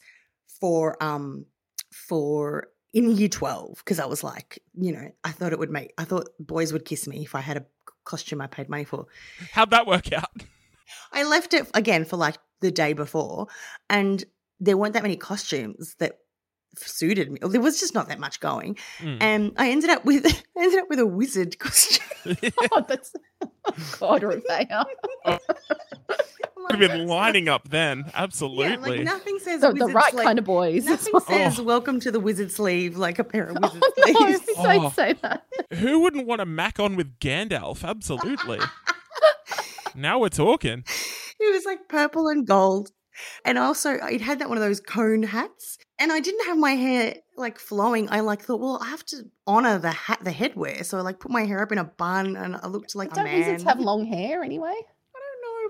for 0.60 1.02
um 1.04 1.46
for 1.94 2.68
in 2.94 3.12
year 3.12 3.30
12 3.30 3.78
because 3.78 4.00
I 4.00 4.06
was 4.06 4.24
like, 4.24 4.62
you 4.74 4.92
know, 4.92 5.12
I 5.24 5.32
thought 5.32 5.54
it 5.54 5.60
would 5.60 5.72
make 5.72 5.94
I 5.98 6.04
thought 6.04 6.30
boys 6.40 6.74
would 6.74 6.86
kiss 6.86 7.08
me 7.08 7.24
if 7.24 7.36
I 7.36 7.42
had 7.42 7.58
a 7.58 7.66
costume 8.04 8.42
I 8.42 8.48
paid 8.48 8.70
money 8.70 8.84
for. 8.84 9.06
How'd 9.52 9.72
that 9.72 9.88
work 9.88 10.12
out? 10.14 10.30
I 11.12 11.24
left 11.24 11.54
it 11.54 11.70
again 11.74 12.06
for 12.06 12.18
like 12.18 12.38
the 12.62 12.72
day 12.72 12.94
before 12.94 13.48
and 13.90 14.24
there 14.60 14.78
weren't 14.78 14.94
that 14.94 15.04
many 15.04 15.18
costumes 15.18 15.96
that 16.00 16.20
suited 16.76 17.32
me. 17.32 17.40
There 17.42 17.62
was 17.62 17.80
just 17.80 17.94
not 17.94 18.08
that 18.08 18.20
much 18.20 18.40
going. 18.40 18.78
Mm. 19.00 19.18
And 19.22 19.52
I 19.58 19.70
ended 19.70 19.90
up 19.90 20.06
with 20.06 20.26
I 20.58 20.64
ended 20.64 20.80
up 20.80 20.90
with 20.90 21.00
a 21.00 21.06
wizard 21.06 21.60
costume. 21.60 22.06
oh, 22.72 22.86
that's 22.88 23.14
God, 24.00 24.24
Rebecca. 24.24 24.86
Would 26.72 26.82
have 26.82 26.92
been 26.92 27.08
lining 27.08 27.48
up 27.50 27.70
then. 27.70 28.00
Yeah, 28.08 28.12
Absolutely. 28.24 28.98
like 28.98 29.04
nothing 29.04 29.40
says 29.40 29.62
The, 29.62 29.72
the 29.74 29.88
right 29.88 30.12
sleeve- 30.12 30.24
kind 30.26 30.40
of 30.40 30.46
boys. 30.46 30.86
Nothing 30.86 31.20
says 31.28 31.60
welcome 31.62 32.00
to 32.02 32.12
the 32.12 32.20
wizard 32.20 32.52
sleeve 32.52 32.98
like 32.98 33.20
a 33.20 33.24
pair 33.24 33.46
of 33.48 33.58
Oh, 33.64 33.68
wizard 33.74 33.82
no, 33.98 34.14
sleeves. 34.14 34.46
don't 34.62 34.86
Oh. 34.86 34.90
say 34.90 35.14
that. 35.22 35.44
Who 35.74 36.00
wouldn't 36.02 36.26
want 36.28 36.40
to 36.40 36.46
mac 36.46 36.80
on 36.80 36.96
with 36.96 37.20
Gandalf? 37.20 37.84
Absolutely. 37.88 38.60
now 39.96 40.20
we're 40.20 40.30
talking. 40.30 40.84
It 41.40 41.54
was 41.54 41.66
like 41.66 41.88
purple 41.90 42.28
and 42.28 42.46
gold. 42.48 42.90
And 43.46 43.60
also, 43.60 43.92
it 43.92 44.22
had 44.22 44.40
that 44.40 44.50
one 44.50 44.58
of 44.58 44.64
those 44.64 44.80
cone 44.80 45.22
hats. 45.24 45.78
And 46.00 46.12
I 46.12 46.20
didn't 46.20 46.48
have 46.48 46.58
my 46.58 46.72
hair 46.72 47.16
like 47.38 47.60
flowing. 47.60 48.10
I 48.10 48.22
like 48.22 48.42
thought, 48.42 48.60
well, 48.60 48.80
I 48.82 48.88
have 48.90 49.06
to 49.08 49.18
honor 49.46 49.78
the 49.78 49.92
hat, 49.92 50.20
the 50.24 50.32
headwear. 50.32 50.84
So 50.84 50.98
I 50.98 51.02
like 51.02 51.20
put 51.20 51.32
my 51.32 51.44
hair 51.46 51.62
up 51.62 51.72
in 51.72 51.78
a 51.78 51.84
bun, 51.84 52.36
and 52.36 52.56
I 52.56 52.68
looked 52.68 52.96
like 52.96 53.12
a 53.12 53.16
Don't 53.16 53.26
man. 53.26 53.40
wizards 53.40 53.64
have 53.64 53.80
long 53.80 54.06
hair 54.06 54.44
anyway? 54.44 54.74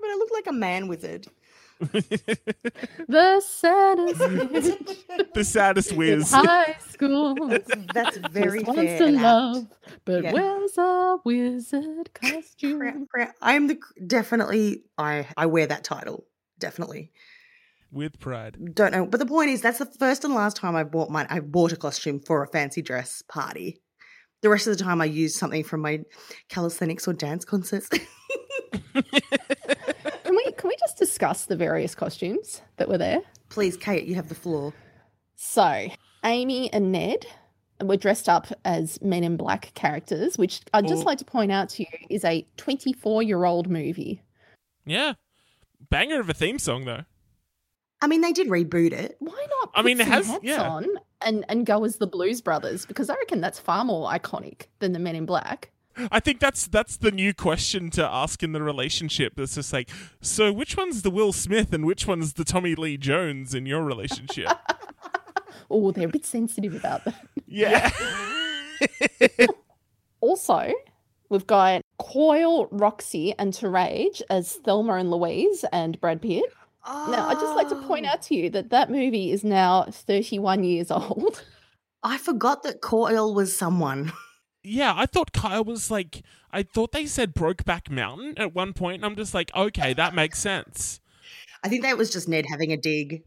I 0.04 0.08
don't 0.08 0.10
but 0.10 0.10
I 0.10 0.16
looked 0.18 0.34
like 0.34 0.48
a 0.48 0.54
man 0.54 0.88
wizard. 0.88 1.28
The 3.08 3.42
saddest 3.42 4.20
bitch 4.20 5.34
the 5.34 5.44
saddest 5.44 5.92
in 5.92 6.22
high 6.22 6.76
school. 6.90 7.36
That's 7.94 8.18
very 8.18 8.60
Just 8.60 8.68
wants 8.68 8.82
fair. 8.82 8.98
to 9.00 9.12
love, 9.12 9.68
but 10.06 10.24
Yeah. 10.24 10.34
wears 10.34 10.78
a 10.78 11.18
wizard 11.26 12.10
Crap, 12.14 12.34
costume. 12.36 13.08
crap. 13.12 13.36
I'm 13.42 13.68
the 13.68 13.78
definitely 14.06 14.84
I 14.98 15.28
I 15.36 15.46
wear 15.48 15.68
that 15.68 15.84
title 15.84 16.26
definitely. 16.60 17.12
With 17.92 18.20
pride. 18.20 18.58
Don't 18.74 18.92
know, 18.92 19.06
but 19.06 19.20
the 19.20 19.26
point 19.26 19.50
is 19.50 19.62
that's 19.62 19.80
the 19.80 19.86
first 19.86 20.24
and 20.24 20.34
last 20.34 20.56
time 20.58 20.76
I 20.76 20.84
bought 20.84 21.10
my 21.10 21.28
I 21.30 21.40
bought 21.42 21.74
a 21.74 21.76
costume 21.78 22.20
for 22.20 22.44
a 22.44 22.48
fancy 22.48 22.82
dress 22.82 23.22
party. 23.28 23.82
The 24.42 24.50
rest 24.50 24.68
of 24.68 24.78
the 24.78 24.84
time 24.84 25.02
I 25.02 25.06
used 25.06 25.36
something 25.36 25.64
from 25.64 25.82
my 25.82 26.00
calisthenics 26.50 27.08
or 27.08 27.14
dance 27.14 27.46
concerts. 27.46 27.90
Can 30.64 30.70
we 30.70 30.78
just 30.80 30.98
discuss 30.98 31.44
the 31.44 31.58
various 31.58 31.94
costumes 31.94 32.62
that 32.78 32.88
were 32.88 32.98
there? 32.98 33.20
Please, 33.50 33.76
Kate, 33.76 34.06
you 34.08 34.16
have 34.16 34.30
the 34.30 34.34
floor. 34.36 34.74
So, 35.36 35.88
Amy 36.24 36.72
and 36.72 36.90
Ned 36.90 37.26
were 37.84 37.98
dressed 37.98 38.30
up 38.30 38.48
as 38.64 38.98
Men 39.02 39.26
in 39.26 39.36
Black 39.36 39.74
characters, 39.74 40.38
which 40.38 40.62
I'd 40.74 40.88
just 40.88 41.04
Oh. 41.04 41.06
like 41.06 41.18
to 41.18 41.26
point 41.26 41.52
out 41.52 41.68
to 41.72 41.84
you 41.84 41.90
is 42.10 42.24
a 42.24 42.48
24 42.56 43.22
year 43.24 43.44
old 43.44 43.70
movie. 43.70 44.22
Yeah. 44.86 45.16
Banger 45.90 46.22
of 46.22 46.30
a 46.30 46.34
theme 46.34 46.60
song 46.60 46.86
though. 46.86 47.04
I 48.02 48.08
mean, 48.08 48.22
they 48.22 48.32
did 48.32 48.48
reboot 48.48 48.94
it. 48.94 49.18
Why 49.20 49.46
not? 49.60 49.72
I 49.76 49.82
mean, 49.82 50.00
it 50.00 50.06
some 50.06 50.14
has- 50.14 50.28
hats 50.28 50.44
yeah. 50.46 50.62
on 50.66 50.88
and 51.20 51.44
and 51.50 51.66
go 51.66 51.84
as 51.84 51.98
the 51.98 52.08
Blues 52.08 52.40
Brothers 52.40 52.86
because 52.86 53.10
I 53.10 53.16
reckon 53.16 53.42
that's 53.42 53.60
far 53.60 53.84
more 53.84 54.10
iconic 54.10 54.68
than 54.80 54.94
the 54.94 55.00
Men 55.00 55.18
in 55.18 55.26
Black. 55.26 55.72
I 56.12 56.20
think 56.20 56.40
that's 56.40 56.68
that's 56.68 56.98
the 56.98 57.12
new 57.12 57.34
question 57.34 57.90
to 57.92 58.04
ask 58.06 58.42
in 58.44 58.52
the 58.52 58.62
relationship. 58.64 59.40
It's 59.40 59.56
just 59.56 59.72
like, 59.74 59.90
so 60.22 60.52
which 60.52 60.76
one's 60.78 61.02
the 61.04 61.12
Will 61.12 61.34
Smith 61.34 61.72
and 61.74 61.86
which 61.86 62.08
one's 62.08 62.34
the 62.34 62.44
Tommy 62.44 62.76
Lee 62.76 62.98
Jones 62.98 63.54
in 63.54 63.66
your 63.66 63.84
relationship? 63.84 64.50
Oh, 65.70 65.92
they're 65.92 66.08
a 66.08 66.12
bit 66.12 66.26
sensitive 66.26 66.76
about 66.76 67.04
that. 67.06 67.16
yeah. 67.48 67.90
Also, 70.22 70.72
we've 71.30 71.48
got 71.48 71.82
Coyle, 72.00 72.68
Roxy, 72.72 73.34
and 73.38 73.54
Terage 73.54 74.22
as 74.30 74.54
Thelma 74.54 74.94
and 74.96 75.12
Louise 75.12 75.66
and 75.74 76.00
Brad 76.00 76.22
Pitt. 76.22 76.46
Now, 76.86 77.28
I'd 77.30 77.40
just 77.40 77.56
like 77.56 77.70
to 77.70 77.76
point 77.88 78.06
Oh. 78.06 78.10
out 78.10 78.22
to 78.24 78.36
you 78.36 78.50
that 78.52 78.70
that 78.70 78.90
movie 78.92 79.32
is 79.32 79.44
now 79.44 79.84
31 79.90 80.64
years 80.64 80.92
old. 80.92 81.44
I 82.04 82.18
forgot 82.18 82.64
that 82.64 82.82
Coyle 82.82 83.34
was 83.34 83.56
someone. 83.58 84.12
yeah, 84.64 84.94
I 84.96 85.06
thought 85.06 85.34
Kyle 85.34 85.64
was 85.64 85.92
like 85.92 86.24
I 86.52 86.64
thought 86.64 86.92
they 86.92 87.06
said 87.06 87.34
Brokeback 87.36 87.90
Mountain 87.90 88.36
at 88.38 88.54
one 88.54 88.74
point, 88.74 88.96
and 88.98 89.06
I'm 89.06 89.16
just 89.16 89.34
like, 89.34 89.54
okay, 89.56 89.94
that 89.94 90.14
makes 90.14 90.40
sense. 90.40 91.00
I 91.64 91.70
think 91.70 91.84
that 91.84 91.98
was 91.98 92.12
just 92.12 92.28
Ned 92.28 92.46
having 92.50 92.72
a 92.72 92.78
dig. 92.78 93.24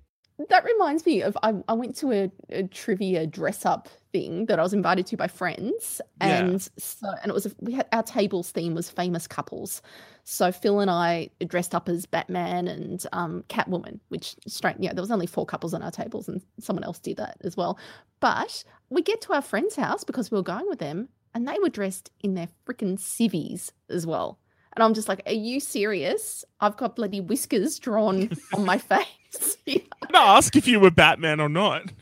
That 0.50 0.64
reminds 0.64 1.06
me 1.06 1.22
of 1.22 1.36
I, 1.42 1.54
I 1.66 1.72
went 1.72 1.96
to 1.96 2.12
a, 2.12 2.30
a 2.50 2.64
trivia 2.64 3.26
dress 3.26 3.64
up 3.64 3.88
thing 4.12 4.44
that 4.46 4.58
I 4.58 4.62
was 4.62 4.74
invited 4.74 5.06
to 5.06 5.16
by 5.16 5.28
friends, 5.28 6.00
Yeah. 6.20 6.40
and 6.40 6.62
so 6.78 7.08
and 7.22 7.30
it 7.30 7.32
was 7.32 7.54
we 7.60 7.72
had 7.72 7.86
our 7.92 8.02
tables 8.02 8.50
theme 8.50 8.74
was 8.74 8.90
famous 8.90 9.26
couples. 9.26 9.80
So 10.24 10.52
Phil 10.52 10.80
and 10.80 10.90
I 10.90 11.30
dressed 11.46 11.74
up 11.74 11.88
as 11.88 12.04
Batman 12.04 12.68
and 12.68 13.02
um, 13.12 13.44
Catwoman, 13.48 14.00
which 14.08 14.36
straight 14.46 14.76
yeah 14.78 14.92
there 14.92 15.02
was 15.02 15.10
only 15.10 15.26
four 15.26 15.46
couples 15.46 15.72
on 15.72 15.82
our 15.82 15.90
tables, 15.90 16.28
and 16.28 16.42
someone 16.60 16.84
else 16.84 16.98
did 16.98 17.16
that 17.16 17.38
as 17.42 17.56
well. 17.56 17.78
But 18.20 18.62
we 18.90 19.00
get 19.00 19.22
to 19.22 19.32
our 19.32 19.42
friend's 19.42 19.76
house 19.76 20.04
because 20.04 20.30
we 20.30 20.36
were 20.36 20.42
going 20.42 20.68
with 20.68 20.80
them, 20.80 21.08
and 21.36 21.46
they 21.46 21.58
were 21.60 21.68
dressed 21.68 22.10
in 22.20 22.32
their 22.32 22.48
freaking 22.66 22.98
civvies 22.98 23.70
as 23.90 24.06
well. 24.06 24.38
And 24.74 24.82
I'm 24.82 24.94
just 24.94 25.06
like, 25.06 25.20
are 25.26 25.32
you 25.32 25.60
serious? 25.60 26.46
I've 26.60 26.78
got 26.78 26.96
bloody 26.96 27.20
whiskers 27.20 27.78
drawn 27.78 28.30
on 28.54 28.64
my 28.64 28.78
face. 29.34 29.58
I'm 29.68 29.82
gonna 30.10 30.24
ask 30.24 30.56
if 30.56 30.66
you 30.66 30.80
were 30.80 30.90
Batman 30.90 31.38
or 31.40 31.50
not. 31.50 31.92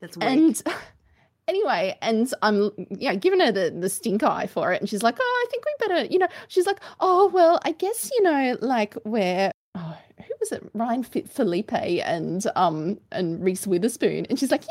That's 0.00 0.18
weak. 0.18 0.26
and 0.26 0.62
anyway, 1.48 1.96
and 2.02 2.30
I'm 2.42 2.72
yeah 2.90 3.14
giving 3.14 3.40
her 3.40 3.50
the 3.50 3.74
the 3.74 3.88
stink 3.88 4.22
eye 4.22 4.48
for 4.48 4.70
it, 4.70 4.82
and 4.82 4.90
she's 4.90 5.02
like, 5.02 5.16
oh, 5.18 5.44
I 5.46 5.50
think 5.50 5.64
we 5.64 5.88
better, 5.88 6.04
you 6.12 6.18
know, 6.18 6.28
she's 6.48 6.66
like, 6.66 6.80
oh 7.00 7.30
well, 7.32 7.58
I 7.64 7.72
guess 7.72 8.10
you 8.12 8.22
know, 8.22 8.58
like 8.60 8.92
where. 9.04 9.50
Oh, 9.74 9.96
who 10.18 10.34
was 10.40 10.52
it? 10.52 10.62
Ryan 10.74 11.04
Fit 11.04 11.26
Phillippe 11.30 11.72
and 11.72 12.46
um 12.54 13.00
and 13.12 13.42
Reese 13.42 13.66
Witherspoon, 13.66 14.26
and 14.28 14.38
she's 14.38 14.50
like, 14.50 14.64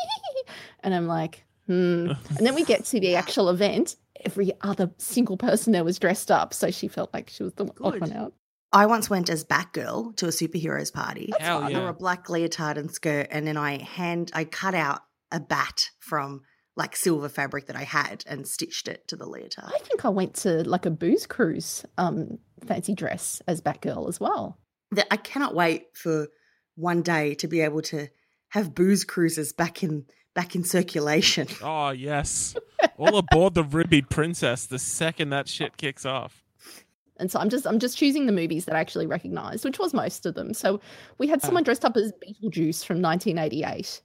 and 0.83 0.93
I'm 0.93 1.07
like, 1.07 1.45
hmm. 1.67 2.11
And 2.37 2.45
then 2.45 2.55
we 2.55 2.63
get 2.63 2.85
to 2.85 2.99
the 2.99 3.15
actual 3.15 3.49
event. 3.49 3.95
Every 4.23 4.53
other 4.61 4.91
single 4.97 5.37
person 5.37 5.73
there 5.73 5.83
was 5.83 5.99
dressed 5.99 6.31
up, 6.31 6.53
so 6.53 6.71
she 6.71 6.87
felt 6.87 7.13
like 7.13 7.29
she 7.29 7.43
was 7.43 7.53
the 7.53 7.65
odd 7.81 7.99
one 7.99 8.13
out. 8.13 8.33
I 8.71 8.87
once 8.87 9.09
went 9.09 9.29
as 9.29 9.45
Batgirl 9.45 10.15
to 10.17 10.25
a 10.25 10.29
superheroes 10.29 10.91
party. 10.91 11.31
Hell 11.39 11.63
I 11.63 11.71
wore 11.71 11.89
a 11.89 11.93
black 11.93 12.29
leotard 12.29 12.77
and 12.77 12.91
skirt, 12.91 13.27
and 13.31 13.45
then 13.45 13.57
I 13.57 13.81
hand 13.81 14.31
I 14.33 14.45
cut 14.45 14.75
out 14.75 15.01
a 15.31 15.39
bat 15.39 15.89
from 15.99 16.41
like 16.75 16.95
silver 16.95 17.29
fabric 17.29 17.67
that 17.67 17.75
I 17.75 17.83
had 17.83 18.23
and 18.27 18.47
stitched 18.47 18.87
it 18.87 19.07
to 19.07 19.15
the 19.15 19.25
leotard. 19.25 19.71
I 19.73 19.79
think 19.79 20.03
I 20.03 20.09
went 20.09 20.33
to 20.35 20.67
like 20.67 20.85
a 20.85 20.91
booze 20.91 21.25
cruise 21.25 21.85
um 21.97 22.39
fancy 22.65 22.95
dress 22.95 23.41
as 23.47 23.61
Batgirl 23.61 24.09
as 24.09 24.19
well. 24.19 24.59
That 24.91 25.07
I 25.11 25.17
cannot 25.17 25.55
wait 25.55 25.95
for 25.95 26.27
one 26.75 27.01
day 27.01 27.35
to 27.35 27.47
be 27.47 27.61
able 27.61 27.81
to 27.83 28.09
have 28.49 28.75
booze 28.75 29.03
cruises 29.03 29.53
back 29.53 29.83
in 29.83 30.05
back 30.35 30.55
in 30.55 30.63
circulation. 30.63 31.47
Oh 31.63 31.89
yes. 31.89 32.55
All 32.97 33.17
aboard 33.17 33.55
the 33.55 33.63
Ruby 33.63 34.01
Princess 34.01 34.67
the 34.67 34.77
second 34.77 35.29
that 35.31 35.47
shit 35.47 35.77
kicks 35.77 36.05
off. 36.05 36.43
And 37.17 37.31
so 37.31 37.39
I'm 37.39 37.49
just 37.49 37.65
I'm 37.65 37.79
just 37.79 37.97
choosing 37.97 38.27
the 38.27 38.31
movies 38.31 38.65
that 38.65 38.75
I 38.75 38.79
actually 38.79 39.07
recognized, 39.07 39.65
which 39.65 39.79
was 39.79 39.93
most 39.93 40.25
of 40.25 40.35
them. 40.35 40.53
So 40.53 40.79
we 41.17 41.27
had 41.27 41.39
ah. 41.41 41.45
someone 41.45 41.63
dressed 41.63 41.85
up 41.85 41.97
as 41.97 42.11
Beetlejuice 42.13 42.85
from 42.85 43.01
1988. 43.01 44.01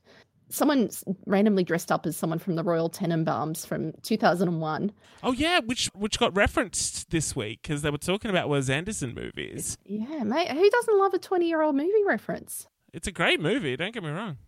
Someone 0.49 0.91
randomly 1.27 1.65
dressed 1.65 1.93
up 1.93 2.07
as 2.07 2.17
someone 2.17 2.39
from 2.39 2.57
the 2.57 2.65
Royal 2.65 2.89
Tenenbaums 2.89 3.67
from 3.67 3.93
2001. 4.03 4.93
Oh 5.23 5.33
yeah, 5.33 5.61
which 5.61 5.91
which 5.95 6.19
got 6.19 6.35
referenced 6.35 7.11
this 7.11 7.37
week 7.37 7.61
because 7.63 7.83
they 7.83 7.91
were 7.91 7.99
talking 7.99 8.31
about 8.31 8.49
Wes 8.49 8.71
Anderson 8.71 9.15
movies. 9.15 9.77
Yeah, 9.85 10.23
mate, 10.23 10.51
who 10.51 10.71
doesn't 10.71 10.99
love 10.99 11.13
a 11.13 11.19
20 11.19 11.47
year 11.47 11.63
old 11.63 11.77
movie 11.77 12.05
reference? 12.07 12.69
It's 12.93 13.07
a 13.07 13.13
great 13.13 13.41
movie. 13.41 13.77
Don't 13.77 13.93
get 13.93 14.03
me 14.03 14.11
wrong. 14.11 14.39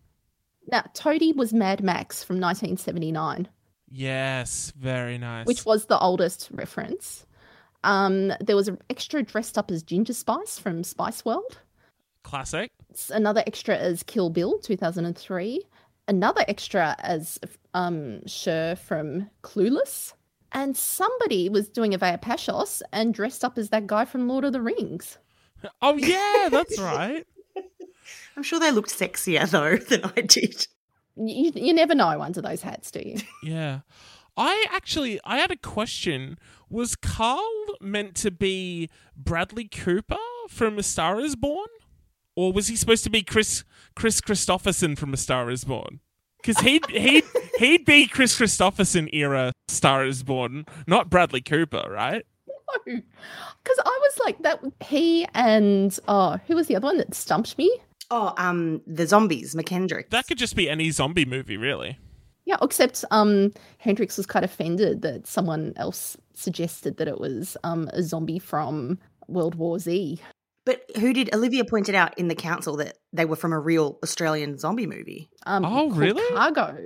Now, 0.70 0.82
Toadie 0.94 1.32
was 1.34 1.52
Mad 1.52 1.82
Max 1.82 2.22
from 2.22 2.36
1979. 2.36 3.48
Yes, 3.88 4.72
very 4.78 5.18
nice. 5.18 5.46
which 5.46 5.66
was 5.66 5.86
the 5.86 5.98
oldest 5.98 6.48
reference. 6.52 7.26
Um, 7.84 8.32
there 8.40 8.56
was 8.56 8.68
an 8.68 8.78
extra 8.88 9.22
dressed 9.22 9.58
up 9.58 9.70
as 9.70 9.82
Ginger 9.82 10.12
Spice 10.14 10.58
from 10.58 10.84
Spice 10.84 11.24
World. 11.24 11.58
classic? 12.22 12.70
Another 13.10 13.42
extra 13.46 13.76
as 13.76 14.02
Kill 14.02 14.30
Bill, 14.30 14.58
2003. 14.60 15.62
Another 16.08 16.44
extra 16.48 16.96
as 17.00 17.38
um, 17.74 18.26
Cher 18.26 18.76
from 18.76 19.28
Clueless. 19.42 20.14
And 20.52 20.76
somebody 20.76 21.48
was 21.48 21.68
doing 21.68 21.94
a 21.94 21.98
Vaya 21.98 22.18
Pashos 22.18 22.82
and 22.92 23.14
dressed 23.14 23.44
up 23.44 23.56
as 23.58 23.70
that 23.70 23.86
guy 23.86 24.04
from 24.04 24.28
Lord 24.28 24.44
of 24.44 24.52
the 24.52 24.60
Rings. 24.60 25.18
Oh 25.80 25.96
yeah, 25.96 26.48
that's 26.50 26.78
right. 26.80 27.26
I'm 28.36 28.42
sure 28.42 28.58
they 28.58 28.70
looked 28.70 28.90
sexier 28.90 29.48
though 29.50 29.76
than 29.76 30.04
I 30.16 30.20
did. 30.22 30.66
You, 31.16 31.52
you 31.54 31.72
never 31.74 31.94
know 31.94 32.22
under 32.22 32.40
those 32.40 32.62
hats, 32.62 32.90
do 32.90 33.00
you? 33.04 33.16
Yeah. 33.42 33.80
I 34.34 34.64
actually 34.70 35.20
I 35.24 35.36
had 35.38 35.50
a 35.50 35.56
question. 35.56 36.38
Was 36.70 36.96
Carl 36.96 37.76
meant 37.82 38.14
to 38.16 38.30
be 38.30 38.88
Bradley 39.14 39.68
Cooper 39.68 40.16
from 40.48 40.78
A 40.78 40.82
Star 40.82 41.20
Is 41.20 41.36
Born? 41.36 41.68
Or 42.34 42.50
was 42.50 42.68
he 42.68 42.76
supposed 42.76 43.04
to 43.04 43.10
be 43.10 43.22
Chris 43.22 43.62
Kris 43.94 44.22
Kristofferson 44.22 44.96
from 44.96 45.12
A 45.12 45.18
Star 45.18 45.50
Is 45.50 45.64
Born? 45.64 46.00
Because 46.38 46.60
he'd 46.60 46.86
he'd 46.90 47.24
he'd 47.58 47.84
be 47.84 48.06
Kris 48.06 48.38
Kristofferson 48.38 49.10
era 49.12 49.52
Star 49.68 50.06
Is 50.06 50.22
Born, 50.22 50.64
not 50.86 51.10
Bradley 51.10 51.42
Cooper, 51.42 51.86
right? 51.90 52.24
No, 52.86 52.94
because 52.94 53.78
I 53.84 53.98
was 54.00 54.18
like, 54.24 54.42
that 54.42 54.60
he 54.80 55.26
and, 55.34 55.98
oh, 56.08 56.38
who 56.46 56.56
was 56.56 56.68
the 56.68 56.76
other 56.76 56.86
one 56.86 56.96
that 56.98 57.14
stumped 57.14 57.58
me? 57.58 57.70
Oh, 58.14 58.34
um, 58.36 58.82
the 58.86 59.06
zombies, 59.06 59.54
McKendrick. 59.54 60.10
That 60.10 60.26
could 60.26 60.36
just 60.36 60.54
be 60.54 60.68
any 60.68 60.90
zombie 60.90 61.24
movie, 61.24 61.56
really. 61.56 61.98
Yeah, 62.44 62.56
except 62.60 63.04
um, 63.10 63.54
Hendrix 63.78 64.18
was 64.18 64.26
quite 64.26 64.44
offended 64.44 65.00
that 65.00 65.26
someone 65.26 65.72
else 65.76 66.16
suggested 66.34 66.98
that 66.98 67.08
it 67.08 67.18
was 67.18 67.56
um, 67.64 67.88
a 67.94 68.02
zombie 68.02 68.38
from 68.38 68.98
World 69.28 69.54
War 69.54 69.78
Z. 69.78 70.20
But 70.66 70.82
who 70.98 71.12
did 71.14 71.34
Olivia 71.34 71.64
pointed 71.64 71.94
out 71.94 72.18
in 72.18 72.28
the 72.28 72.34
council 72.34 72.76
that 72.76 72.98
they 73.14 73.24
were 73.24 73.36
from 73.36 73.52
a 73.54 73.58
real 73.58 73.98
Australian 74.02 74.58
zombie 74.58 74.86
movie? 74.86 75.30
Um, 75.46 75.64
Oh, 75.64 75.68
called 75.68 75.96
really? 75.96 76.36
Cargo. 76.36 76.76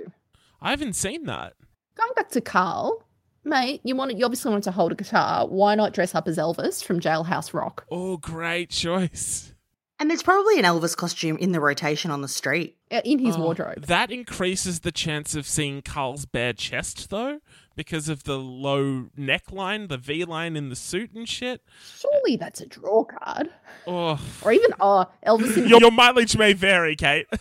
I 0.61 0.69
haven't 0.69 0.93
seen 0.93 1.25
that. 1.25 1.53
Going 1.97 2.11
back 2.15 2.29
to 2.29 2.41
Carl, 2.41 3.03
mate, 3.43 3.81
you 3.83 3.95
wanted, 3.95 4.17
you 4.17 4.23
obviously 4.25 4.49
wanted 4.49 4.63
to 4.63 4.71
hold 4.71 4.93
a 4.93 4.95
guitar. 4.95 5.45
Why 5.47 5.75
not 5.75 5.93
dress 5.93 6.15
up 6.15 6.27
as 6.27 6.37
Elvis 6.37 6.83
from 6.83 6.99
Jailhouse 6.99 7.53
Rock? 7.53 7.85
Oh, 7.91 8.17
great 8.17 8.69
choice. 8.71 9.53
And 9.99 10.09
there's 10.11 10.21
probably 10.21 10.59
an 10.59 10.65
Elvis 10.65 10.95
costume 10.95 11.37
in 11.37 11.53
the 11.53 11.59
rotation 11.59 12.11
on 12.11 12.21
the 12.21 12.27
street. 12.27 12.77
Uh, 12.91 13.01
in 13.03 13.17
his 13.19 13.35
Oh, 13.35 13.41
wardrobe. 13.41 13.85
That 13.87 14.11
increases 14.11 14.81
the 14.81 14.91
chance 14.91 15.33
of 15.35 15.47
seeing 15.47 15.81
Carl's 15.81 16.25
bare 16.25 16.53
chest, 16.53 17.09
though, 17.09 17.39
because 17.75 18.07
of 18.07 18.23
the 18.23 18.37
low 18.37 19.07
neckline, 19.17 19.89
the 19.89 19.97
V 19.97 20.23
line 20.23 20.55
in 20.55 20.69
the 20.69 20.75
suit 20.75 21.11
and 21.13 21.27
shit. 21.27 21.61
Surely 21.99 22.35
that's 22.37 22.61
a 22.61 22.67
draw 22.67 23.05
card. 23.05 23.49
Oh, 23.87 24.19
Or 24.43 24.51
even, 24.51 24.69
oh, 24.79 25.07
Elvis 25.25 25.57
in 25.57 25.67
your, 25.67 25.79
your 25.81 25.91
mileage 25.91 26.37
may 26.37 26.53
vary, 26.53 26.95
Kate. 26.95 27.27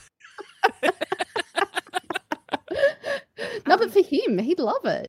No, 3.66 3.76
but 3.76 3.92
for 3.92 4.02
him, 4.02 4.38
he'd 4.38 4.58
love 4.60 4.84
it. 4.84 5.08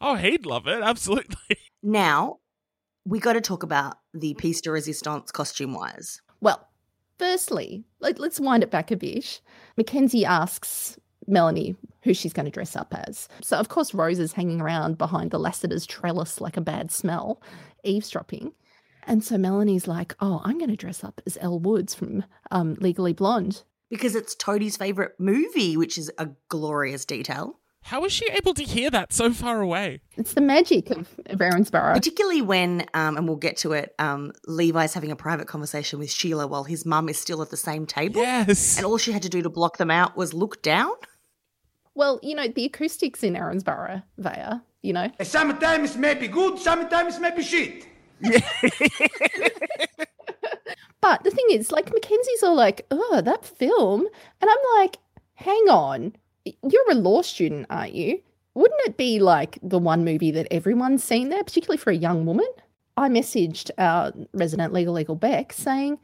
Oh, 0.00 0.16
he'd 0.16 0.44
love 0.46 0.66
it, 0.66 0.82
absolutely. 0.82 1.36
Now, 1.82 2.38
we 3.04 3.20
got 3.20 3.34
to 3.34 3.40
talk 3.40 3.62
about 3.62 3.98
the 4.12 4.34
piece 4.34 4.60
de 4.60 4.70
resistance 4.72 5.30
costume 5.30 5.72
wise. 5.72 6.20
Well, 6.40 6.66
firstly, 7.18 7.84
let, 8.00 8.18
let's 8.18 8.40
wind 8.40 8.62
it 8.62 8.70
back 8.70 8.90
a 8.90 8.96
bit. 8.96 9.40
Mackenzie 9.76 10.24
asks 10.24 10.98
Melanie 11.26 11.76
who 12.02 12.14
she's 12.14 12.32
going 12.32 12.46
to 12.46 12.52
dress 12.52 12.76
up 12.76 12.94
as. 13.08 13.28
So, 13.42 13.58
of 13.58 13.68
course, 13.68 13.92
Rose 13.92 14.20
is 14.20 14.32
hanging 14.32 14.60
around 14.60 14.96
behind 14.96 15.32
the 15.32 15.40
Lassiter's 15.40 15.84
trellis 15.84 16.40
like 16.40 16.56
a 16.56 16.60
bad 16.60 16.92
smell, 16.92 17.42
eavesdropping. 17.82 18.52
And 19.08 19.22
so 19.22 19.36
Melanie's 19.36 19.88
like, 19.88 20.14
oh, 20.20 20.40
I'm 20.44 20.58
going 20.58 20.70
to 20.70 20.76
dress 20.76 21.02
up 21.02 21.20
as 21.26 21.36
Elle 21.40 21.58
Woods 21.58 21.94
from 21.94 22.24
um, 22.50 22.74
Legally 22.80 23.12
Blonde. 23.12 23.64
Because 23.90 24.14
it's 24.14 24.34
Toadie's 24.34 24.76
favourite 24.76 25.12
movie, 25.18 25.76
which 25.76 25.98
is 25.98 26.10
a 26.18 26.30
glorious 26.48 27.04
detail. 27.04 27.58
How 27.86 28.04
is 28.04 28.12
she 28.12 28.26
able 28.32 28.52
to 28.54 28.64
hear 28.64 28.90
that 28.90 29.12
so 29.12 29.32
far 29.32 29.60
away? 29.60 30.00
It's 30.16 30.34
the 30.34 30.40
magic 30.40 30.90
of, 30.90 31.08
of 31.26 31.38
Erinsborough. 31.38 31.94
Particularly 31.94 32.42
when, 32.42 32.80
um, 32.94 33.16
and 33.16 33.28
we'll 33.28 33.36
get 33.36 33.58
to 33.58 33.74
it, 33.74 33.94
um, 34.00 34.32
Levi's 34.48 34.92
having 34.92 35.12
a 35.12 35.16
private 35.16 35.46
conversation 35.46 36.00
with 36.00 36.10
Sheila 36.10 36.48
while 36.48 36.64
his 36.64 36.84
mum 36.84 37.08
is 37.08 37.16
still 37.16 37.40
at 37.42 37.50
the 37.50 37.56
same 37.56 37.86
table. 37.86 38.22
Yes. 38.22 38.76
And 38.76 38.84
all 38.84 38.98
she 38.98 39.12
had 39.12 39.22
to 39.22 39.28
do 39.28 39.40
to 39.40 39.48
block 39.48 39.76
them 39.76 39.92
out 39.92 40.16
was 40.16 40.34
look 40.34 40.62
down. 40.62 40.90
Well, 41.94 42.18
you 42.24 42.34
know, 42.34 42.48
the 42.48 42.64
acoustics 42.64 43.22
in 43.22 43.34
Erinsborough, 43.34 44.02
Vaya, 44.18 44.56
you 44.82 44.92
know, 44.92 45.08
Sometimes 45.22 45.94
it 45.94 45.98
may 46.00 46.14
be 46.14 46.26
good, 46.26 46.58
sometimes 46.58 47.18
it 47.18 47.20
may 47.20 47.36
be 47.36 47.44
shit. 47.44 47.86
But 51.00 51.22
the 51.22 51.30
thing 51.30 51.46
is, 51.50 51.70
like, 51.70 51.92
Mackenzie's 51.92 52.42
all 52.42 52.56
like, 52.56 52.84
oh, 52.90 53.20
that 53.24 53.44
film. 53.44 54.00
And 54.40 54.50
I'm 54.50 54.80
like, 54.80 54.98
hang 55.34 55.68
on. 55.68 56.16
You're 56.62 56.90
a 56.90 56.94
law 56.94 57.22
student, 57.22 57.66
aren't 57.70 57.94
you? 57.94 58.20
Wouldn't 58.54 58.80
it 58.86 58.96
be 58.96 59.18
like 59.18 59.58
the 59.62 59.78
one 59.78 60.04
movie 60.04 60.30
that 60.30 60.46
everyone's 60.50 61.04
seen 61.04 61.28
there, 61.28 61.44
particularly 61.44 61.78
for 61.78 61.90
a 61.90 61.96
young 61.96 62.24
woman? 62.24 62.46
I 62.96 63.08
messaged 63.08 63.70
our 63.76 64.12
resident 64.32 64.72
legal 64.72 64.94
legal 64.94 65.14
Beck 65.14 65.52
saying, 65.52 65.98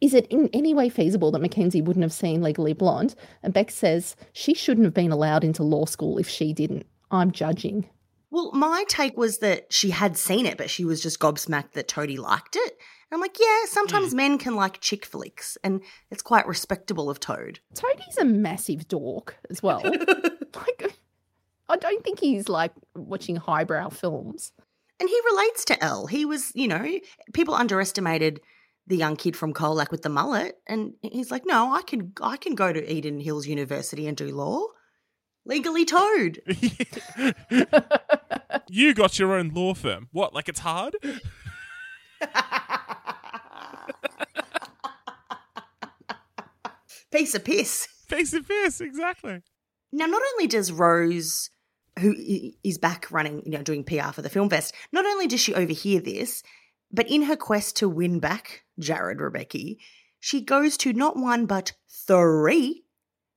is 0.00 0.12
it 0.12 0.26
in 0.26 0.50
any 0.52 0.74
way 0.74 0.90
feasible 0.90 1.30
that 1.30 1.40
Mackenzie 1.40 1.80
wouldn't 1.80 2.02
have 2.02 2.12
seen 2.12 2.42
Legally 2.42 2.74
Blonde? 2.74 3.14
And 3.42 3.54
Beck 3.54 3.70
says 3.70 4.16
she 4.34 4.52
shouldn't 4.52 4.84
have 4.84 4.92
been 4.92 5.12
allowed 5.12 5.44
into 5.44 5.62
law 5.62 5.86
school 5.86 6.18
if 6.18 6.28
she 6.28 6.52
didn't. 6.52 6.86
I'm 7.10 7.30
judging. 7.30 7.88
Well, 8.30 8.50
my 8.52 8.84
take 8.88 9.16
was 9.16 9.38
that 9.38 9.72
she 9.72 9.90
had 9.90 10.18
seen 10.18 10.44
it, 10.44 10.58
but 10.58 10.68
she 10.68 10.84
was 10.84 11.02
just 11.02 11.20
gobsmacked 11.20 11.72
that 11.72 11.88
Toadie 11.88 12.18
liked 12.18 12.56
it. 12.56 12.76
And 13.14 13.22
I'm 13.22 13.28
like, 13.28 13.38
yeah, 13.38 13.66
sometimes 13.66 14.12
mm. 14.12 14.16
men 14.16 14.38
can 14.38 14.56
like 14.56 14.80
chick 14.80 15.04
flicks, 15.04 15.56
and 15.62 15.82
it's 16.10 16.20
quite 16.20 16.48
respectable 16.48 17.08
of 17.08 17.20
Toad. 17.20 17.60
Toadie's 17.72 18.18
a 18.18 18.24
massive 18.24 18.88
dork 18.88 19.36
as 19.48 19.62
well. 19.62 19.80
like, 20.56 20.96
I 21.68 21.76
don't 21.76 22.02
think 22.02 22.18
he's 22.18 22.48
like 22.48 22.72
watching 22.96 23.36
highbrow 23.36 23.90
films. 23.90 24.50
And 24.98 25.08
he 25.08 25.20
relates 25.30 25.64
to 25.66 25.84
Elle. 25.84 26.08
He 26.08 26.24
was, 26.24 26.50
you 26.56 26.66
know, 26.66 26.98
people 27.32 27.54
underestimated 27.54 28.40
the 28.88 28.96
young 28.96 29.14
kid 29.14 29.36
from 29.36 29.54
Colac 29.54 29.92
with 29.92 30.02
the 30.02 30.08
mullet, 30.08 30.58
and 30.66 30.94
he's 31.00 31.30
like, 31.30 31.46
no, 31.46 31.72
I 31.72 31.82
can, 31.82 32.14
I 32.20 32.36
can 32.36 32.56
go 32.56 32.72
to 32.72 32.92
Eden 32.92 33.20
Hills 33.20 33.46
University 33.46 34.08
and 34.08 34.16
do 34.16 34.34
law. 34.34 34.66
Legally 35.44 35.84
Toad. 35.84 36.42
you 38.68 38.92
got 38.92 39.20
your 39.20 39.34
own 39.34 39.50
law 39.50 39.74
firm. 39.74 40.08
What, 40.10 40.34
like 40.34 40.48
it's 40.48 40.58
hard? 40.58 40.96
Piece 47.12 47.34
of 47.34 47.44
piss. 47.44 47.86
Face 48.08 48.32
of 48.34 48.46
face, 48.46 48.80
exactly. 48.80 49.40
Now, 49.92 50.06
not 50.06 50.22
only 50.32 50.46
does 50.46 50.72
Rose, 50.72 51.50
who 52.00 52.14
is 52.64 52.78
back 52.78 53.10
running, 53.10 53.42
you 53.44 53.52
know, 53.52 53.62
doing 53.62 53.84
PR 53.84 54.10
for 54.12 54.22
the 54.22 54.28
film 54.28 54.50
fest, 54.50 54.74
not 54.92 55.06
only 55.06 55.26
does 55.26 55.40
she 55.40 55.54
overhear 55.54 56.00
this, 56.00 56.42
but 56.92 57.08
in 57.08 57.22
her 57.22 57.36
quest 57.36 57.76
to 57.76 57.88
win 57.88 58.18
back 58.18 58.64
Jarrod 58.80 59.18
Rebecchi, 59.18 59.78
she 60.20 60.40
goes 60.40 60.76
to 60.78 60.92
not 60.92 61.16
one 61.16 61.46
but 61.46 61.72
three 61.88 62.84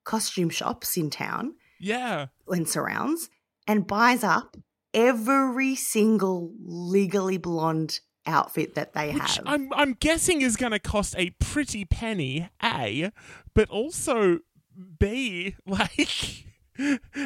costume 0.03 0.49
shops 0.49 0.97
in 0.97 1.09
town 1.09 1.53
Yeah. 1.79 2.27
and 2.47 2.67
surrounds 2.67 3.29
and 3.67 3.85
buys 3.85 4.23
up 4.23 4.57
every 4.93 5.75
single 5.75 6.53
legally 6.63 7.37
blonde 7.37 7.99
outfit 8.27 8.75
that 8.75 8.93
they 8.93 9.13
Which 9.13 9.37
have. 9.37 9.43
I'm 9.45 9.71
I'm 9.73 9.93
guessing 9.93 10.41
is 10.41 10.55
going 10.55 10.71
to 10.71 10.79
cost 10.79 11.15
a 11.17 11.31
pretty 11.39 11.85
penny, 11.85 12.49
A, 12.63 13.11
but 13.53 13.69
also 13.69 14.39
B, 14.99 15.55
like 15.65 16.45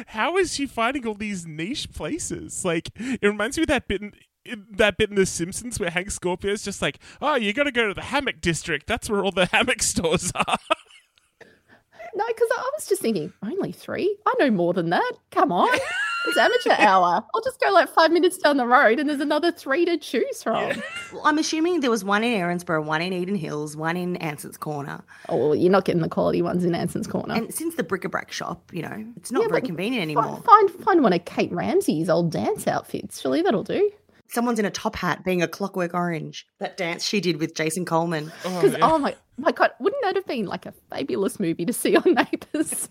how 0.06 0.36
is 0.36 0.54
she 0.54 0.66
finding 0.66 1.06
all 1.06 1.14
these 1.14 1.46
niche 1.46 1.92
places? 1.92 2.64
Like 2.64 2.90
it 2.96 3.26
reminds 3.26 3.56
me 3.56 3.64
of 3.64 3.68
that 3.68 3.88
bit 3.88 4.02
in, 4.02 4.12
in 4.44 4.66
that 4.70 4.96
bit 4.96 5.10
in 5.10 5.16
The 5.16 5.26
Simpsons 5.26 5.78
where 5.78 5.90
Hank 5.90 6.10
Scorpio 6.10 6.52
is 6.52 6.62
just 6.62 6.80
like, 6.82 6.98
"Oh, 7.20 7.34
you 7.34 7.52
got 7.52 7.64
to 7.64 7.72
go 7.72 7.88
to 7.88 7.94
the 7.94 8.02
hammock 8.02 8.40
district. 8.40 8.86
That's 8.86 9.10
where 9.10 9.22
all 9.22 9.32
the 9.32 9.46
hammock 9.52 9.82
stores 9.82 10.32
are." 10.34 10.58
No, 12.14 12.24
because 12.28 12.48
I 12.54 12.70
was 12.76 12.86
just 12.86 13.00
thinking, 13.00 13.32
only 13.42 13.72
three? 13.72 14.18
I 14.26 14.34
know 14.38 14.50
more 14.50 14.74
than 14.74 14.90
that. 14.90 15.12
Come 15.30 15.50
on. 15.50 15.68
It's 16.26 16.36
amateur 16.38 16.72
hour. 16.82 17.24
I'll 17.34 17.42
just 17.42 17.60
go 17.60 17.70
like 17.72 17.88
five 17.88 18.10
minutes 18.12 18.38
down 18.38 18.56
the 18.56 18.66
road 18.66 18.98
and 18.98 19.08
there's 19.08 19.20
another 19.20 19.50
three 19.52 19.84
to 19.84 19.96
choose 19.98 20.42
from. 20.42 20.80
Well, 21.12 21.22
I'm 21.24 21.38
assuming 21.38 21.80
there 21.80 21.90
was 21.90 22.04
one 22.04 22.22
in 22.24 22.32
Erinsborough, 22.40 22.84
one 22.84 23.02
in 23.02 23.12
Eden 23.12 23.34
Hills, 23.34 23.76
one 23.76 23.96
in 23.96 24.16
Anson's 24.16 24.56
Corner. 24.56 25.02
Oh, 25.28 25.36
well, 25.36 25.54
you're 25.56 25.70
not 25.72 25.84
getting 25.84 26.00
the 26.02 26.08
quality 26.08 26.40
ones 26.42 26.64
in 26.64 26.74
Anson's 26.74 27.06
Corner. 27.06 27.34
And 27.34 27.52
since 27.52 27.74
the 27.74 27.82
bric-a-brac 27.82 28.30
shop, 28.32 28.70
you 28.72 28.82
know, 28.82 29.04
it's 29.16 29.32
not 29.32 29.42
Yeah, 29.42 29.48
very 29.48 29.62
convenient 29.62 30.02
anymore. 30.02 30.42
Find, 30.44 30.70
find 30.70 31.02
one 31.02 31.12
of 31.12 31.24
Kate 31.24 31.52
Ramsay's 31.52 32.08
old 32.08 32.30
dance 32.30 32.66
outfits. 32.66 33.20
Surely 33.20 33.42
that'll 33.42 33.64
do. 33.64 33.90
Someone's 34.28 34.58
in 34.58 34.64
a 34.64 34.70
top 34.70 34.96
hat 34.96 35.24
being 35.24 35.42
a 35.42 35.48
clockwork 35.48 35.92
orange. 35.92 36.46
That 36.58 36.76
dance 36.78 37.04
she 37.04 37.20
did 37.20 37.38
with 37.38 37.54
Jason 37.54 37.84
Coleman. 37.84 38.32
Oh, 38.46 38.60
Because, 38.60 38.78
yeah. 38.78 38.90
oh 38.90 38.96
my, 38.98 39.14
my 39.36 39.52
God, 39.52 39.72
wouldn't 39.78 40.02
that 40.02 40.14
have 40.16 40.26
been 40.26 40.46
like 40.46 40.64
a 40.64 40.72
fabulous 40.88 41.38
movie 41.38 41.66
to 41.66 41.72
see 41.72 41.96
on 41.96 42.14
Neighbours? 42.52 42.88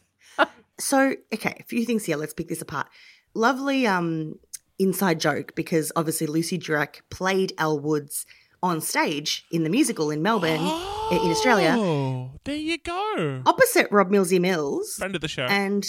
So, 0.79 1.13
okay, 1.31 1.57
a 1.59 1.63
few 1.63 1.85
things 1.85 2.05
here. 2.05 2.17
Let's 2.17 2.33
pick 2.33 2.47
this 2.47 2.61
apart. 2.61 2.87
Lovely 3.33 3.87
um 3.87 4.35
inside 4.79 5.19
joke 5.19 5.53
because 5.55 5.91
obviously 5.95 6.27
Lucy 6.27 6.57
Durack 6.57 7.01
played 7.09 7.53
Elle 7.57 7.79
Woods 7.79 8.25
on 8.63 8.81
stage 8.81 9.45
in 9.51 9.63
the 9.63 9.69
musical 9.69 10.11
in 10.11 10.21
Melbourne, 10.21 10.59
i- 10.59 11.19
in 11.23 11.31
Australia, 11.31 11.75
Oh, 11.77 12.31
there 12.43 12.55
you 12.55 12.77
go. 12.77 13.41
opposite 13.45 13.87
Rob 13.91 14.09
Millsy 14.09 14.39
Mills. 14.39 14.95
Friend 14.95 15.15
of 15.15 15.21
the 15.21 15.27
show. 15.27 15.45
And 15.45 15.85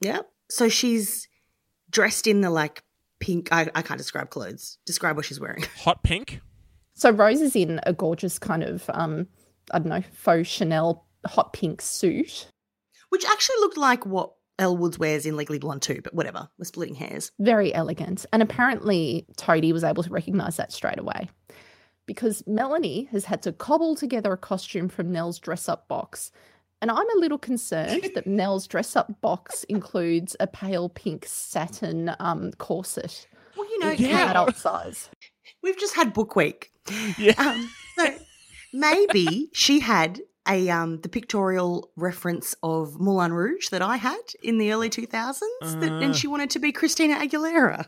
yeah, 0.00 0.20
so 0.50 0.68
she's 0.68 1.28
dressed 1.90 2.26
in 2.26 2.40
the 2.42 2.50
like 2.50 2.82
pink. 3.20 3.48
I, 3.52 3.70
I 3.74 3.82
can't 3.82 3.98
describe 3.98 4.30
clothes. 4.30 4.78
Describe 4.84 5.16
what 5.16 5.24
she's 5.24 5.40
wearing. 5.40 5.64
Hot 5.84 6.02
pink. 6.02 6.40
So 6.94 7.10
Rose 7.10 7.40
is 7.40 7.56
in 7.56 7.80
a 7.84 7.92
gorgeous 7.94 8.38
kind 8.38 8.62
of, 8.62 8.88
um, 8.92 9.26
I 9.72 9.78
don't 9.78 9.88
know, 9.88 10.02
faux 10.12 10.46
Chanel 10.48 11.06
hot 11.26 11.52
pink 11.54 11.80
suit. 11.80 12.48
Which 13.08 13.24
actually 13.24 13.56
looked 13.60 13.78
like 13.78 14.04
what 14.04 14.32
Elle 14.62 14.76
Woods 14.76 14.98
wears 14.98 15.26
in 15.26 15.36
Legally 15.36 15.58
Blonde 15.58 15.82
too, 15.82 16.00
but 16.02 16.14
whatever. 16.14 16.48
We're 16.58 16.64
splitting 16.64 16.94
hairs. 16.94 17.32
very 17.38 17.74
elegant. 17.74 18.24
And 18.32 18.42
apparently, 18.42 19.26
Toadie 19.36 19.72
was 19.72 19.84
able 19.84 20.02
to 20.02 20.10
recognize 20.10 20.56
that 20.56 20.72
straight 20.72 20.98
away 20.98 21.28
because 22.06 22.42
Melanie 22.46 23.08
has 23.12 23.24
had 23.24 23.42
to 23.42 23.52
cobble 23.52 23.94
together 23.94 24.32
a 24.32 24.36
costume 24.36 24.88
from 24.88 25.12
Nell's 25.12 25.38
dress 25.38 25.68
up 25.68 25.88
box. 25.88 26.30
And 26.80 26.90
I'm 26.90 27.08
a 27.16 27.20
little 27.20 27.38
concerned 27.38 28.10
that 28.14 28.26
Nell's 28.40 28.66
dress 28.66 28.96
up 28.96 29.20
box 29.20 29.64
includes 29.64 30.34
a 30.40 30.46
pale 30.46 30.88
pink 30.88 31.24
satin 31.26 32.10
um, 32.18 32.50
corset, 32.58 33.26
Well, 33.56 33.68
you 33.70 33.78
know, 33.78 33.90
Yeah. 33.92 34.30
adult 34.30 34.56
size. 34.56 35.08
we've 35.62 35.78
just 35.78 35.94
had 35.94 36.12
book 36.12 36.34
week. 36.36 36.72
Yeah. 37.18 37.34
Um, 37.38 37.70
so 37.96 38.14
maybe 38.72 39.48
she 39.52 39.78
had 39.80 40.20
a 40.48 40.68
um 40.70 41.00
the 41.02 41.08
pictorial 41.08 41.90
reference 41.96 42.54
of 42.62 42.98
Moulin 43.00 43.32
Rouge 43.32 43.68
that 43.68 43.82
I 43.82 43.96
had 43.96 44.20
in 44.42 44.58
the 44.58 44.72
early 44.72 44.90
2000s, 44.90 45.40
that, 45.60 45.90
Uh. 45.90 46.00
and 46.00 46.16
she 46.16 46.26
wanted 46.26 46.50
to 46.50 46.58
be 46.58 46.72
Christina 46.72 47.14
Aguilera. 47.16 47.86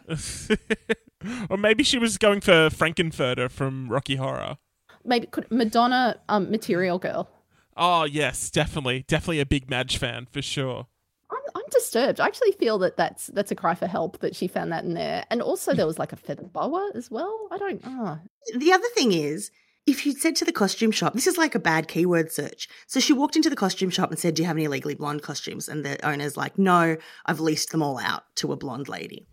or 1.50 1.56
maybe 1.56 1.82
she 1.82 1.98
was 1.98 2.18
going 2.18 2.40
for 2.40 2.70
Frank-N-Furter 2.70 3.50
from 3.50 3.88
Rocky 3.88 4.16
Horror. 4.16 4.58
Maybe 5.04 5.26
could 5.26 5.50
Madonna 5.50 6.20
um, 6.28 6.50
Material 6.50 6.98
Girl. 6.98 7.28
Oh 7.76 8.04
yes, 8.04 8.50
definitely, 8.50 9.04
definitely 9.08 9.40
a 9.40 9.46
big 9.46 9.68
Madge 9.68 9.96
fan 9.98 10.26
for 10.30 10.40
sure. 10.40 10.86
I'm, 11.30 11.38
I'm 11.56 11.62
disturbed. 11.70 12.20
I 12.20 12.26
actually 12.26 12.52
feel 12.52 12.78
that 12.78 12.96
that's 12.96 13.26
that's 13.28 13.50
a 13.50 13.54
cry 13.56 13.74
for 13.74 13.86
help 13.88 14.20
that 14.20 14.36
she 14.36 14.46
found 14.46 14.70
that 14.72 14.84
in 14.84 14.94
there, 14.94 15.24
and 15.30 15.42
also 15.42 15.74
there 15.74 15.86
was 15.86 15.98
like 15.98 16.12
a 16.12 16.16
feather 16.16 16.44
boa 16.44 16.92
as 16.94 17.10
well. 17.10 17.48
I 17.50 17.58
don't. 17.58 17.82
Oh, 17.84 18.18
The 18.56 18.72
other 18.72 18.86
thing 18.94 19.12
is, 19.12 19.50
if 19.86 20.06
you'd 20.06 20.18
said 20.18 20.34
to 20.36 20.44
the 20.44 20.52
costume 20.52 20.90
shop, 20.90 21.12
this 21.12 21.26
is 21.26 21.36
like 21.36 21.54
a 21.54 21.58
bad 21.58 21.88
keyword 21.88 22.32
search. 22.32 22.68
So 22.86 23.00
she 23.00 23.12
walked 23.12 23.36
into 23.36 23.50
the 23.50 23.56
costume 23.56 23.90
shop 23.90 24.10
and 24.10 24.18
said, 24.18 24.34
Do 24.34 24.42
you 24.42 24.46
have 24.46 24.56
any 24.56 24.66
legally 24.66 24.94
blonde 24.94 25.22
costumes? 25.22 25.68
And 25.68 25.84
the 25.84 26.02
owner's 26.06 26.36
like, 26.36 26.58
No, 26.58 26.96
I've 27.26 27.40
leased 27.40 27.70
them 27.70 27.82
all 27.82 27.98
out 27.98 28.22
to 28.36 28.52
a 28.52 28.56
blonde 28.56 28.88
lady. 28.88 29.26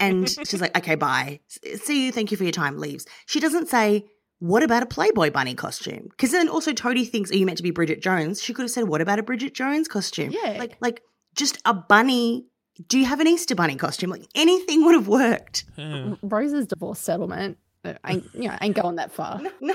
And 0.00 0.28
she's 0.28 0.60
like, 0.60 0.76
Okay, 0.76 0.94
bye. 0.94 1.40
See 1.76 2.06
you. 2.06 2.12
Thank 2.12 2.30
you 2.30 2.36
for 2.36 2.44
your 2.44 2.52
time. 2.52 2.78
Leaves. 2.78 3.06
She 3.26 3.40
doesn't 3.40 3.68
say, 3.68 4.06
What 4.38 4.62
about 4.62 4.84
a 4.84 4.86
Playboy 4.86 5.30
bunny 5.30 5.54
costume? 5.54 6.08
Because 6.10 6.30
then 6.30 6.48
also 6.48 6.72
Toadie 6.72 7.08
thinks, 7.08 7.32
Are 7.32 7.36
you 7.36 7.46
meant 7.46 7.58
to 7.58 7.64
be 7.64 7.72
Bridget 7.72 8.00
Jones? 8.00 8.40
She 8.40 8.54
could 8.54 8.62
have 8.62 8.70
said, 8.70 8.84
What 8.84 9.00
about 9.00 9.18
a 9.18 9.24
Bridget 9.24 9.52
Jones 9.52 9.88
costume? 9.88 10.30
Yeah. 10.30 10.56
Like, 10.58 10.76
like 10.80 11.02
just 11.34 11.58
a 11.64 11.74
bunny. 11.74 12.46
Do 12.86 12.98
you 13.00 13.06
have 13.06 13.18
an 13.18 13.26
Easter 13.26 13.56
bunny 13.56 13.74
costume? 13.74 14.10
Like 14.10 14.28
anything 14.36 14.84
would 14.84 14.94
have 14.94 15.08
worked. 15.08 15.64
Yeah. 15.76 16.14
Rose's 16.22 16.68
divorce 16.68 17.00
settlement 17.00 17.58
uh, 17.84 17.94
ain't, 18.06 18.24
you 18.34 18.48
know, 18.48 18.56
ain't 18.60 18.76
going 18.76 18.96
that 18.96 19.12
far. 19.12 19.40
No. 19.60 19.74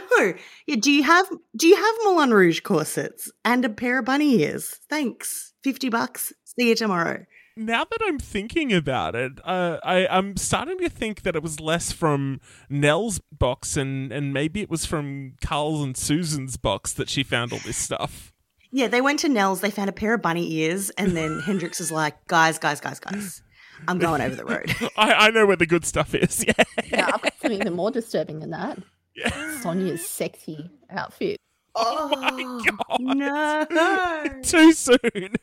Yeah, 0.65 0.75
do 0.79 0.91
you 0.91 1.03
have 1.03 1.27
do 1.55 1.67
you 1.67 1.75
have 1.75 1.95
Moulin 2.03 2.33
Rouge 2.33 2.61
corsets 2.61 3.31
and 3.43 3.65
a 3.65 3.69
pair 3.69 3.99
of 3.99 4.05
bunny 4.05 4.41
ears? 4.41 4.79
Thanks. 4.89 5.53
50 5.63 5.89
bucks. 5.89 6.33
See 6.45 6.69
you 6.69 6.75
tomorrow. 6.75 7.25
Now 7.55 7.83
that 7.83 7.99
I'm 8.03 8.17
thinking 8.17 8.73
about 8.73 9.15
it, 9.15 9.33
uh, 9.43 9.77
I, 9.83 10.07
I'm 10.07 10.37
starting 10.37 10.79
to 10.79 10.89
think 10.89 11.21
that 11.21 11.35
it 11.35 11.43
was 11.43 11.59
less 11.59 11.91
from 11.91 12.41
Nell's 12.69 13.21
box 13.31 13.77
and, 13.77 14.11
and 14.11 14.33
maybe 14.33 14.61
it 14.61 14.69
was 14.69 14.85
from 14.85 15.33
Carl's 15.43 15.83
and 15.83 15.95
Susan's 15.95 16.57
box 16.57 16.93
that 16.93 17.09
she 17.09 17.21
found 17.23 17.53
all 17.53 17.59
this 17.59 17.77
stuff. 17.77 18.33
Yeah, 18.71 18.87
they 18.87 19.01
went 19.01 19.19
to 19.19 19.29
Nell's, 19.29 19.61
they 19.61 19.69
found 19.69 19.89
a 19.89 19.93
pair 19.93 20.15
of 20.15 20.23
bunny 20.23 20.51
ears, 20.53 20.89
and 20.91 21.15
then 21.15 21.39
Hendrix 21.45 21.79
is 21.79 21.91
like, 21.91 22.25
guys, 22.25 22.57
guys, 22.57 22.81
guys, 22.81 22.99
guys. 22.99 23.43
I'm 23.87 23.99
going 23.99 24.21
over 24.21 24.33
the 24.35 24.45
road. 24.45 24.75
I, 24.97 25.27
I 25.27 25.29
know 25.29 25.45
where 25.45 25.55
the 25.55 25.65
good 25.67 25.85
stuff 25.85 26.15
is. 26.15 26.43
Yeah. 26.43 26.53
Now, 26.91 27.07
I've 27.13 27.21
got 27.21 27.32
something 27.43 27.61
even 27.61 27.73
more 27.73 27.91
disturbing 27.91 28.39
than 28.39 28.49
that. 28.51 28.79
yeah. 29.15 29.59
Sonia's 29.61 30.07
sexy 30.07 30.69
outfit. 30.89 31.37
oh 31.75 32.09
my 32.09 32.65
God. 32.65 33.69
No. 33.69 34.25
Too 34.43 34.73
soon. 34.73 34.99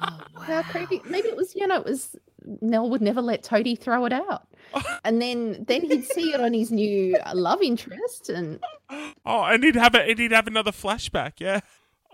Oh, 0.00 0.20
How 0.42 0.62
creepy. 0.62 1.02
Maybe 1.06 1.26
it 1.26 1.36
was, 1.36 1.56
you 1.56 1.66
know, 1.66 1.80
it 1.80 1.84
was 1.84 2.14
Nell 2.62 2.88
would 2.88 3.02
never 3.02 3.20
let 3.20 3.42
Toadie 3.42 3.74
throw 3.76 4.04
it 4.04 4.12
out. 4.12 4.46
And 5.04 5.20
then 5.20 5.64
then 5.66 5.82
he'd 5.82 6.04
see 6.04 6.32
it 6.32 6.40
on 6.40 6.52
his 6.54 6.70
new 6.70 7.16
uh, 7.16 7.32
love 7.34 7.60
interest 7.62 8.28
and 8.28 8.60
Oh, 9.26 9.42
and 9.42 9.64
he'd 9.64 9.74
have 9.74 9.96
it. 9.96 10.08
And 10.08 10.18
he'd 10.20 10.30
have 10.30 10.46
another 10.46 10.70
flashback. 10.70 11.32
Yeah. 11.40 11.60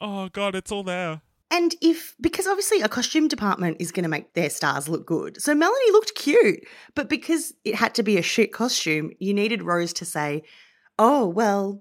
Oh 0.01 0.31
God, 0.31 0.55
it's 0.55 0.73
all 0.73 0.83
there. 0.83 1.21
And 1.55 1.73
if, 1.81 2.17
because 2.21 2.49
obviously 2.49 2.81
a 2.81 2.89
costume 2.89 3.29
department 3.29 3.77
is 3.79 3.93
going 3.93 4.03
to 4.03 4.09
make 4.09 4.35
their 4.35 4.51
stars 4.51 4.89
look 4.89 5.07
good. 5.07 5.41
So 5.41 5.55
Melanie 5.55 5.93
looked 5.93 6.17
cute, 6.17 6.67
but 6.97 7.09
because 7.09 7.55
it 7.65 7.77
had 7.77 7.95
to 7.95 8.03
be 8.03 8.19
a 8.19 8.23
shit 8.23 8.53
costume, 8.53 9.13
you 9.21 9.33
needed 9.33 9.63
Rose 9.63 9.93
to 9.95 10.05
say, 10.05 10.43
oh, 10.99 11.29
well, 11.29 11.81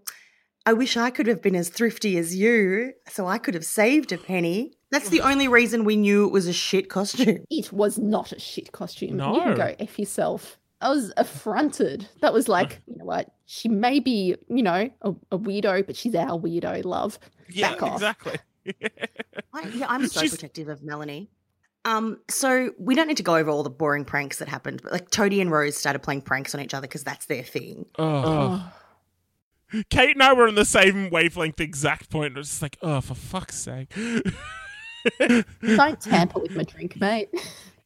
I 0.68 0.74
wish 0.74 0.96
I 0.96 1.10
could 1.10 1.26
have 1.26 1.42
been 1.42 1.56
as 1.56 1.70
thrifty 1.70 2.20
as 2.20 2.36
you, 2.36 2.94
so 3.10 3.26
I 3.26 3.40
could 3.40 3.56
have 3.56 3.66
saved 3.66 4.12
a 4.12 4.18
penny. 4.20 4.74
That's 4.92 5.10
the 5.10 5.22
only 5.22 5.48
reason 5.48 5.86
we 5.86 5.96
knew 5.96 6.28
it 6.28 6.32
was 6.32 6.46
a 6.46 6.54
shit 6.54 6.88
costume. 6.88 7.40
it 7.50 7.74
was 7.74 7.98
not 7.98 8.32
a 8.32 8.40
shit 8.40 8.72
costume. 8.74 9.18
No. 9.18 9.34
You 9.34 9.42
can 9.42 9.56
go 9.56 9.76
F 9.80 9.98
yourself. 9.98 10.60
I 10.82 10.90
was 10.90 11.12
affronted. 11.18 12.08
That 12.22 12.32
was 12.32 12.48
like, 12.48 12.82
you 12.86 12.98
know 12.98 13.06
what? 13.06 13.34
She 13.48 13.70
may 13.70 14.00
be, 14.00 14.36
you 14.50 14.62
know, 14.62 14.92
a, 15.02 15.10
a 15.32 15.40
weirdo, 15.40 15.88
but 15.88 15.96
she's 15.96 16.14
our 16.14 16.40
weirdo, 16.40 16.86
love. 16.86 17.18
Yeah, 17.50 17.72
Back 17.72 17.84
off. 17.84 17.94
exactly. 17.96 18.38
I, 19.54 19.68
yeah, 19.74 19.86
I'm 19.90 20.08
so 20.08 20.22
She's- 20.22 20.32
protective 20.32 20.68
of 20.70 20.84
Melanie. 20.84 21.30
Um, 21.86 22.22
so 22.30 22.72
we 22.80 22.96
don't 22.96 23.08
need 23.08 23.18
to 23.18 23.24
go 23.24 23.36
over 23.36 23.50
all 23.50 23.62
the 23.62 23.70
boring 23.70 24.06
pranks 24.06 24.38
that 24.40 24.48
happened, 24.48 24.80
but 24.82 24.94
like 24.94 25.10
Toadie 25.10 25.42
and 25.42 25.52
Rose 25.52 25.76
started 25.76 26.00
playing 26.00 26.22
pranks 26.22 26.56
on 26.56 26.62
each 26.62 26.74
other 26.74 26.88
because 26.88 27.04
that's 27.04 27.26
their 27.26 27.44
thing. 27.44 27.86
Oh. 28.00 28.72
Kate 29.90 30.12
and 30.16 30.24
I 30.24 30.32
were 30.32 30.48
on 30.48 30.56
the 30.56 30.64
same 30.64 31.10
wavelength 31.10 31.60
exact 31.60 32.10
point. 32.10 32.36
It 32.36 32.40
was 32.40 32.48
just 32.48 32.62
like, 32.62 32.78
oh, 32.82 33.02
for 33.02 33.16
fuck's 33.16 33.58
sake. 33.58 33.94
Don't 35.20 36.00
tamper 36.00 36.40
with 36.40 36.56
my 36.56 36.64
drink, 36.64 36.96
mate. 37.02 37.30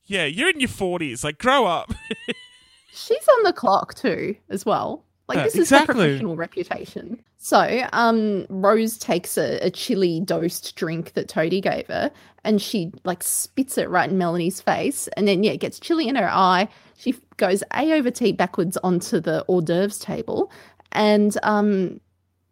yeah, 0.05 0.25
you're 0.25 0.49
in 0.49 0.59
your 0.59 0.69
40s. 0.69 1.23
Like, 1.23 1.39
grow 1.39 1.65
up. 1.65 1.91
She's 2.93 3.27
on 3.37 3.43
the 3.43 3.53
clock 3.53 3.95
too, 3.95 4.35
as 4.49 4.63
well. 4.65 5.05
Like 5.27 5.37
Yeah, 5.37 5.43
this 5.43 5.55
is 5.55 5.69
her 5.71 5.85
professional 5.85 6.35
reputation. 6.37 7.21
So, 7.37 7.87
um, 7.93 8.45
Rose 8.49 8.97
takes 8.97 9.37
a, 9.37 9.59
a 9.59 9.69
chili 9.69 10.21
dosed 10.21 10.75
drink 10.75 11.13
that 11.13 11.27
Toadie 11.27 11.61
gave 11.61 11.87
her, 11.87 12.11
and 12.43 12.61
she 12.61 12.91
like 13.03 13.23
spits 13.23 13.77
it 13.77 13.89
right 13.89 14.09
in 14.09 14.17
Melanie's 14.17 14.61
face, 14.61 15.07
and 15.17 15.27
then 15.27 15.43
yeah, 15.43 15.51
it 15.51 15.59
gets 15.59 15.79
chili 15.79 16.07
in 16.07 16.15
her 16.15 16.29
eye. 16.29 16.67
She 16.97 17.15
goes 17.37 17.61
a 17.73 17.91
over 17.93 18.09
T 18.09 18.31
backwards 18.31 18.77
onto 18.77 19.19
the 19.19 19.43
hors 19.47 19.61
d'oeuvres 19.61 19.99
table, 19.99 20.51
and 20.93 21.37
um, 21.43 21.99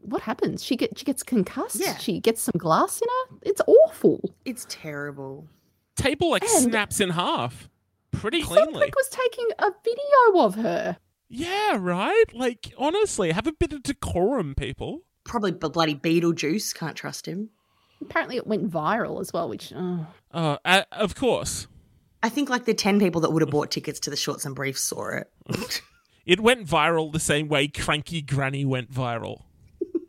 what 0.02 0.22
happens? 0.22 0.64
She 0.64 0.76
get 0.76 0.98
she 1.00 1.06
gets 1.06 1.24
concussed. 1.24 1.80
Yeah. 1.80 1.96
She 1.98 2.20
gets 2.20 2.42
some 2.42 2.56
glass 2.58 3.02
in 3.02 3.08
her. 3.08 3.38
It's 3.44 3.62
awful. 3.68 4.30
It's 4.44 4.66
terrible. 4.70 5.48
Table, 5.96 6.30
like, 6.30 6.44
And- 6.44 6.52
snaps 6.72 7.00
in 7.00 7.10
half 7.12 7.70
pretty 8.12 8.42
Some 8.42 8.50
cleanly. 8.50 8.80
prick 8.82 8.96
was 8.96 9.08
taking 9.10 9.48
a 9.60 9.72
video 9.84 10.46
of 10.46 10.56
her. 10.56 10.98
Yeah, 11.30 11.78
right? 11.80 12.26
Like, 12.34 12.74
honestly, 12.78 13.32
have 13.32 13.48
a 13.48 13.52
bit 13.52 13.74
of 13.74 13.84
decorum, 13.84 14.56
people. 14.56 15.02
Probably 15.24 15.52
b- 15.52 15.70
bloody 15.70 15.96
Beetlejuice. 15.96 16.76
Can't 16.76 16.96
trust 16.96 17.26
him. 17.26 17.50
Apparently, 18.02 18.38
it 18.38 18.46
went 18.46 18.70
viral 18.70 19.22
as 19.22 19.34
well, 19.34 19.50
which. 19.50 19.74
Oh. 19.76 20.06
Uh, 20.32 20.58
uh, 20.64 20.84
of 20.92 21.16
course. 21.16 21.68
I 22.22 22.30
think 22.30 22.50
like 22.50 22.66
the 22.66 22.74
10 22.74 23.00
people 23.00 23.22
that 23.22 23.32
would 23.32 23.42
have 23.42 23.52
bought 23.52 23.72
tickets 23.72 24.00
to 24.02 24.10
the 24.10 24.16
shorts 24.16 24.46
and 24.46 24.56
briefs 24.56 24.82
saw 24.82 25.10
it. 25.10 25.32
It 26.26 26.40
went 26.40 26.66
viral 26.66 27.12
the 27.12 27.20
same 27.20 27.48
way 27.48 27.68
Cranky 27.68 28.22
Granny 28.22 28.66
went 28.66 28.92
viral. 28.92 29.44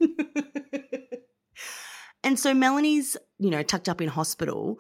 and 2.25 2.39
so 2.39 2.55
Melanie's, 2.55 3.17
you 3.39 3.51
know, 3.51 3.63
tucked 3.63 3.89
up 3.89 4.01
in 4.01 4.09
hospital 4.09 4.79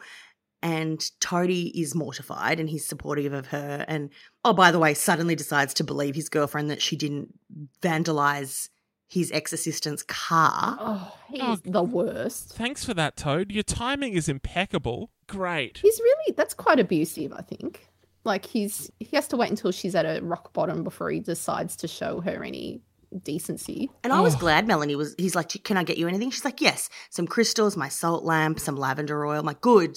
and 0.63 0.99
Toadie 1.21 1.79
is 1.79 1.95
mortified 1.95 2.59
and 2.59 2.71
he's 2.71 2.89
supportive 2.89 3.35
of 3.35 3.49
her. 3.49 3.85
And 3.87 4.11
oh, 4.47 4.53
by 4.53 4.71
the 4.71 4.79
way, 4.79 4.95
suddenly 4.95 5.35
decides 5.35 5.75
to 5.75 5.85
believe 5.85 6.15
his 6.15 6.29
girlfriend 6.29 6.71
that 6.71 6.81
she 6.81 6.97
didn't 6.97 7.35
vandalize 7.83 8.69
his 9.09 9.31
ex 9.33 9.53
assistant's 9.53 10.03
car. 10.03 10.77
Oh, 10.81 11.19
he's 11.31 11.43
Oh. 11.43 11.57
the 11.65 11.83
worst. 11.83 12.55
Thanks 12.55 12.85
for 12.85 12.95
that, 12.95 13.17
Toad. 13.17 13.53
Your 13.53 13.63
timing 13.63 14.15
is 14.15 14.29
impeccable. 14.29 15.11
Great. 15.27 15.79
He's 15.79 15.99
really 16.01 16.35
that's 16.37 16.55
quite 16.55 16.81
abusive, 16.81 17.33
I 17.33 17.43
think. 17.43 17.87
Like 18.25 18.45
he's 18.47 18.91
he 18.99 19.15
has 19.17 19.29
to 19.29 19.37
wait 19.37 19.51
until 19.51 19.71
she's 19.73 19.95
at 19.95 20.05
a 20.05 20.21
rock 20.25 20.53
bottom 20.53 20.83
before 20.83 21.11
he 21.11 21.21
decides 21.21 21.77
to 21.77 21.89
show 21.89 22.21
her 22.21 22.43
any 22.43 22.83
decency. 23.23 23.91
And 24.03 24.13
I 24.13 24.21
was 24.21 24.35
glad 24.35 24.67
Melanie 24.67 24.97
was, 24.97 25.15
he's 25.19 25.35
like, 25.37 25.63
Can 25.65 25.77
I 25.77 25.85
get 25.85 25.97
you 25.99 26.09
anything? 26.09 26.31
She's 26.31 26.45
like, 26.45 26.61
Yes, 26.61 26.89
some 27.11 27.27
crystals, 27.29 27.77
my 27.77 27.89
salt 27.89 28.25
lamp, 28.25 28.59
some 28.61 28.77
lavender 28.77 29.25
oil. 29.25 29.39
I'm 29.41 29.47
like, 29.47 29.61
Good. 29.61 29.97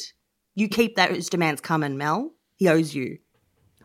You 0.55 0.67
keep 0.69 0.95
those 0.95 1.29
demands 1.29 1.61
coming, 1.61 1.97
Mel. 1.97 2.31
He 2.55 2.67
owes 2.67 2.93
you. 2.93 3.17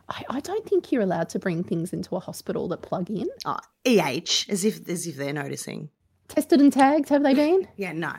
I, 0.09 0.23
I 0.29 0.39
don't 0.39 0.67
think 0.67 0.91
you're 0.91 1.01
allowed 1.01 1.29
to 1.29 1.39
bring 1.39 1.63
things 1.63 1.93
into 1.93 2.15
a 2.15 2.19
hospital 2.19 2.67
that 2.69 2.81
plug 2.81 3.09
in. 3.09 3.27
Oh, 3.45 3.57
EH, 3.85 4.45
as 4.49 4.63
if 4.63 4.87
as 4.87 5.07
if 5.07 5.15
they're 5.15 5.33
noticing. 5.33 5.89
Tested 6.27 6.59
and 6.59 6.71
tagged, 6.71 7.09
have 7.09 7.23
they 7.23 7.33
been? 7.33 7.67
Yeah, 7.77 7.93
no. 7.93 8.13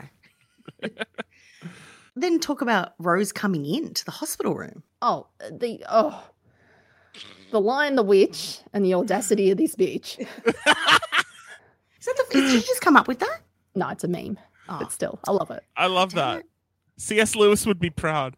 then 2.15 2.39
talk 2.39 2.61
about 2.61 2.93
Rose 2.99 3.31
coming 3.31 3.65
into 3.65 4.03
the 4.05 4.11
hospital 4.11 4.55
room. 4.55 4.83
Oh, 5.01 5.27
the 5.51 5.83
oh 5.89 6.23
the 7.51 7.61
lion, 7.61 7.95
the 7.95 8.03
witch, 8.03 8.59
and 8.73 8.83
the 8.83 8.93
audacity 8.93 9.51
of 9.51 9.57
this 9.57 9.75
bitch. 9.75 10.19
Is 10.45 10.45
that 10.45 12.15
the? 12.17 12.25
Did 12.31 12.53
you 12.53 12.61
just 12.61 12.81
come 12.81 12.95
up 12.95 13.07
with 13.07 13.19
that? 13.19 13.39
No, 13.75 13.89
it's 13.89 14.03
a 14.03 14.07
meme. 14.07 14.37
Oh. 14.69 14.79
But 14.79 14.91
still, 14.91 15.19
I 15.27 15.31
love 15.31 15.51
it. 15.51 15.63
I 15.75 15.87
love 15.87 16.13
that. 16.13 16.43
C.S. 16.97 17.35
Lewis 17.35 17.65
would 17.65 17.79
be 17.79 17.89
proud. 17.89 18.35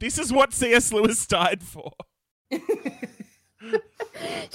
This 0.00 0.18
is 0.18 0.32
what 0.32 0.52
C.S. 0.52 0.92
Lewis 0.92 1.26
died 1.26 1.62
for. 1.62 1.92
she 2.50 2.58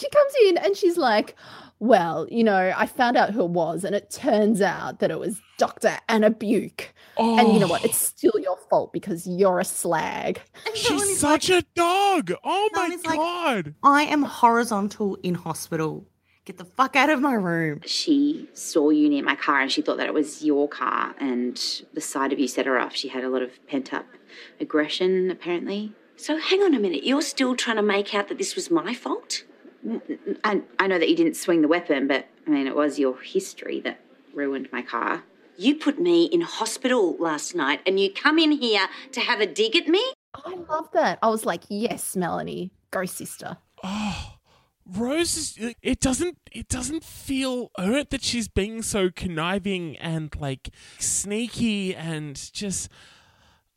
comes 0.10 0.34
in 0.48 0.58
and 0.58 0.76
she's 0.76 0.98
like, 0.98 1.36
Well, 1.80 2.28
you 2.30 2.44
know, 2.44 2.74
I 2.76 2.86
found 2.86 3.18
out 3.18 3.32
who 3.32 3.46
it 3.46 3.52
was, 3.52 3.84
and 3.84 3.96
it 3.96 4.10
turns 4.10 4.62
out 4.62 5.00
that 5.00 5.12
it 5.12 5.20
was 5.20 5.42
Dr. 5.58 5.98
Anna 6.10 6.30
Buke. 6.30 6.94
Oh, 7.18 7.38
And 7.40 7.54
you 7.54 7.60
know 7.60 7.68
what? 7.68 7.86
It's 7.86 8.14
oh. 8.14 8.18
still 8.18 8.42
your 8.42 8.58
fault 8.70 8.94
because 8.94 9.28
you're 9.28 9.60
a 9.60 9.66
slag. 9.66 10.42
She's 10.76 11.20
such 11.20 11.50
like, 11.50 11.64
a 11.64 11.68
dog. 11.76 12.34
Oh 12.44 12.70
my 12.74 12.90
Melanie's 12.90 13.06
like- 13.06 13.18
god. 13.18 13.76
I 13.84 14.04
am 14.04 14.24
horizontal 14.24 15.16
in 15.24 15.36
hospital. 15.36 16.08
Get 16.48 16.58
the 16.58 16.64
fuck 16.64 16.96
out 16.96 17.10
of 17.10 17.20
my 17.20 17.34
room. 17.34 17.82
She 17.86 18.48
saw 18.54 18.90
you 18.90 19.10
near 19.10 19.22
my 19.22 19.36
car 19.36 19.60
and 19.60 19.70
she 19.70 19.82
thought 19.82 19.98
that 19.98 20.08
it 20.08 20.14
was 20.14 20.46
your 20.46 20.70
car, 20.70 21.14
and 21.20 21.58
the 21.94 22.00
sight 22.00 22.32
of 22.32 22.40
you 22.40 22.48
set 22.48 22.66
her 22.66 22.80
off. 22.80 22.96
She 22.96 23.10
had 23.10 23.26
a 23.26 23.30
lot 23.30 23.42
of 23.42 23.52
pent 23.68 23.94
up 23.94 24.06
aggression, 24.58 25.30
apparently. 25.30 25.92
So 26.16 26.38
hang 26.38 26.64
on 26.64 26.74
a 26.74 26.80
minute, 26.80 27.04
you're 27.04 27.22
still 27.22 27.54
trying 27.58 27.76
to 27.76 27.82
make 27.82 28.16
out 28.16 28.30
that 28.30 28.38
this 28.38 28.56
was 28.56 28.72
my 28.72 28.94
fault? 28.94 29.44
I, 30.46 30.62
I 30.80 30.88
know 30.88 30.98
that 30.98 31.10
you 31.10 31.18
didn't 31.18 31.36
swing 31.36 31.64
the 31.64 31.68
weapon, 31.68 32.08
but 32.08 32.30
I 32.48 32.52
mean, 32.52 32.66
it 32.66 32.78
was 32.78 32.98
your 32.98 33.20
history 33.22 33.82
that 33.82 34.00
ruined 34.34 34.70
my 34.72 34.82
car. 34.82 35.26
You 35.58 35.76
put 35.76 36.00
me 36.00 36.28
in 36.28 36.40
hospital 36.40 37.18
last 37.20 37.56
night 37.56 37.82
and 37.86 38.00
you 38.00 38.10
come 38.10 38.40
in 38.40 38.54
here 38.54 38.88
to 39.12 39.20
have 39.20 39.42
a 39.42 39.46
dig 39.46 39.76
at 39.76 39.90
me? 39.90 40.14
I 40.34 40.56
love 40.56 40.88
that. 40.94 41.20
I 41.22 41.28
was 41.28 41.46
like, 41.46 41.64
Yes, 41.68 42.16
Melanie, 42.16 42.72
go 42.90 43.04
sister. 43.04 43.58
Oh, 43.84 44.37
Rose 44.90 45.38
is 45.38 45.76
it 45.82 46.00
doesn't 46.00 46.38
it 46.52 46.70
doesn't 46.70 47.04
feel 47.04 47.72
hurt 47.78 48.10
that 48.12 48.24
she's 48.24 48.48
being 48.48 48.82
so 48.82 49.10
conniving 49.10 49.98
and 49.98 50.34
like 50.40 50.70
sneaky 50.98 51.94
and 51.96 52.36
just 52.54 52.90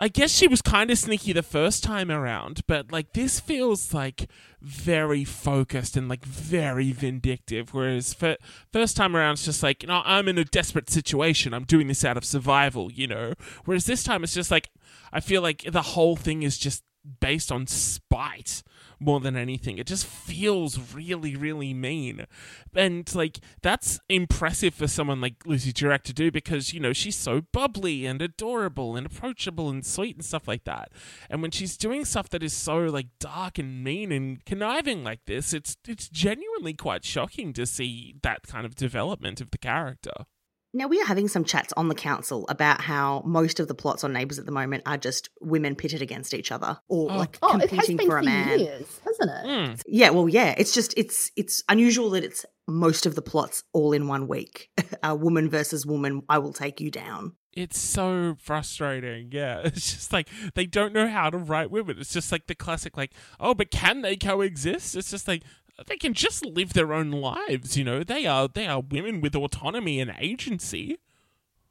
I 0.03 0.09
guess 0.09 0.31
she 0.31 0.49
was 0.49 0.63
kind 0.63 0.91
of 0.91 0.97
sneaky 0.97 1.35
the 1.35 1.43
first 1.43 1.85
time 1.85 2.11
around, 2.11 2.63
but 2.67 2.91
like 2.91 3.13
this 3.13 3.39
feels 3.39 3.93
like 3.93 4.31
very 4.63 5.25
focused 5.25 5.95
and 5.95 6.09
like 6.09 6.25
very 6.25 6.91
vindictive. 6.91 7.75
Whereas 7.75 8.15
for 8.15 8.37
first 8.73 8.97
time 8.97 9.15
around, 9.15 9.35
it's 9.35 9.45
just 9.45 9.63
like, 9.63 9.85
no, 9.87 10.01
I'm 10.07 10.27
in 10.27 10.39
a 10.39 10.45
desperate 10.45 10.89
situation. 10.89 11.53
I'm 11.53 11.65
doing 11.65 11.87
this 11.87 12.03
out 12.03 12.17
of 12.17 12.25
survival, 12.25 12.91
you 12.91 13.09
know. 13.09 13.35
Whereas 13.67 13.85
this 13.85 14.03
time, 14.03 14.25
it's 14.25 14.33
just 14.33 14.51
like 14.51 14.71
I 15.13 15.21
feel 15.21 15.43
like 15.43 15.71
the 15.71 15.83
whole 15.83 16.17
thing 16.17 16.45
is 16.45 16.57
just 16.57 16.83
based 17.21 17.53
on 17.53 17.67
spite 17.67 18.63
more 19.01 19.19
than 19.19 19.37
anything. 19.37 19.79
It 19.79 19.87
just 19.87 20.07
feels 20.07 20.95
really, 20.95 21.35
really 21.35 21.73
mean. 21.73 22.27
And 22.75 23.13
like 23.15 23.41
that's 23.63 23.99
impressive 24.09 24.75
for 24.75 24.87
someone 24.87 25.21
like 25.21 25.47
Lucy 25.47 25.73
Durack 25.73 26.03
to 26.03 26.13
do 26.13 26.31
because, 26.31 26.73
you 26.73 26.81
know, 26.81 26.93
she's 26.93 27.17
so 27.17 27.41
bubbly 27.53 28.07
and 28.07 28.21
adorable 28.21 28.97
and 28.97 29.07
approachable 29.07 29.71
and 29.71 29.85
sweet 29.85 30.17
and 30.17 30.25
stuff 30.25 30.47
like 30.47 30.65
that. 30.65 30.93
And 31.31 31.41
when 31.43 31.51
she's 31.51 31.77
doing 31.77 32.05
stuff 32.05 32.29
that 32.31 32.43
is 32.43 32.53
so 32.53 32.79
like 32.79 33.07
dark 33.19 33.59
and 33.59 33.83
mean 33.83 34.13
and 34.13 34.45
conniving 34.45 35.03
like 35.03 35.25
this, 35.27 35.55
it's 35.55 35.77
it's 35.89 36.09
genuinely 36.09 36.75
quite 36.75 37.05
shocking 37.05 37.53
to 37.55 37.67
see 37.67 38.17
that 38.23 38.47
kind 38.47 38.67
of 38.67 38.75
development 38.75 39.41
of 39.41 39.51
the 39.51 39.59
character. 39.59 40.27
Now, 40.73 40.87
we 40.87 41.01
are 41.01 41.05
having 41.07 41.27
some 41.27 41.45
chats 41.45 41.73
on 41.77 41.89
the 41.89 41.95
council 41.97 42.47
about 42.49 42.81
how 42.81 43.23
most 43.27 43.59
of 43.59 43.67
the 43.67 43.75
plots 43.75 44.05
on 44.05 44.13
Neighbours 44.13 44.39
at 44.39 44.47
the 44.47 44.53
moment 44.53 44.85
are 44.87 44.97
just 44.97 45.29
women 45.41 45.75
pitted 45.75 46.01
against 46.01 46.33
each 46.33 46.53
other 46.53 46.79
or 46.89 47.11
Oh. 47.11 47.17
like 47.17 47.39
Oh, 47.43 47.57
it 47.57 47.63
has 47.63 47.69
competing 47.71 47.97
been 47.97 48.07
for 48.07 48.13
for 48.13 48.19
a 48.19 48.25
man. 48.25 48.59
years, 48.61 49.01
hasn't 49.05 49.31
it? 49.31 49.47
Mm. 49.49 49.83
Yeah, 49.87 50.11
well, 50.11 50.29
yeah. 50.29 50.55
It's 50.57 50.73
just 50.73 50.95
it's 50.97 51.31
it's 51.37 51.63
unusual 51.69 52.11
that 52.11 52.23
it's 52.25 52.47
most 52.69 53.05
of 53.05 53.17
the 53.17 53.23
plots 53.23 53.65
all 53.73 53.93
in 53.93 54.07
one 54.07 54.29
week. 54.29 54.71
a 55.03 55.15
woman 55.17 55.51
versus 55.51 55.85
woman. 55.85 56.23
I 56.29 56.39
will 56.39 56.53
take 56.53 56.81
you 56.81 56.91
down. 56.91 57.33
It's 57.53 57.81
so 57.81 58.37
frustrating. 58.41 59.31
Yeah. 59.33 59.63
It's 59.65 59.91
just 59.93 60.13
like 60.13 60.29
they 60.55 60.67
don't 60.67 60.93
know 60.93 61.09
how 61.09 61.31
to 61.31 61.39
write 61.39 61.73
women. 61.73 61.97
It's 61.99 62.13
just 62.13 62.31
like 62.31 62.47
the 62.47 62.55
classic, 62.55 62.97
like, 62.97 63.11
oh, 63.41 63.55
but 63.55 63.73
can 63.73 64.03
they 64.03 64.17
coexist? 64.17 64.95
It's 64.95 65.11
just 65.11 65.27
like 65.27 65.43
they 65.87 65.97
can 65.97 66.15
just 66.15 66.45
live 66.45 66.73
their 66.73 66.93
own 66.93 67.11
lives, 67.11 67.77
you 67.77 67.85
know. 67.85 68.03
They 68.03 68.27
are 68.27 68.49
they 68.49 68.67
are 68.67 68.81
women 68.81 69.21
with 69.21 69.35
autonomy 69.35 70.01
and 70.01 70.15
agency. 70.19 70.99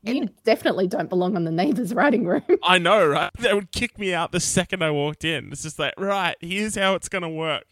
You 0.02 0.30
definitely 0.46 0.88
don't 0.88 1.10
belong 1.10 1.36
on 1.36 1.44
the 1.44 1.52
neighbor's 1.52 1.94
writing 1.94 2.26
room. 2.26 2.44
I 2.64 2.78
know, 2.78 3.06
right? 3.06 3.32
They 3.38 3.54
would 3.54 3.72
kick 3.72 4.00
me 4.00 4.14
out 4.14 4.32
the 4.32 4.40
second 4.40 4.82
I 4.82 4.92
walked 4.92 5.26
in. 5.26 5.52
It's 5.52 5.64
just 5.64 5.78
like, 5.78 5.94
right, 5.98 6.38
here's 6.40 6.76
how 6.76 6.96
it's 6.96 7.10
gonna 7.10 7.30
work. 7.30 7.66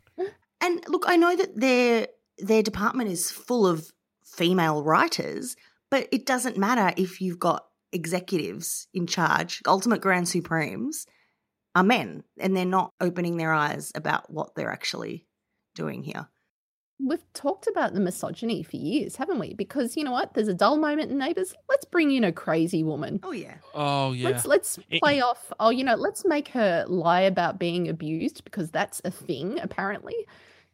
And 0.60 0.84
look, 0.88 1.06
I 1.08 1.16
know 1.16 1.36
that 1.36 1.56
their 1.56 2.08
their 2.38 2.64
department 2.64 3.10
is 3.10 3.32
full 3.32 3.66
of 3.66 3.92
female 4.26 4.84
writers, 4.84 5.56
but 5.90 6.08
it 6.12 6.26
doesn't 6.26 6.58
matter 6.58 6.94
if 6.98 7.22
you've 7.22 7.40
got 7.40 7.66
executives 7.92 8.88
in 8.94 9.08
charge. 9.08 9.62
Ultimate 9.66 10.02
Grand 10.02 10.28
Supremes 10.28 11.06
are 11.76 11.84
men, 11.84 12.24
and 12.40 12.56
they're 12.56 12.66
not 12.66 12.94
opening 13.00 13.38
their 13.38 13.54
eyes 13.54 13.92
about 13.96 14.30
what 14.32 14.56
they're 14.56 14.72
actually 14.72 15.27
doing 15.78 16.04
here. 16.04 16.28
We've 17.00 17.32
talked 17.34 17.68
about 17.68 17.94
the 17.94 18.00
misogyny 18.00 18.64
for 18.64 18.76
years, 18.76 19.18
haven't 19.18 19.38
we? 19.38 19.54
Because 19.54 19.96
you 19.96 20.04
know 20.04 20.12
what? 20.12 20.34
There's 20.34 20.48
a 20.48 20.54
dull 20.56 20.78
moment 20.78 21.12
in 21.12 21.20
Neighbours. 21.20 21.54
Let's 21.70 21.86
bring 21.86 22.10
in 22.12 22.24
a 22.24 22.32
crazy 22.32 22.84
woman. 22.84 23.20
Oh 23.22 23.32
yeah. 23.32 23.56
Oh 23.76 24.14
yeah. 24.14 24.30
Let's 24.30 24.46
let's 24.46 24.80
It- 24.90 25.00
play 25.02 25.22
off. 25.22 25.54
Oh, 25.60 25.70
you 25.70 25.84
know, 25.84 25.94
let's 25.96 26.26
make 26.26 26.48
her 26.50 26.86
lie 26.88 27.22
about 27.22 27.60
being 27.60 27.88
abused 27.88 28.44
because 28.46 28.72
that's 28.72 29.00
a 29.06 29.12
thing 29.12 29.60
apparently. 29.62 30.16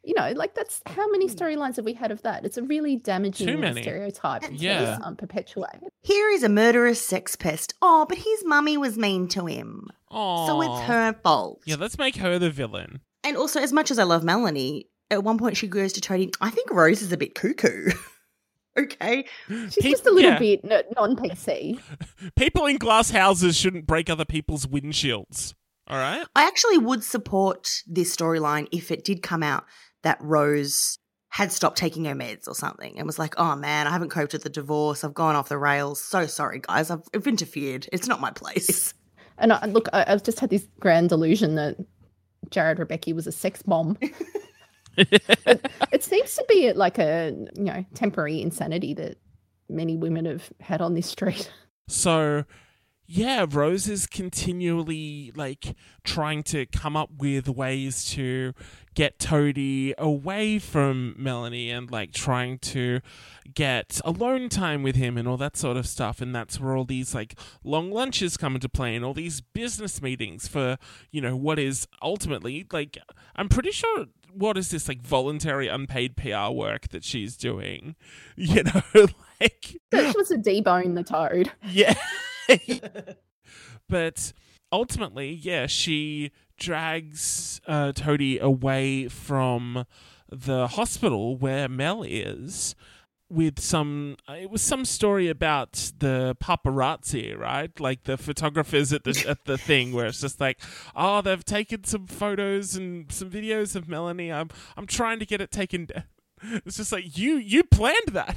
You 0.02 0.14
know, 0.16 0.32
like 0.32 0.54
that's 0.54 0.80
how 0.86 1.06
many 1.10 1.28
storylines 1.28 1.76
have 1.76 1.84
we 1.84 1.92
had 1.92 2.10
of 2.10 2.22
that? 2.22 2.46
It's 2.46 2.56
a 2.56 2.62
really 2.62 2.96
damaging 2.96 3.46
Too 3.46 3.58
many. 3.58 3.82
stereotype. 3.82 4.44
And- 4.44 4.58
to 4.58 4.64
Yeah. 4.64 4.98
um, 5.04 5.16
perpetuate. 5.16 5.80
Here 6.02 6.30
is 6.30 6.42
a 6.42 6.48
murderous 6.48 7.06
sex 7.06 7.36
pest. 7.36 7.74
Oh, 7.82 8.06
but 8.08 8.16
his 8.18 8.44
mummy 8.46 8.78
was 8.78 8.96
mean 8.96 9.28
to 9.28 9.44
him. 9.44 9.88
Oh. 10.10 10.46
So 10.46 10.62
it's 10.62 10.80
her 10.88 11.12
fault. 11.22 11.60
Yeah, 11.66 11.76
let's 11.78 11.98
make 11.98 12.16
her 12.16 12.38
the 12.38 12.50
villain. 12.50 13.00
And 13.22 13.36
also, 13.38 13.60
as 13.60 13.72
much 13.74 13.90
as 13.90 13.98
I 13.98 14.04
love 14.04 14.22
Melanie, 14.24 14.88
at 15.10 15.24
one 15.24 15.38
point 15.38 15.56
she 15.56 15.68
goes 15.68 15.92
to 15.94 16.00
Toadie, 16.00 16.32
I 16.40 16.50
think 16.50 16.70
Rose 16.70 17.02
is 17.02 17.12
a 17.12 17.16
bit 17.16 17.34
cuckoo. 17.34 17.90
okay. 18.78 19.26
She's 19.48 19.76
Pe- 19.76 19.90
just 19.90 20.06
a 20.06 20.12
little 20.12 20.32
yeah. 20.32 20.38
bit 20.38 20.64
non-PC. 20.64 21.80
People 22.36 22.66
in 22.66 22.78
glass 22.78 23.10
houses 23.10 23.56
shouldn't 23.56 23.86
break 23.86 24.10
other 24.10 24.24
people's 24.24 24.66
windshields. 24.66 25.54
All 25.86 25.98
right? 25.98 26.26
I 26.34 26.46
actually 26.46 26.78
would 26.78 27.04
support 27.04 27.82
this 27.86 28.14
storyline 28.14 28.68
if 28.72 28.90
it 28.90 29.04
did 29.04 29.22
come 29.22 29.42
out 29.42 29.64
that 30.02 30.18
Rose 30.20 30.98
had 31.28 31.50
stopped 31.50 31.76
taking 31.76 32.04
her 32.04 32.14
meds 32.14 32.46
or 32.46 32.54
something 32.54 32.96
and 32.96 33.06
was 33.06 33.18
like, 33.18 33.34
oh 33.38 33.56
man, 33.56 33.86
I 33.86 33.90
haven't 33.90 34.10
coped 34.10 34.32
with 34.32 34.44
the 34.44 34.48
divorce. 34.48 35.02
I've 35.02 35.14
gone 35.14 35.34
off 35.34 35.48
the 35.48 35.58
rails. 35.58 36.00
So 36.00 36.26
sorry, 36.26 36.60
guys. 36.60 36.90
I've, 36.90 37.02
I've 37.12 37.26
interfered. 37.26 37.88
It's 37.92 38.06
not 38.06 38.20
my 38.20 38.30
place. 38.30 38.94
And 39.36 39.52
I, 39.52 39.66
look, 39.66 39.88
I, 39.92 40.04
I've 40.06 40.22
just 40.22 40.38
had 40.38 40.50
this 40.50 40.64
grand 40.78 41.08
delusion 41.08 41.56
that 41.56 41.76
Jarrod 42.50 42.78
Rebecchi 42.78 43.12
was 43.12 43.26
a 43.26 43.32
sex 43.32 43.62
bomb. 43.62 43.98
it, 45.92 46.02
seems 46.02 46.34
to 46.34 46.44
be 46.48 46.72
like 46.72 46.98
a 46.98 47.34
you 47.56 47.64
know 47.64 47.84
temporary 47.94 48.40
insanity 48.40 48.94
that 48.94 49.18
many 49.68 49.96
women 49.96 50.24
have 50.24 50.52
had 50.60 50.80
on 50.80 50.94
this 50.94 51.06
street. 51.06 51.50
So, 51.86 52.44
yeah, 53.06 53.44
Rose 53.46 53.88
is 53.88 54.06
continually 54.06 55.32
like 55.36 55.76
trying 56.02 56.42
to 56.44 56.64
come 56.64 56.96
up 56.96 57.10
with 57.18 57.46
ways 57.46 58.06
to 58.12 58.54
get 58.94 59.18
Toadie 59.18 59.92
away 59.98 60.58
from 60.58 61.14
Melanie 61.18 61.70
and 61.70 61.90
like 61.90 62.12
trying 62.12 62.58
to 62.60 63.00
get 63.52 64.00
alone 64.04 64.48
time 64.48 64.82
with 64.82 64.96
him 64.96 65.18
and 65.18 65.28
all 65.28 65.36
that 65.36 65.58
sort 65.58 65.76
of 65.76 65.86
stuff. 65.86 66.22
And 66.22 66.34
that's 66.34 66.58
where 66.58 66.74
all 66.74 66.84
these 66.84 67.14
like 67.14 67.38
long 67.62 67.90
lunches 67.90 68.38
come 68.38 68.54
into 68.54 68.70
play 68.70 68.96
and 68.96 69.04
all 69.04 69.14
these 69.14 69.42
business 69.42 70.00
meetings 70.00 70.48
for, 70.48 70.78
you 71.10 71.20
know, 71.20 71.36
what 71.36 71.58
is 71.58 71.86
ultimately 72.00 72.66
like, 72.72 72.96
I'm 73.36 73.50
pretty 73.50 73.72
sure. 73.72 74.06
What 74.36 74.58
is 74.58 74.70
this 74.70 74.88
like 74.88 75.00
voluntary 75.02 75.68
unpaid 75.68 76.16
PR 76.16 76.50
work 76.50 76.88
that 76.88 77.04
she's 77.04 77.36
doing? 77.36 77.96
You 78.36 78.64
know, 78.64 78.82
like 79.40 79.64
She 79.64 79.78
wants 79.92 80.30
to 80.30 80.38
debone 80.38 80.94
the 80.96 81.04
toad. 81.04 81.52
yeah. 81.70 81.94
but 83.88 84.32
ultimately, 84.72 85.32
yeah, 85.32 85.66
she 85.66 86.32
drags 86.56 87.60
uh, 87.66 87.92
Toadie 87.92 88.40
away 88.40 89.08
from 89.08 89.86
the 90.28 90.66
hospital 90.66 91.36
where 91.36 91.68
Mel 91.68 92.02
is 92.02 92.74
with 93.30 93.58
some 93.58 94.16
uh, 94.28 94.34
it 94.34 94.50
was 94.50 94.62
some 94.62 94.84
story 94.84 95.28
about 95.28 95.72
the 95.98 96.36
paparazzi 96.42 97.36
right 97.36 97.80
like 97.80 98.04
the 98.04 98.16
photographers 98.16 98.92
at 98.92 99.04
the 99.04 99.24
at 99.28 99.44
the 99.44 99.58
thing 99.58 99.92
where 99.92 100.06
it's 100.06 100.20
just 100.20 100.40
like 100.40 100.60
oh 100.94 101.20
they've 101.22 101.44
taken 101.44 101.82
some 101.84 102.06
photos 102.06 102.76
and 102.76 103.10
some 103.10 103.30
videos 103.30 103.74
of 103.74 103.88
Melanie 103.88 104.30
I'm 104.30 104.50
I'm 104.76 104.86
trying 104.86 105.18
to 105.18 105.26
get 105.26 105.40
it 105.40 105.50
taken 105.50 105.86
down 105.86 106.04
it's 106.64 106.76
just 106.76 106.92
like 106.92 107.16
you 107.16 107.36
you 107.36 107.64
planned 107.64 108.08
that 108.12 108.36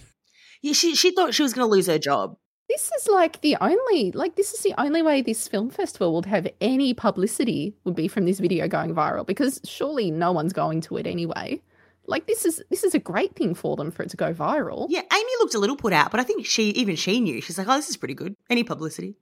yeah, 0.62 0.74
she, 0.74 0.96
she 0.96 1.12
thought 1.12 1.34
she 1.34 1.44
was 1.44 1.54
going 1.54 1.68
to 1.68 1.72
lose 1.72 1.88
her 1.88 2.00
job. 2.00 2.38
This 2.70 2.92
is 3.00 3.08
like 3.08 3.40
the 3.42 3.56
only 3.62 4.12
like 4.12 4.36
this 4.36 4.54
is 4.54 4.60
the 4.60 4.74
only 4.78 5.02
way 5.02 5.22
this 5.22 5.48
film 5.48 5.70
festival 5.70 6.14
would 6.16 6.26
have 6.26 6.48
any 6.60 6.94
publicity 6.94 7.78
would 7.86 7.96
be 7.96 8.10
from 8.10 8.26
this 8.26 8.40
video 8.40 8.68
going 8.68 8.94
viral 8.94 9.26
because 9.26 9.62
surely 9.64 10.12
no 10.12 10.34
one's 10.34 10.52
going 10.52 10.82
to 10.82 10.98
it 10.98 11.08
anyway. 11.08 11.62
Like 12.08 12.26
this 12.28 12.46
is 12.46 12.62
this 12.70 12.84
is 12.84 12.96
a 12.96 13.00
great 13.00 13.36
thing 13.36 13.54
for 13.54 13.76
them 13.76 13.92
for 13.92 14.04
it 14.04 14.10
to 14.12 14.18
go 14.18 14.34
viral. 14.34 14.88
Yeah, 14.90 15.02
Amy 15.14 15.32
looked 15.40 15.56
a 15.56 15.60
little 15.60 15.76
put 15.76 15.94
out, 15.94 16.10
but 16.10 16.20
I 16.20 16.24
think 16.24 16.46
she 16.46 16.70
even 16.72 16.96
she 16.96 17.20
knew. 17.20 17.42
She's 17.42 17.58
like, 17.58 17.68
oh, 17.68 17.76
this 17.76 17.90
is 17.90 17.98
pretty 17.98 18.14
good. 18.14 18.36
Any 18.50 18.64
publicity. 18.64 19.16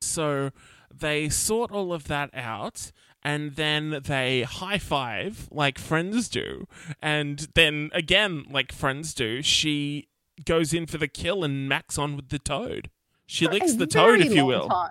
So 0.00 0.50
they 0.92 1.28
sort 1.28 1.70
all 1.70 1.92
of 1.92 2.04
that 2.08 2.30
out 2.34 2.90
and 3.22 3.54
then 3.56 4.00
they 4.04 4.42
high 4.42 4.78
five 4.78 5.48
like 5.50 5.78
friends 5.78 6.28
do. 6.28 6.66
And 7.00 7.48
then 7.54 7.90
again, 7.92 8.44
like 8.50 8.72
friends 8.72 9.14
do, 9.14 9.42
she 9.42 10.08
goes 10.44 10.72
in 10.74 10.86
for 10.86 10.98
the 10.98 11.08
kill 11.08 11.44
and 11.44 11.68
Max 11.68 11.98
on 11.98 12.16
with 12.16 12.30
the 12.30 12.38
toad. 12.38 12.90
She 13.26 13.44
For 13.46 13.52
licks 13.52 13.74
the 13.74 13.86
toad, 13.86 14.20
if 14.20 14.32
you 14.32 14.44
will. 14.44 14.68
time. 14.68 14.90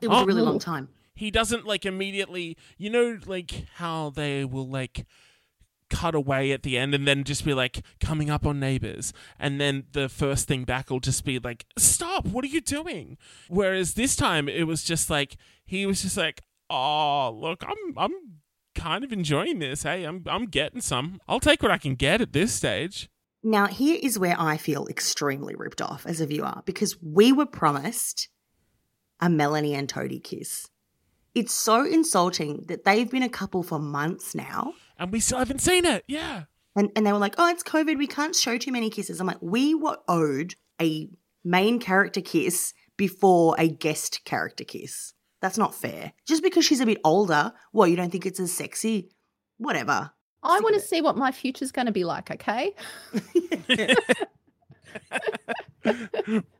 It 0.00 0.08
was 0.08 0.18
Oh. 0.20 0.22
a 0.22 0.26
really 0.26 0.42
oh, 0.42 0.44
long 0.44 0.58
time. 0.58 0.88
He 1.14 1.30
doesn't 1.30 1.66
like 1.66 1.86
immediately, 1.86 2.56
you 2.76 2.90
know, 2.90 3.18
like 3.26 3.64
how 3.76 4.10
they 4.10 4.44
will 4.44 4.68
like 4.68 5.06
cut 5.90 6.14
away 6.14 6.52
at 6.52 6.62
the 6.62 6.76
end 6.76 6.94
and 6.94 7.06
then 7.06 7.24
just 7.24 7.44
be 7.44 7.54
like 7.54 7.82
coming 8.00 8.28
up 8.30 8.44
on 8.44 8.58
neighbors 8.58 9.12
and 9.38 9.60
then 9.60 9.84
the 9.92 10.08
first 10.08 10.48
thing 10.48 10.64
back 10.64 10.90
will 10.90 11.00
just 11.00 11.24
be 11.24 11.38
like 11.38 11.64
stop 11.78 12.26
what 12.26 12.44
are 12.44 12.48
you 12.48 12.60
doing 12.60 13.16
whereas 13.48 13.94
this 13.94 14.16
time 14.16 14.48
it 14.48 14.64
was 14.64 14.82
just 14.82 15.08
like 15.10 15.36
he 15.64 15.86
was 15.86 16.02
just 16.02 16.16
like 16.16 16.42
oh 16.70 17.30
look 17.40 17.62
i'm 17.64 17.96
i'm 17.96 18.12
kind 18.74 19.04
of 19.04 19.12
enjoying 19.12 19.60
this 19.60 19.84
hey 19.84 20.02
i'm 20.04 20.24
i'm 20.26 20.46
getting 20.46 20.80
some 20.80 21.20
i'll 21.28 21.40
take 21.40 21.62
what 21.62 21.70
i 21.70 21.78
can 21.78 21.94
get 21.94 22.20
at 22.20 22.32
this 22.32 22.52
stage 22.52 23.08
Now, 23.42 23.66
here 23.68 23.98
is 24.02 24.18
where 24.18 24.34
I 24.36 24.56
feel 24.56 24.88
extremely 24.88 25.54
ripped 25.54 25.80
off 25.80 26.04
as 26.04 26.20
a 26.20 26.26
viewer 26.26 26.62
because 26.64 26.96
we 27.00 27.30
were 27.32 27.46
promised 27.46 28.28
a 29.20 29.30
Melanie 29.30 29.74
and 29.74 29.88
Toadie 29.88 30.18
kiss. 30.18 30.68
It's 31.32 31.52
so 31.52 31.84
insulting 31.84 32.64
that 32.66 32.82
they've 32.84 33.08
been 33.08 33.22
a 33.22 33.28
couple 33.28 33.62
for 33.62 33.78
months 33.78 34.34
now. 34.34 34.74
And 34.98 35.12
we 35.12 35.20
still 35.20 35.38
haven't 35.38 35.60
seen 35.60 35.84
it 35.84 36.04
yeah 36.06 36.44
And, 36.76 36.90
and 36.94 37.06
they 37.06 37.12
were 37.12 37.18
like, 37.18 37.36
oh, 37.38 37.48
it's 37.48 37.62
COVID. 37.62 37.96
We 37.96 38.06
can't 38.06 38.36
show 38.36 38.58
too 38.58 38.70
many 38.70 38.90
kisses. 38.90 39.18
I'm 39.18 39.26
like, 39.26 39.40
we 39.40 39.74
were 39.74 39.96
owed 40.06 40.54
a 40.80 41.08
main 41.42 41.78
character 41.80 42.20
kiss 42.20 42.74
before 42.98 43.56
a 43.58 43.66
guest 43.66 44.20
character 44.24 44.62
kiss. 44.62 45.14
That's 45.40 45.56
not 45.56 45.74
fair. 45.74 46.12
Just 46.26 46.42
because 46.42 46.66
she's 46.66 46.80
a 46.80 46.86
bit 46.86 47.00
older, 47.02 47.54
well, 47.72 47.88
you 47.88 47.96
don't 47.96 48.10
think 48.12 48.26
it's 48.26 48.40
as 48.40 48.52
sexy? 48.52 49.10
Whatever. 49.56 50.10
I 50.42 50.60
want 50.60 50.74
to 50.74 50.80
see 50.80 51.00
what 51.00 51.16
my 51.16 51.32
future's 51.32 51.72
going 51.72 51.86
to 51.86 51.92
be 51.92 52.04
like, 52.04 52.30
okay? 52.30 52.74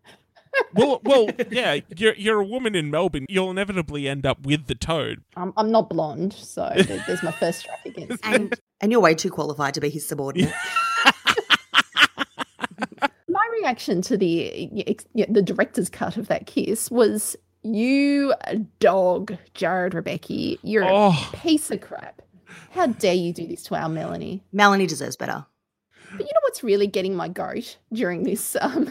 well, 0.74 1.00
well, 1.04 1.28
yeah. 1.50 1.80
You're 1.96 2.14
you're 2.14 2.40
a 2.40 2.44
woman 2.44 2.74
in 2.74 2.90
Melbourne. 2.90 3.26
You'll 3.28 3.50
inevitably 3.50 4.08
end 4.08 4.24
up 4.26 4.40
with 4.46 4.66
the 4.66 4.74
toad. 4.74 5.22
I'm, 5.36 5.52
I'm 5.56 5.70
not 5.70 5.88
blonde, 5.90 6.32
so 6.32 6.70
there's 7.06 7.22
my 7.22 7.32
first 7.32 7.60
strike 7.60 7.84
against. 7.86 8.24
And, 8.26 8.54
and 8.80 8.92
you're 8.92 9.00
way 9.00 9.14
too 9.14 9.30
qualified 9.30 9.74
to 9.74 9.80
be 9.80 9.90
his 9.90 10.06
subordinate. 10.06 10.52
My 13.28 13.46
reaction 13.60 14.02
to 14.02 14.16
the 14.16 14.70
the 15.28 15.42
director's 15.42 15.88
cut 15.90 16.16
of 16.16 16.28
that 16.28 16.46
kiss 16.46 16.90
was, 16.90 17.36
"You 17.62 18.34
dog, 18.80 19.36
Jarrod 19.54 19.92
Rebecchi. 19.92 20.58
You're 20.62 20.84
Oh. 20.84 21.28
a 21.32 21.36
piece 21.36 21.70
of 21.70 21.80
crap. 21.80 22.22
How 22.70 22.86
dare 22.86 23.14
you 23.14 23.32
do 23.32 23.46
this 23.46 23.62
to 23.64 23.74
our 23.74 23.88
Melanie?" 23.88 24.42
Melanie 24.52 24.86
deserves 24.86 25.16
better. 25.16 25.44
But 26.12 26.20
you 26.20 26.26
know 26.32 26.40
what's 26.56 26.64
really 26.64 26.86
getting 26.86 27.14
my 27.14 27.28
goat 27.28 27.76
during 27.92 28.22
this 28.22 28.56
um 28.60 28.90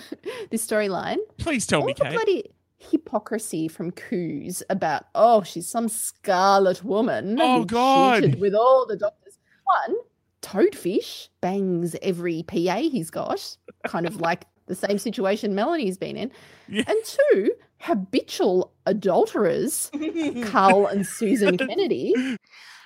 this 0.51 0.65
storyline? 0.65 1.17
Please 1.37 1.65
tell 1.65 1.81
All 1.81 1.87
me, 1.87 1.93
the 1.97 2.03
Kate. 2.03 2.13
bloody 2.13 2.51
hypocrisy 2.77 3.67
from 3.67 3.91
Coos 3.91 4.61
about 4.69 5.05
oh 5.15 5.41
she's 5.41 5.67
some 5.67 5.89
scarlet 5.89 6.83
woman. 6.83 7.37
Oh, 7.41 7.65
God. 7.65 8.21
cheated 8.21 8.39
with 8.39 8.53
all 8.53 8.85
the 8.85 8.95
doctors. 8.97 9.39
One, 9.63 9.95
Toadfish 10.43 11.29
bangs 11.41 11.95
every 12.03 12.43
PA 12.43 12.77
he's 12.77 13.09
got, 13.09 13.57
kind 13.87 14.05
of 14.05 14.21
like 14.21 14.45
the 14.67 14.75
same 14.75 14.99
situation 14.99 15.55
Melanie's 15.55 15.97
been 15.97 16.15
in. 16.15 16.31
Yeah. 16.67 16.83
And 16.87 16.97
two, 17.03 17.53
habitual 17.79 18.71
adulterers, 18.85 19.89
Carl 20.45 20.85
and 20.85 21.05
Susan 21.07 21.57
Kennedy. 21.67 22.13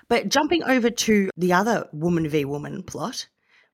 But 0.07 0.29
jumping 0.29 0.63
over 0.63 0.89
to 0.89 1.29
the 1.35 1.51
other 1.51 1.89
woman 1.91 2.29
v 2.29 2.45
woman 2.45 2.81
plot, 2.81 3.27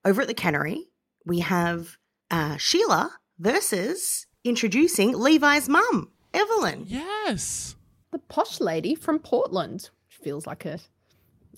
over 0.05 0.21
at 0.21 0.27
the 0.27 0.33
cannery, 0.33 0.85
we 1.25 1.39
have 1.39 1.97
uh, 2.31 2.57
Sheila 2.57 3.11
versus 3.39 4.25
introducing 4.43 5.13
Levi's 5.17 5.67
mum, 5.69 6.11
Evelyn. 6.33 6.85
Yes. 6.87 7.75
The 8.11 8.19
posh 8.19 8.59
lady 8.59 8.95
from 8.95 9.19
Portland. 9.19 9.89
Which 10.07 10.17
feels 10.23 10.47
like 10.47 10.65
a 10.65 10.79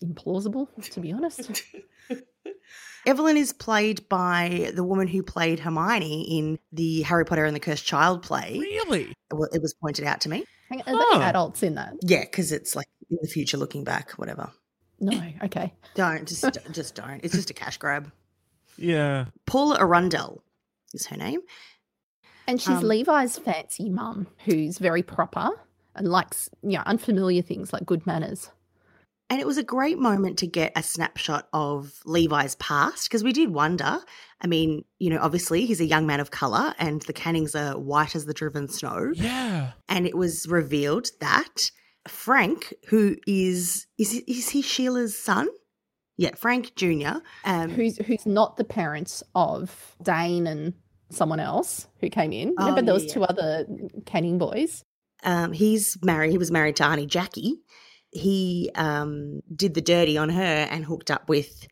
implausible, 0.04 0.68
to 0.92 1.00
be 1.00 1.12
honest. 1.12 1.64
Evelyn 3.06 3.38
is 3.38 3.54
played 3.54 4.08
by 4.10 4.72
the 4.76 4.84
woman 4.84 5.08
who 5.08 5.24
played 5.24 5.60
Hermione 5.60 6.38
in 6.38 6.60
the 6.74 7.04
Harry 7.04 7.26
Potter 7.26 7.46
and 7.46 7.56
the 7.56 7.60
Cursed 7.60 7.86
Child 7.86 8.22
play. 8.22 8.58
Really? 8.60 9.14
Well, 9.32 9.48
It 9.54 9.62
was 9.62 9.74
pointed 9.74 10.06
out 10.06 10.22
to 10.22 10.30
me. 10.30 10.44
Hang 10.70 10.82
on, 10.86 10.96
Are 10.96 11.04
Huh. 11.12 11.20
they 11.20 11.26
adults 11.26 11.64
in 11.64 11.76
that? 11.76 11.94
Yeah, 12.02 12.22
because 12.22 12.52
it's 12.52 12.76
like 12.76 12.88
in 13.10 13.18
the 13.22 13.28
future 13.30 13.56
looking 13.58 13.86
back, 13.86 14.12
whatever. 14.14 14.52
No, 15.00 15.22
okay. 15.44 15.74
Don't, 15.96 16.28
just, 16.28 16.44
just 16.72 16.96
don't. 16.96 17.22
It's 17.24 17.34
just 17.34 17.50
a 17.50 17.54
cash 17.54 17.78
grab. 17.78 18.12
Yeah. 18.78 19.26
Paula 19.46 19.78
Arundell 19.80 20.40
is 20.94 21.08
her 21.08 21.18
name. 21.18 21.42
And 22.48 22.62
she's 22.62 22.78
Um, 22.78 22.84
Levi's 22.84 23.38
fancy 23.38 23.90
mum, 23.90 24.28
who's 24.46 24.78
very 24.78 25.04
proper 25.04 25.50
and 25.96 26.08
likes, 26.08 26.50
you 26.62 26.78
know, 26.78 26.84
unfamiliar 26.86 27.42
things 27.42 27.74
like 27.74 27.86
good 27.86 28.06
manners. 28.08 28.50
And 29.30 29.42
it 29.42 29.48
was 29.48 29.58
a 29.58 29.64
great 29.64 30.00
moment 30.00 30.38
to 30.40 30.48
get 30.48 30.72
a 30.78 30.82
snapshot 30.82 31.50
of 31.52 32.00
Levi's 32.06 32.56
past 32.56 33.10
because 33.10 33.26
we 33.26 33.34
did 33.34 33.50
wonder. 33.50 34.00
I 34.40 34.48
mean, 34.48 34.86
you 35.00 35.10
know, 35.10 35.20
obviously 35.22 35.66
he's 35.66 35.82
a 35.82 35.86
young 35.86 36.08
man 36.08 36.22
of 36.22 36.32
color 36.32 36.74
and 36.80 37.02
the 37.02 37.14
Cannings 37.14 37.54
are 37.54 37.78
white 37.78 38.16
as 38.16 38.26
the 38.26 38.34
driven 38.34 38.70
snow. 38.70 39.12
Yeah. 39.14 39.72
And 39.90 40.08
it 40.08 40.16
was 40.16 40.48
revealed 40.48 41.10
that 41.20 41.72
Frank, 42.08 42.74
who 42.88 43.18
is 43.28 43.88
is 43.98 44.14
is 44.28 44.50
he 44.50 44.62
Sheila's 44.62 45.22
son? 45.22 45.50
Yeah, 46.18 46.32
Frank 46.36 46.76
Jr. 46.76 47.20
Um, 47.46 47.70
Who's 47.70 47.98
who's 47.98 48.26
not 48.26 48.58
the 48.58 48.64
parents 48.64 49.24
of 49.36 49.96
Dane 50.02 50.48
and 50.48 50.74
someone 51.10 51.40
else 51.40 51.88
who 52.00 52.10
came 52.10 52.34
in. 52.34 52.56
Oh, 52.58 52.66
Remember 52.68 52.82
there 52.92 52.98
yeah, 53.00 53.04
was 53.04 53.14
two 53.14 53.24
other 53.24 53.66
Canning 54.06 54.38
boys. 54.38 54.84
um, 55.24 55.54
he's 55.54 55.98
married. 56.04 56.32
He 56.32 56.38
was 56.38 56.52
married 56.52 56.76
to 56.78 56.86
Auntie 56.86 57.06
Jackie. 57.06 57.56
He 58.12 58.72
um, 58.76 59.42
did 59.56 59.74
the 59.74 59.82
dirty 59.82 60.18
on 60.18 60.30
her 60.30 60.42
and 60.72 60.84
hooked 60.86 61.12
up 61.12 61.30
with 61.30 61.68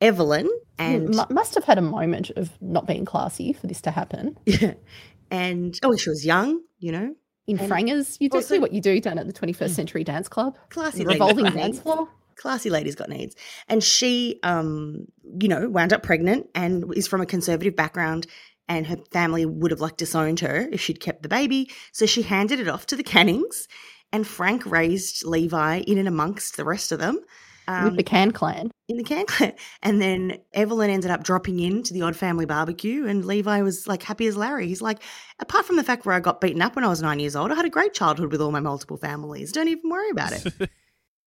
Evelyn. 0.00 0.48
And 0.78 1.08
Mu- 1.08 1.24
must 1.30 1.54
have 1.54 1.64
had 1.64 1.78
a 1.78 1.82
moment 1.82 2.30
of 2.36 2.50
not 2.60 2.86
being 2.86 3.04
classy 3.06 3.52
for 3.54 3.66
this 3.66 3.80
to 3.82 3.90
happen. 3.90 4.36
Yeah. 4.44 4.74
and 5.30 5.78
oh, 5.82 5.96
she 5.96 6.10
was 6.10 6.24
young, 6.26 6.60
you 6.78 6.92
know, 6.92 7.14
In 7.46 7.58
And 7.58 7.70
Frangers, 7.70 8.18
you 8.20 8.28
do 8.28 8.38
also- 8.38 8.56
see 8.56 8.58
what 8.58 8.72
you 8.72 8.80
do 8.82 9.00
down 9.00 9.18
at 9.18 9.26
the 9.26 9.32
21st 9.32 9.70
century 9.70 10.04
dance 10.04 10.28
club. 10.28 10.58
classy. 10.68 11.04
Revolving 11.04 11.46
dance 11.46 11.80
floor. 11.80 12.08
Classy 12.36 12.70
lady's 12.70 12.94
got 12.94 13.08
needs, 13.08 13.34
and 13.68 13.82
she, 13.82 14.38
um, 14.42 15.06
you 15.40 15.48
know, 15.48 15.68
wound 15.68 15.92
up 15.92 16.02
pregnant 16.02 16.48
and 16.54 16.84
is 16.96 17.06
from 17.06 17.20
a 17.20 17.26
conservative 17.26 17.74
background. 17.76 18.26
And 18.68 18.84
her 18.88 18.96
family 19.12 19.46
would 19.46 19.70
have 19.70 19.80
like 19.80 19.96
disowned 19.96 20.40
her 20.40 20.68
if 20.72 20.80
she'd 20.80 20.98
kept 20.98 21.22
the 21.22 21.28
baby. 21.28 21.70
So 21.92 22.04
she 22.04 22.22
handed 22.22 22.58
it 22.58 22.66
off 22.66 22.84
to 22.86 22.96
the 22.96 23.04
Cannings, 23.04 23.68
and 24.12 24.26
Frank 24.26 24.66
raised 24.66 25.24
Levi 25.24 25.84
in 25.86 25.98
and 25.98 26.08
amongst 26.08 26.56
the 26.56 26.64
rest 26.64 26.90
of 26.90 26.98
them. 26.98 27.20
Um, 27.68 27.84
with 27.84 27.96
the 27.96 28.02
Can 28.04 28.30
clan. 28.30 28.70
in 28.88 28.96
the 28.96 29.02
can 29.02 29.26
clan. 29.26 29.52
And 29.82 30.00
then 30.00 30.38
Evelyn 30.52 30.88
ended 30.90 31.10
up 31.10 31.24
dropping 31.24 31.58
in 31.58 31.82
to 31.82 31.92
the 31.92 32.02
odd 32.02 32.14
family 32.16 32.46
barbecue, 32.46 33.06
and 33.06 33.24
Levi 33.24 33.62
was 33.62 33.86
like 33.88 34.02
happy 34.04 34.26
as 34.26 34.36
Larry. 34.36 34.68
He's 34.68 34.82
like, 34.82 35.00
apart 35.40 35.64
from 35.64 35.76
the 35.76 35.82
fact 35.84 36.06
where 36.06 36.14
I 36.14 36.20
got 36.20 36.40
beaten 36.40 36.62
up 36.62 36.76
when 36.76 36.84
I 36.84 36.88
was 36.88 37.02
nine 37.02 37.18
years 37.18 37.34
old, 37.34 37.50
I 37.50 37.56
had 37.56 37.64
a 37.64 37.70
great 37.70 37.92
childhood 37.92 38.30
with 38.30 38.40
all 38.40 38.52
my 38.52 38.60
multiple 38.60 38.96
families. 38.96 39.50
Don't 39.52 39.66
even 39.68 39.90
worry 39.90 40.10
about 40.10 40.32
it. 40.32 40.70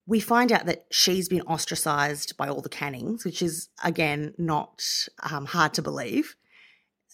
we 0.10 0.20
find 0.20 0.52
out 0.52 0.66
that 0.66 0.86
she's 0.90 1.30
been 1.30 1.44
ostracized 1.44 2.36
by 2.36 2.50
all 2.50 2.62
the 2.62 2.70
Cannings, 2.70 3.24
which 3.24 3.44
is 3.44 3.70
again 3.84 4.34
not 4.40 4.84
um, 5.32 5.46
hard 5.46 5.76
to 5.76 5.84
believe. 5.84 6.36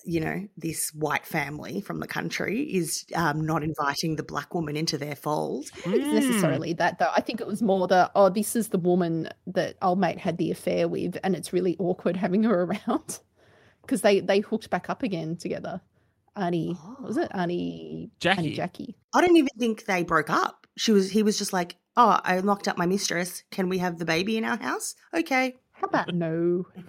You 0.06 0.22
know, 0.22 0.48
this 0.56 0.93
white 0.93 1.26
family 1.26 1.82
from 1.82 2.00
the 2.00 2.08
country 2.08 2.62
is 2.62 3.06
um, 3.14 3.46
not 3.46 3.64
inviting 3.64 4.16
the 4.16 4.24
black 4.24 4.54
woman 4.54 4.78
into 4.78 4.98
their 4.98 5.16
fold. 5.16 5.66
I 5.86 5.91
don't 5.91 6.02
it's 6.02 6.26
necessarily 6.26 6.72
that 6.74 7.00
though. 7.00 7.12
I 7.14 7.20
think 7.20 7.41
it 7.41 7.48
was 7.48 7.62
more 7.62 7.86
the 7.86 8.10
oh, 8.16 8.30
this 8.30 8.56
is 8.56 8.70
the 8.70 8.78
woman 8.78 9.30
that 9.48 9.76
old 9.82 10.00
mate 10.00 10.20
had 10.20 10.38
the 10.38 10.52
affair 10.52 10.88
with, 10.88 11.18
and 11.22 11.36
it's 11.36 11.52
really 11.52 11.76
awkward 11.80 12.16
having 12.16 12.43
her 12.43 12.64
around 12.88 13.20
because 13.82 14.02
they 14.02 14.22
they 14.22 14.39
hooked 14.39 14.70
back 14.70 14.89
up 14.89 15.04
again 15.04 15.36
together. 15.36 15.82
Annie, 16.38 16.74
what 16.74 17.04
was 17.04 17.18
it 17.18 17.32
Annie? 17.34 18.12
Jackie. 18.22 18.39
Annie 18.39 18.56
Jackie. 18.56 18.96
I 19.14 19.20
don't 19.20 19.36
even 19.36 19.50
think 19.60 19.84
they 19.84 20.04
broke 20.04 20.30
up. 20.30 20.66
She 20.78 20.93
was 20.93 21.12
he 21.12 21.24
was 21.24 21.38
just 21.38 21.52
like, 21.52 21.76
"Oh, 21.98 22.20
I 22.24 22.39
locked 22.39 22.68
up 22.68 22.78
my 22.78 22.86
mistress. 22.86 23.43
Can 23.52 23.70
we 23.70 23.78
have 23.80 23.98
the 23.98 24.06
baby 24.06 24.38
in 24.38 24.46
our 24.46 24.58
house?" 24.58 24.96
Okay. 25.14 25.56
How 25.74 25.88
about 25.88 26.14
no? 26.14 26.66
But 26.74 26.84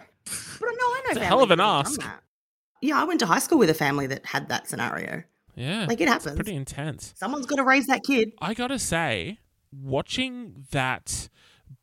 no, 0.62 0.68
I 0.68 1.02
know 1.04 1.10
It's 1.10 1.20
a 1.20 1.24
hell 1.24 1.42
of 1.42 1.50
an 1.50 1.58
that 1.58 1.64
have 1.64 1.86
done 1.86 2.04
ask. 2.04 2.20
Yeah, 2.80 3.00
I 3.00 3.04
went 3.04 3.20
to 3.20 3.26
high 3.26 3.38
school 3.38 3.58
with 3.58 3.70
a 3.70 3.74
family 3.74 4.06
that 4.06 4.26
had 4.26 4.48
that 4.48 4.68
scenario. 4.68 5.22
Yeah. 5.54 5.86
Like, 5.86 6.00
it 6.00 6.04
it's 6.04 6.12
happens. 6.12 6.36
Pretty 6.36 6.54
intense. 6.54 7.14
Someone's 7.16 7.46
got 7.46 7.56
to 7.56 7.64
raise 7.64 7.86
that 7.86 8.02
kid. 8.04 8.32
I 8.40 8.54
gotta 8.54 8.78
say, 8.78 9.38
watching 9.72 10.66
that 10.70 11.28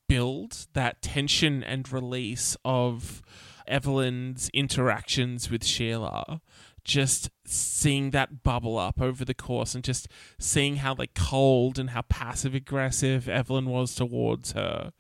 build, 0.08 0.68
that 0.74 1.02
tension 1.02 1.64
and 1.64 1.92
release 1.92 2.56
of 2.64 3.22
Evelyn's 3.68 4.50
interactions 4.54 5.50
with 5.50 5.66
Sheila, 5.66 6.42
just 6.84 7.30
seeing 7.46 8.12
that 8.12 8.44
bubble 8.44 8.78
up 8.78 9.02
over 9.02 9.24
the 9.24 9.34
course 9.34 9.76
and 9.76 9.84
just 9.84 10.08
seeing 10.40 10.78
how 10.78 10.96
like 10.96 11.14
cold 11.14 11.80
and 11.80 11.92
how 11.92 12.02
passive 12.04 12.54
aggressive 12.54 13.30
Evelyn 13.30 13.66
was 13.66 13.96
towards 13.96 14.54
her. 14.54 14.92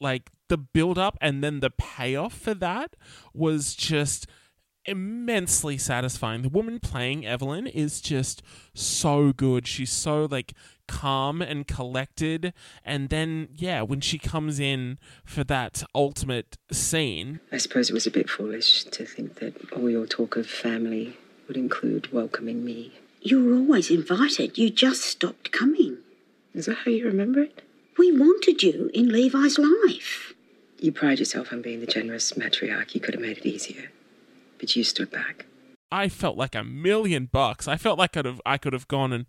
Like 0.00 0.30
the 0.48 0.58
build 0.58 0.98
up 0.98 1.16
and 1.20 1.42
then 1.42 1.60
the 1.60 1.70
payoff 1.70 2.34
for 2.34 2.54
that 2.54 2.96
was 3.32 3.74
just 3.74 4.26
immensely 4.84 5.76
satisfying. 5.76 6.42
The 6.42 6.48
woman 6.48 6.80
playing 6.80 7.26
Evelyn 7.26 7.66
is 7.66 8.00
just 8.00 8.42
so 8.74 9.32
good. 9.32 9.66
She's 9.66 9.92
so 9.92 10.26
like 10.30 10.54
calm 10.86 11.42
and 11.42 11.66
collected 11.66 12.54
and 12.84 13.10
then 13.10 13.48
yeah, 13.54 13.82
when 13.82 14.00
she 14.00 14.18
comes 14.18 14.58
in 14.58 14.98
for 15.24 15.44
that 15.44 15.82
ultimate 15.94 16.56
scene, 16.72 17.40
I 17.52 17.58
suppose 17.58 17.90
it 17.90 17.94
was 17.94 18.06
a 18.06 18.10
bit 18.10 18.30
foolish 18.30 18.84
to 18.84 19.04
think 19.04 19.36
that 19.40 19.72
all 19.72 19.90
your 19.90 20.06
talk 20.06 20.36
of 20.36 20.46
family 20.46 21.16
would 21.48 21.56
include 21.56 22.12
welcoming 22.12 22.64
me. 22.64 22.92
You 23.20 23.44
were 23.44 23.56
always 23.56 23.90
invited. 23.90 24.58
You 24.58 24.70
just 24.70 25.02
stopped 25.02 25.50
coming. 25.50 25.98
Is 26.54 26.66
that 26.66 26.78
how 26.84 26.90
you 26.90 27.06
remember 27.06 27.40
it? 27.40 27.62
We 27.96 28.16
wanted 28.16 28.62
you 28.62 28.90
in 28.94 29.08
Levi's 29.08 29.58
life. 29.58 30.34
You 30.78 30.92
pride 30.92 31.18
yourself 31.18 31.52
on 31.52 31.62
being 31.62 31.80
the 31.80 31.86
generous 31.86 32.32
matriarch. 32.34 32.94
You 32.94 33.00
could 33.00 33.14
have 33.14 33.22
made 33.22 33.38
it 33.38 33.46
easier. 33.46 33.90
But 34.58 34.76
you 34.76 34.84
stood 34.84 35.10
back. 35.10 35.46
I 35.90 36.08
felt 36.08 36.36
like 36.36 36.54
a 36.54 36.62
million 36.62 37.28
bucks. 37.32 37.66
I 37.66 37.76
felt 37.76 37.98
like 37.98 38.16
I'd 38.16 38.26
have 38.26 38.40
I 38.46 38.58
could 38.58 38.74
have 38.74 38.86
gone 38.86 39.12
and 39.12 39.28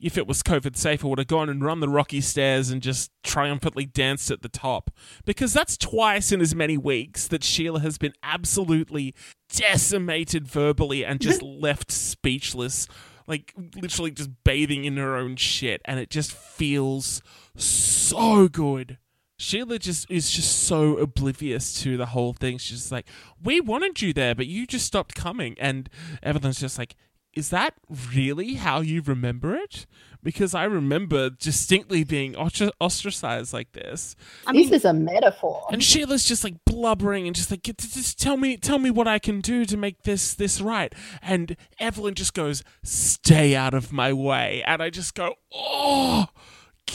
if 0.00 0.16
it 0.16 0.26
was 0.26 0.42
COVID 0.42 0.76
safe, 0.76 1.04
I 1.04 1.08
would 1.08 1.18
have 1.18 1.26
gone 1.26 1.48
and 1.48 1.64
run 1.64 1.80
the 1.80 1.88
rocky 1.88 2.20
stairs 2.20 2.70
and 2.70 2.82
just 2.82 3.10
triumphantly 3.22 3.86
danced 3.86 4.30
at 4.30 4.42
the 4.42 4.48
top. 4.48 4.90
Because 5.24 5.52
that's 5.52 5.76
twice 5.76 6.32
in 6.32 6.40
as 6.40 6.54
many 6.54 6.76
weeks 6.76 7.26
that 7.28 7.44
Sheila 7.44 7.80
has 7.80 7.98
been 7.98 8.12
absolutely 8.22 9.14
decimated 9.52 10.46
verbally 10.46 11.04
and 11.04 11.20
just 11.20 11.42
left 11.42 11.90
speechless. 11.90 12.86
Like, 13.26 13.52
literally 13.76 14.10
just 14.10 14.30
bathing 14.44 14.84
in 14.84 14.96
her 14.96 15.16
own 15.16 15.36
shit. 15.36 15.82
And 15.84 16.00
it 16.00 16.10
just 16.10 16.32
feels 16.32 17.20
so 17.56 18.48
good. 18.48 18.98
Sheila 19.40 19.78
just 19.78 20.10
is 20.10 20.30
just 20.30 20.64
so 20.64 20.96
oblivious 20.96 21.80
to 21.82 21.96
the 21.96 22.06
whole 22.06 22.32
thing. 22.32 22.58
She's 22.58 22.80
just 22.80 22.92
like, 22.92 23.06
"We 23.40 23.60
wanted 23.60 24.02
you 24.02 24.12
there, 24.12 24.34
but 24.34 24.48
you 24.48 24.66
just 24.66 24.84
stopped 24.84 25.14
coming." 25.14 25.54
And 25.60 25.88
Evelyn's 26.24 26.58
just 26.58 26.76
like, 26.76 26.96
"Is 27.38 27.50
that 27.50 27.74
really 28.12 28.54
how 28.54 28.80
you 28.80 29.00
remember 29.00 29.54
it?" 29.54 29.86
Because 30.22 30.52
I 30.52 30.64
remember 30.64 31.30
distinctly 31.30 32.02
being 32.02 32.34
ostracized 32.36 33.52
like 33.52 33.70
this. 33.72 34.16
this 34.52 34.72
is 34.72 34.84
a 34.84 34.92
metaphor. 34.92 35.64
And 35.70 35.82
Sheila's 35.82 36.24
just 36.24 36.42
like 36.42 36.56
blubbering 36.66 37.28
and 37.28 37.36
just 37.36 37.52
like, 37.52 37.62
"Just- 37.62 37.94
just 37.94 38.18
tell 38.20 38.36
me, 38.36 38.56
tell 38.56 38.80
me 38.80 38.90
what 38.90 39.06
I 39.06 39.20
can 39.20 39.40
do 39.40 39.64
to 39.64 39.76
make 39.76 40.02
this 40.02 40.34
this 40.34 40.60
right. 40.60 40.92
And 41.22 41.56
Evelyn 41.78 42.14
just 42.14 42.34
goes, 42.34 42.64
"Stay 42.82 43.54
out 43.54 43.74
of 43.74 43.92
my 43.92 44.12
way." 44.12 44.62
And 44.66 44.82
I 44.82 44.90
just 44.90 45.14
go, 45.14 45.36
"Oh." 45.54 46.26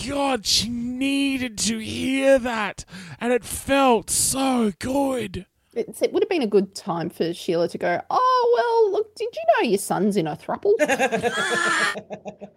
God, 0.08 0.48
she 0.48 0.70
needed 0.70 1.56
to 1.60 1.78
hear 1.78 2.39
that, 2.39 2.84
and 3.22 3.32
it 3.32 3.46
felt 3.46 4.10
so 4.10 4.74
good. 4.80 5.46
It's, 5.76 6.01
it 6.01 6.11
would 6.13 6.24
have 6.24 6.30
been 6.30 6.41
a 6.41 6.47
good 6.47 6.76
time 6.76 7.09
for 7.09 7.34
Sheila 7.34 7.67
to 7.69 7.78
go, 7.78 8.01
Oh, 8.09 8.53
well, 8.55 8.91
look, 8.91 9.15
did 9.15 9.30
you 9.34 9.41
know 9.55 9.69
your 9.69 9.78
son's 9.78 10.17
in 10.17 10.28
a 10.28 10.36
thruple? 10.36 10.74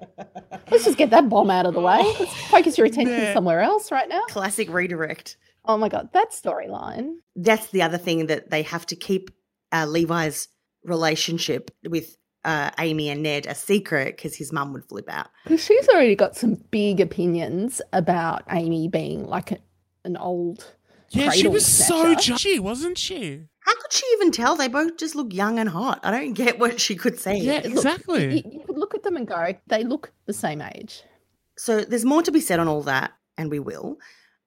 Let's 0.70 0.84
just 0.84 0.98
get 0.98 1.10
that 1.10 1.28
bomb 1.28 1.50
out 1.50 1.66
of 1.66 1.74
the 1.74 1.80
way. 1.80 2.00
Let's 2.18 2.34
focus 2.50 2.76
your 2.76 2.86
attention 2.86 3.16
Man. 3.16 3.34
somewhere 3.34 3.60
else 3.60 3.92
right 3.92 4.08
now. 4.08 4.22
Classic 4.28 4.68
redirect. 4.68 5.36
Oh 5.64 5.76
my 5.76 5.88
God, 5.88 6.10
that 6.12 6.32
storyline. 6.32 7.16
That's 7.34 7.68
the 7.68 7.82
other 7.82 7.98
thing 7.98 8.26
that 8.26 8.50
they 8.50 8.62
have 8.62 8.86
to 8.86 8.96
keep 8.96 9.30
uh, 9.72 9.86
Levi's 9.86 10.48
relationship 10.84 11.70
with 11.88 12.16
uh, 12.44 12.70
Amy 12.78 13.08
and 13.08 13.22
Ned 13.22 13.46
a 13.46 13.54
secret 13.54 14.16
because 14.16 14.36
his 14.36 14.52
mum 14.52 14.72
would 14.72 14.84
flip 14.84 15.08
out. 15.08 15.28
Because 15.44 15.64
she's 15.64 15.88
already 15.88 16.14
got 16.14 16.36
some 16.36 16.54
big 16.70 17.00
opinions 17.00 17.80
about 17.92 18.42
Amy 18.50 18.88
being 18.88 19.26
like 19.26 19.52
a, 19.52 19.58
an 20.04 20.16
old. 20.16 20.72
Yeah, 21.10 21.30
she 21.30 21.42
cradle 21.42 21.52
was 21.52 21.66
so 21.66 22.14
snatcher. 22.14 22.32
judgy, 22.34 22.60
wasn't 22.60 22.98
she? 22.98 23.44
How 23.60 23.74
could 23.74 23.92
she 23.92 24.06
even 24.14 24.30
tell? 24.30 24.56
They 24.56 24.68
both 24.68 24.96
just 24.96 25.14
look 25.14 25.32
young 25.32 25.58
and 25.58 25.68
hot. 25.68 26.00
I 26.02 26.10
don't 26.10 26.32
get 26.34 26.58
what 26.58 26.80
she 26.80 26.94
could 26.96 27.18
say. 27.18 27.36
Yeah, 27.38 27.56
Look, 27.56 27.64
exactly. 27.66 28.36
you, 28.44 28.50
you 28.52 28.64
could 28.66 28.78
look 28.78 28.94
at 28.94 29.02
them 29.02 29.16
and 29.16 29.26
go, 29.26 29.54
they 29.66 29.82
look 29.84 30.12
the 30.26 30.32
same 30.32 30.60
age. 30.62 31.02
So 31.56 31.80
there's 31.80 32.04
more 32.04 32.22
to 32.22 32.30
be 32.30 32.40
said 32.40 32.60
on 32.60 32.68
all 32.68 32.82
that, 32.82 33.12
and 33.36 33.50
we 33.50 33.58
will. 33.58 33.98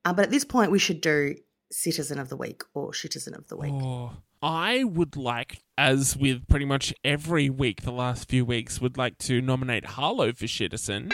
Uh, 0.06 0.14
but 0.14 0.26
at 0.26 0.32
this 0.32 0.46
point, 0.46 0.72
we 0.72 0.80
should 0.80 1.02
do 1.02 1.36
Citizen 1.72 2.18
of 2.20 2.30
the 2.30 2.38
Week 2.38 2.62
or 2.74 2.94
Citizen 2.94 3.34
of 3.36 3.48
the 3.48 3.58
Week. 3.58 3.74
Oh, 3.74 4.14
I 4.42 4.86
would 4.86 5.18
like, 5.18 5.64
as 5.78 6.16
with 6.16 6.48
pretty 6.48 6.66
much 6.66 6.94
every 7.04 7.50
week 7.50 7.82
the 7.82 7.92
last 7.92 8.30
few 8.30 8.46
weeks, 8.46 8.80
would 8.80 8.98
like 8.98 9.18
to 9.20 9.42
nominate 9.42 9.86
Harlow 9.86 10.32
for 10.32 10.48
Citizen 10.48 11.12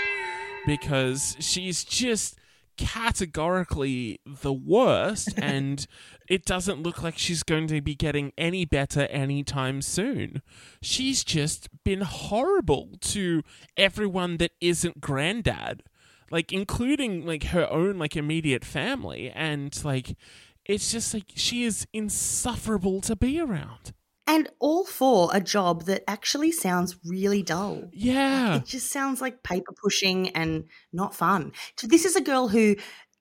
because 0.67 1.35
she's 1.39 1.83
just 1.83 2.37
categorically 2.77 4.19
the 4.25 4.53
worst 4.53 5.33
and 5.37 5.87
it 6.27 6.45
doesn't 6.45 6.81
look 6.81 7.01
like 7.03 7.17
she's 7.17 7.43
going 7.43 7.67
to 7.67 7.81
be 7.81 7.95
getting 7.95 8.33
any 8.37 8.65
better 8.65 9.01
anytime 9.07 9.81
soon. 9.81 10.41
She's 10.81 11.23
just 11.23 11.69
been 11.83 12.01
horrible 12.01 12.91
to 13.01 13.43
everyone 13.77 14.37
that 14.37 14.51
isn't 14.61 15.01
granddad. 15.01 15.83
Like 16.31 16.51
including 16.51 17.25
like 17.25 17.45
her 17.45 17.71
own 17.71 17.99
like 17.99 18.15
immediate 18.15 18.65
family 18.65 19.29
and 19.29 19.83
like 19.83 20.15
it's 20.65 20.91
just 20.91 21.13
like 21.13 21.31
she 21.35 21.63
is 21.63 21.87
insufferable 21.93 23.01
to 23.01 23.15
be 23.15 23.39
around. 23.39 23.93
And 24.27 24.49
all 24.59 24.85
for 24.85 25.29
a 25.33 25.39
job 25.39 25.83
that 25.83 26.03
actually 26.07 26.51
sounds 26.51 26.97
really 27.05 27.43
dull. 27.43 27.89
Yeah. 27.93 28.55
It 28.55 28.65
just 28.65 28.91
sounds 28.91 29.21
like 29.21 29.43
paper 29.43 29.71
pushing 29.81 30.29
and 30.29 30.65
not 30.91 31.13
fun. 31.13 31.51
So 31.77 31.85
this 31.85 32.05
is 32.05 32.15
a 32.15 32.21
girl 32.21 32.47
who 32.47 32.75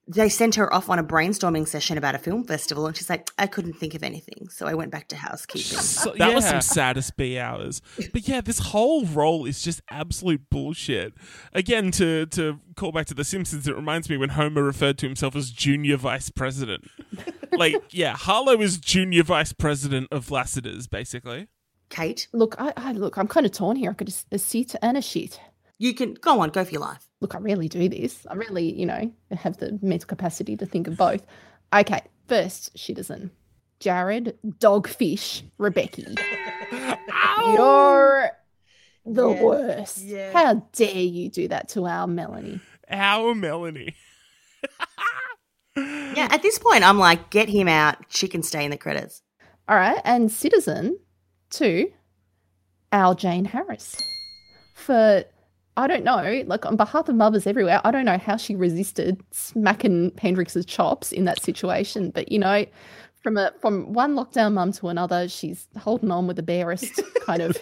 they 0.07 0.29
sent 0.29 0.55
her 0.55 0.71
off 0.71 0.89
on 0.89 0.99
a 0.99 1.03
brainstorming 1.03 1.67
session 1.67 1.97
about 1.97 2.13
a 2.13 2.19
film 2.19 2.43
festival, 2.43 2.85
and 2.85 2.95
she's 2.95 3.09
like, 3.09 3.31
I 3.39 3.47
couldn't 3.47 3.73
think 3.73 3.95
of 3.95 4.03
anything, 4.03 4.49
so 4.49 4.67
I 4.67 4.75
went 4.75 4.91
back 4.91 5.07
to 5.09 5.15
housekeeping. 5.15 5.79
So, 5.95 6.13
that 6.17 6.33
was 6.33 6.47
some 6.47 6.61
saddest 6.61 7.15
B 7.17 7.39
hours. 7.39 7.81
But 8.13 8.27
yeah, 8.27 8.41
this 8.41 8.59
whole 8.59 9.05
role 9.05 9.45
is 9.45 9.61
just 9.63 9.81
absolute 9.89 10.49
bullshit. 10.49 11.13
Again, 11.53 11.91
to 11.91 12.25
to 12.27 12.59
call 12.75 12.91
back 12.91 13.07
to 13.07 13.13
The 13.13 13.23
Simpsons, 13.23 13.67
it 13.67 13.75
reminds 13.75 14.09
me 14.09 14.17
when 14.17 14.29
Homer 14.29 14.61
referred 14.61 14.97
to 14.99 15.05
himself 15.07 15.35
as 15.35 15.51
junior 15.51 15.97
vice 15.97 16.29
president. 16.29 16.89
like, 17.51 17.75
yeah, 17.91 18.15
Harlow 18.15 18.61
is 18.61 18.77
junior 18.77 19.23
vice 19.23 19.53
president 19.53 20.07
of 20.11 20.29
Lassiter's, 20.29 20.87
basically. 20.87 21.47
Kate, 21.89 22.27
Look, 22.33 22.55
I, 22.59 22.73
I 22.75 22.91
look, 22.91 23.17
I'm 23.17 23.27
kind 23.27 23.45
of 23.45 23.51
torn 23.51 23.77
here. 23.77 23.91
I 23.91 23.93
could 23.93 24.07
just 24.07 24.27
a 24.31 24.39
seat 24.39 24.75
and 24.81 24.97
a 24.97 25.01
shit. 25.01 25.39
You 25.77 25.93
can 25.93 26.13
go 26.15 26.39
on, 26.41 26.49
go 26.49 26.63
for 26.63 26.71
your 26.71 26.81
life. 26.81 27.07
Look, 27.21 27.35
I 27.35 27.39
really 27.39 27.67
do 27.67 27.89
this. 27.89 28.25
I 28.29 28.35
really, 28.35 28.71
you 28.79 28.85
know, 28.85 29.11
have 29.31 29.57
the 29.57 29.77
mental 29.81 30.07
capacity 30.07 30.55
to 30.57 30.65
think 30.65 30.87
of 30.87 30.95
both. 30.97 31.25
Okay, 31.73 32.01
first 32.27 32.77
citizen, 32.77 33.31
Jarrod 33.81 34.35
Dogfish 34.59 35.43
Rebecchi. 35.59 36.17
You're 37.53 38.31
the 39.05 39.27
Yes, 39.29 39.41
worst. 39.43 39.97
yes. 40.03 40.33
How 40.33 40.53
dare 40.71 40.95
you 40.95 41.29
do 41.29 41.47
that 41.49 41.69
to 41.69 41.85
our 41.85 42.07
Melanie? 42.07 42.61
Our 42.89 43.35
Melanie. 43.35 43.95
Yeah, 45.77 46.29
at 46.31 46.41
this 46.41 46.57
point, 46.57 46.87
I'm 46.87 46.97
like, 46.97 47.29
get 47.29 47.49
him 47.49 47.67
out. 47.67 47.97
She 48.07 48.29
can 48.29 48.41
stay 48.43 48.63
in 48.63 48.71
the 48.71 48.77
credits. 48.77 49.21
All 49.67 49.75
right, 49.75 49.99
and 50.05 50.31
citizen 50.31 50.97
two, 51.49 51.91
our 52.93 53.13
Jane 53.13 53.43
Harris. 53.43 54.01
For 54.73 55.25
I 55.77 55.87
don't 55.87 56.03
know, 56.03 56.43
like 56.47 56.65
on 56.65 56.77
behalf 56.77 57.09
of 57.09 57.15
mothers 57.15 57.45
everywhere, 57.45 57.81
I 57.83 57.91
don't 57.91 58.05
know 58.05 58.17
how 58.17 58.37
she 58.37 58.55
resisted 58.55 59.21
smacking 59.31 60.11
Hendrix's 60.17 60.65
chops 60.65 61.11
in 61.11 61.25
that 61.25 61.41
situation, 61.41 62.11
but 62.11 62.31
you 62.31 62.39
know, 62.39 62.65
from 63.21 63.37
a 63.37 63.51
from 63.59 63.91
one 63.91 64.15
lockdown 64.15 64.53
mum 64.53 64.71
to 64.73 64.87
another, 64.87 65.27
she's 65.27 65.67
holding 65.77 66.11
on 66.11 66.27
with 66.27 66.37
the 66.37 66.43
barest 66.43 67.01
kind 67.25 67.41
of 67.41 67.57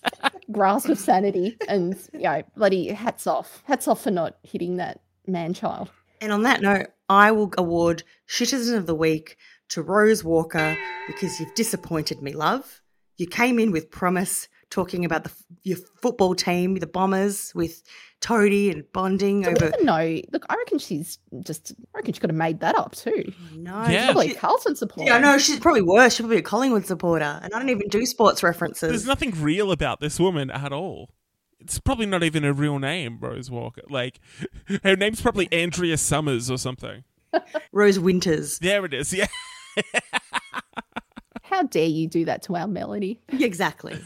grasp 0.52 0.88
of 0.88 0.98
sanity, 0.98 1.56
and 1.68 1.96
you 2.12 2.20
know, 2.20 2.42
bloody 2.56 2.88
hats 2.88 3.26
off, 3.26 3.62
hats 3.66 3.86
off 3.86 4.02
for 4.02 4.10
not 4.10 4.38
hitting 4.42 4.76
that 4.78 5.00
man 5.26 5.54
child. 5.54 5.90
And 6.20 6.32
on 6.32 6.42
that 6.42 6.62
note, 6.62 6.86
I 7.08 7.30
will 7.30 7.52
award 7.58 8.04
Citizen 8.26 8.76
of 8.76 8.86
the 8.86 8.94
Week 8.94 9.36
to 9.70 9.82
Rose 9.82 10.22
Walker 10.24 10.76
because 11.06 11.40
you've 11.40 11.54
disappointed 11.54 12.22
me, 12.22 12.32
love. 12.32 12.80
You 13.16 13.26
came 13.26 13.58
in 13.58 13.70
with 13.70 13.90
promise, 13.90 14.48
talking 14.72 15.04
about 15.04 15.22
the 15.24 15.30
your 15.62 15.76
football 16.00 16.34
team, 16.34 16.74
the 16.76 16.86
Bombers, 16.88 17.52
with 17.54 17.82
Toadie 18.20 18.70
and 18.72 18.84
bonding 18.92 19.42
Do 19.42 19.50
we 19.50 19.54
over. 19.56 19.66
even 19.68 19.84
know? 19.86 20.20
Look, 20.32 20.44
I 20.48 20.56
reckon 20.56 20.78
she's 20.78 21.18
just. 21.42 21.72
I 21.94 21.98
reckon 21.98 22.14
she 22.14 22.20
could 22.20 22.30
have 22.30 22.36
made 22.36 22.58
that 22.60 22.74
up 22.76 22.96
too. 22.96 23.32
No, 23.54 23.84
Yeah. 23.86 24.06
Probably 24.06 24.30
she- 24.30 24.34
Carlton 24.34 24.74
supporter. 24.74 25.10
yeah, 25.10 25.18
no, 25.18 25.38
she's 25.38 25.60
probably 25.60 25.82
worse. 25.82 26.14
She's 26.14 26.20
probably 26.22 26.36
be 26.36 26.40
a 26.40 26.42
Collingwood 26.42 26.86
supporter, 26.86 27.38
and 27.42 27.52
I 27.54 27.58
don't 27.58 27.68
even 27.68 27.88
do 27.88 28.04
sports 28.06 28.42
references. 28.42 28.88
There's 28.88 29.06
nothing 29.06 29.30
real 29.40 29.70
about 29.70 30.00
this 30.00 30.18
woman 30.18 30.50
at 30.50 30.72
all. 30.72 31.10
It's 31.60 31.78
probably 31.78 32.06
not 32.06 32.24
even 32.24 32.44
a 32.44 32.52
real 32.52 32.80
name, 32.80 33.18
Rose 33.20 33.48
Walker. 33.50 33.82
Like, 33.88 34.18
her 34.82 34.96
name's 34.96 35.20
probably 35.20 35.48
Andrea 35.52 35.96
Summers 35.96 36.50
or 36.50 36.58
something. 36.58 37.04
Rose 37.72 38.00
Winters. 38.00 38.58
There 38.58 38.84
it 38.84 38.92
is, 38.94 39.12
yeah. 39.12 39.26
How 41.42 41.62
dare 41.64 41.86
you 41.86 42.08
do 42.08 42.24
that 42.24 42.42
to 42.44 42.56
our 42.56 42.66
Melanie? 42.66 43.20
Exactly. 43.28 43.98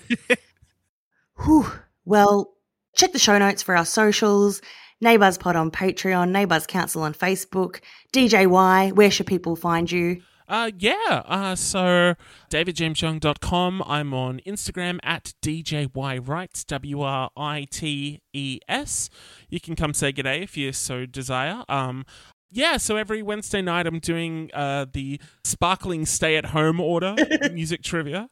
Whew. 1.45 1.67
Well, 2.05 2.55
check 2.95 3.13
the 3.13 3.19
show 3.19 3.39
notes 3.39 3.63
for 3.63 3.77
our 3.77 3.85
socials. 3.85 4.61
Neighbours 5.01 5.37
Pod 5.37 5.57
on 5.57 5.71
Patreon, 5.71 6.31
Neighbours 6.31 6.67
Council 6.67 7.03
on 7.03 7.13
Facebook, 7.13 7.81
DJY. 8.15 8.93
Where 8.93 9.11
should 9.11 9.27
people 9.27 9.55
find 9.55 9.91
you? 9.91 10.23
Uh, 10.49 10.71
yeah. 10.79 11.23
Uh, 11.27 11.55
so 11.55 12.15
davidjamesyoung.com. 12.51 13.83
I'm 13.87 14.15
on 14.15 14.41
Instagram 14.47 14.99
at 15.03 15.35
DJYWrites, 15.43 16.65
W 16.67 17.01
R 17.03 17.31
I 17.37 17.67
T 17.71 18.21
E 18.33 18.61
S. 18.69 19.11
You 19.51 19.61
can 19.61 19.77
come 19.77 19.93
say 19.93 20.13
g'day 20.13 20.43
if 20.43 20.57
you 20.57 20.73
so 20.73 21.05
desire. 21.05 21.65
Um, 21.69 22.07
yeah, 22.51 22.77
so 22.77 22.97
every 22.97 23.23
Wednesday 23.23 23.61
night 23.61 23.87
I'm 23.87 23.99
doing 23.99 24.51
uh, 24.55 24.87
the 24.91 25.21
sparkling 25.45 26.07
stay 26.07 26.37
at 26.37 26.47
home 26.47 26.81
order 26.81 27.17
music 27.53 27.83
trivia. 27.83 28.31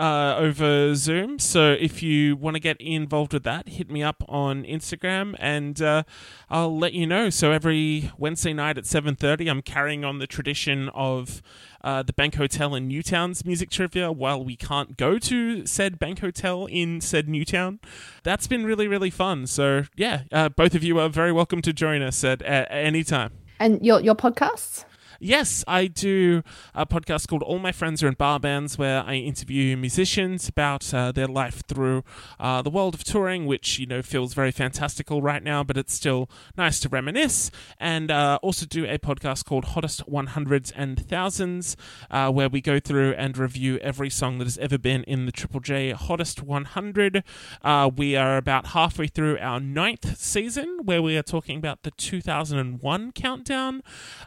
Uh, 0.00 0.34
over 0.38 0.94
Zoom. 0.94 1.38
So 1.38 1.72
if 1.72 2.02
you 2.02 2.34
want 2.34 2.54
to 2.54 2.60
get 2.60 2.80
involved 2.80 3.34
with 3.34 3.44
that, 3.44 3.68
hit 3.68 3.90
me 3.90 4.02
up 4.02 4.24
on 4.28 4.64
Instagram, 4.64 5.36
and 5.38 5.80
uh, 5.82 6.04
I'll 6.48 6.76
let 6.76 6.94
you 6.94 7.06
know. 7.06 7.28
So 7.28 7.52
every 7.52 8.10
Wednesday 8.16 8.54
night 8.54 8.78
at 8.78 8.86
seven 8.86 9.14
thirty, 9.14 9.48
I'm 9.48 9.60
carrying 9.60 10.02
on 10.04 10.18
the 10.18 10.26
tradition 10.26 10.88
of 10.94 11.42
uh, 11.84 12.02
the 12.02 12.14
Bank 12.14 12.36
Hotel 12.36 12.74
in 12.74 12.88
Newtown's 12.88 13.44
music 13.44 13.68
trivia 13.70 14.10
while 14.10 14.42
we 14.42 14.56
can't 14.56 14.96
go 14.96 15.18
to 15.18 15.66
said 15.66 15.98
Bank 15.98 16.20
Hotel 16.20 16.66
in 16.66 17.00
said 17.00 17.28
Newtown. 17.28 17.78
That's 18.22 18.46
been 18.46 18.64
really, 18.64 18.88
really 18.88 19.10
fun. 19.10 19.46
So, 19.46 19.84
yeah, 19.96 20.22
uh, 20.32 20.48
both 20.48 20.74
of 20.74 20.82
you 20.82 20.98
are 20.98 21.10
very 21.10 21.32
welcome 21.32 21.60
to 21.62 21.72
join 21.72 22.00
us 22.02 22.24
at, 22.24 22.40
at 22.42 22.68
any 22.70 23.04
time. 23.04 23.32
And 23.58 23.84
your 23.84 24.00
your 24.00 24.14
podcasts? 24.14 24.86
Yes, 25.22 25.62
I 25.68 25.86
do 25.86 26.42
a 26.74 26.86
podcast 26.86 27.28
called 27.28 27.42
All 27.42 27.58
My 27.58 27.72
Friends 27.72 28.02
Are 28.02 28.08
in 28.08 28.14
Bar 28.14 28.40
Bands 28.40 28.78
where 28.78 29.02
I 29.02 29.16
interview 29.16 29.76
musicians 29.76 30.48
about 30.48 30.94
uh, 30.94 31.12
their 31.12 31.26
life 31.26 31.62
through 31.68 32.04
uh, 32.38 32.62
the 32.62 32.70
world 32.70 32.94
of 32.94 33.04
touring, 33.04 33.44
which, 33.44 33.78
you 33.78 33.84
know, 33.84 34.00
feels 34.00 34.32
very 34.32 34.50
fantastical 34.50 35.20
right 35.20 35.42
now, 35.42 35.62
but 35.62 35.76
it's 35.76 35.92
still 35.92 36.30
nice 36.56 36.80
to 36.80 36.88
reminisce. 36.88 37.50
And 37.78 38.10
uh, 38.10 38.38
also 38.40 38.64
do 38.64 38.86
a 38.86 38.96
podcast 38.96 39.44
called 39.44 39.66
Hottest 39.66 40.10
100s 40.10 40.72
and 40.74 41.06
Thousands 41.06 41.76
uh, 42.10 42.30
where 42.30 42.48
we 42.48 42.62
go 42.62 42.80
through 42.80 43.12
and 43.12 43.36
review 43.36 43.76
every 43.82 44.08
song 44.08 44.38
that 44.38 44.46
has 44.46 44.56
ever 44.56 44.78
been 44.78 45.02
in 45.04 45.26
the 45.26 45.32
Triple 45.32 45.60
J 45.60 45.90
Hottest 45.90 46.42
100. 46.42 47.22
Uh, 47.60 47.90
we 47.94 48.16
are 48.16 48.38
about 48.38 48.68
halfway 48.68 49.06
through 49.06 49.36
our 49.38 49.60
ninth 49.60 50.16
season 50.18 50.78
where 50.84 51.02
we 51.02 51.18
are 51.18 51.22
talking 51.22 51.58
about 51.58 51.82
the 51.82 51.90
2001 51.90 53.12
countdown. 53.12 53.82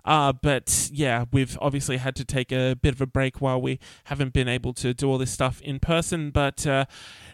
Uh, 0.05 0.33
yeah, 0.91 1.25
we've 1.31 1.57
obviously 1.61 1.97
had 1.97 2.15
to 2.15 2.25
take 2.25 2.51
a 2.51 2.75
bit 2.75 2.93
of 2.93 3.01
a 3.01 3.05
break 3.05 3.41
while 3.41 3.61
we 3.61 3.79
haven't 4.05 4.33
been 4.33 4.47
able 4.47 4.73
to 4.73 4.93
do 4.93 5.09
all 5.09 5.17
this 5.17 5.31
stuff 5.31 5.61
in 5.61 5.79
person. 5.79 6.31
But 6.31 6.65
uh, 6.65 6.85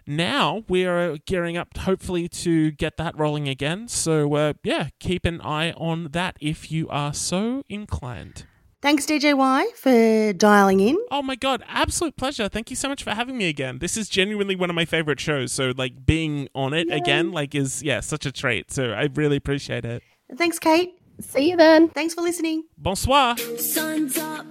now 0.05 0.63
we 0.67 0.85
are 0.85 1.17
gearing 1.25 1.57
up, 1.57 1.77
hopefully, 1.77 2.27
to 2.29 2.71
get 2.71 2.97
that 2.97 3.17
rolling 3.17 3.47
again. 3.47 3.87
So 3.87 4.33
uh, 4.35 4.53
yeah, 4.63 4.89
keep 4.99 5.25
an 5.25 5.41
eye 5.41 5.71
on 5.71 6.09
that 6.11 6.37
if 6.39 6.71
you 6.71 6.87
are 6.89 7.13
so 7.13 7.63
inclined. 7.69 8.45
Thanks, 8.81 9.05
DJY, 9.05 9.75
for 9.75 10.31
dialing 10.31 10.79
in. 10.79 10.97
Oh 11.11 11.21
my 11.21 11.35
god, 11.35 11.63
absolute 11.67 12.15
pleasure. 12.15 12.47
Thank 12.47 12.69
you 12.69 12.77
so 12.77 12.87
much 12.87 13.03
for 13.03 13.11
having 13.11 13.37
me 13.37 13.49
again. 13.49 13.79
This 13.79 13.97
is 13.97 14.07
genuinely 14.07 14.55
one 14.55 14.69
of 14.69 14.75
my 14.75 14.85
favorite 14.85 15.19
shows. 15.19 15.51
So 15.51 15.73
like 15.75 16.05
being 16.05 16.47
on 16.55 16.73
it 16.73 16.89
again, 16.89 17.33
like 17.33 17.53
is 17.55 17.83
yeah, 17.83 17.99
such 17.99 18.25
a 18.25 18.31
treat. 18.31 18.71
So 18.71 18.91
I 18.91 19.09
really 19.13 19.35
appreciate 19.35 19.83
it. 19.83 20.01
Thanks, 20.37 20.59
Kate. 20.59 20.93
See 21.21 21.49
you 21.49 21.57
then. 21.57 21.89
Thanks 21.89 22.13
for 22.13 22.21
listening. 22.21 22.63
Bonsoir. 22.77 23.37
Sun's 23.57 24.17
up. 24.17 24.45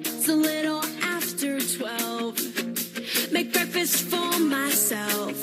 It's 0.00 0.28
a 0.28 0.34
little 0.34 0.82
after 1.02 1.60
12. 1.60 3.32
Make 3.32 3.52
breakfast 3.52 4.04
for 4.04 4.38
myself. 4.38 5.36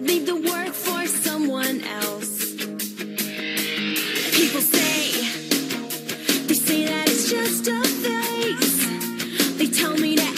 Leave 0.00 0.26
the 0.26 0.36
work 0.36 0.72
for 0.72 1.06
someone 1.06 1.80
else. 1.82 2.54
People 4.36 4.60
say, 4.60 5.10
they 6.46 6.54
say 6.54 6.86
that 6.86 7.08
it's 7.08 7.30
just 7.30 7.66
a. 7.68 7.84
They 9.58 9.66
tell 9.66 9.96
me. 9.96 10.33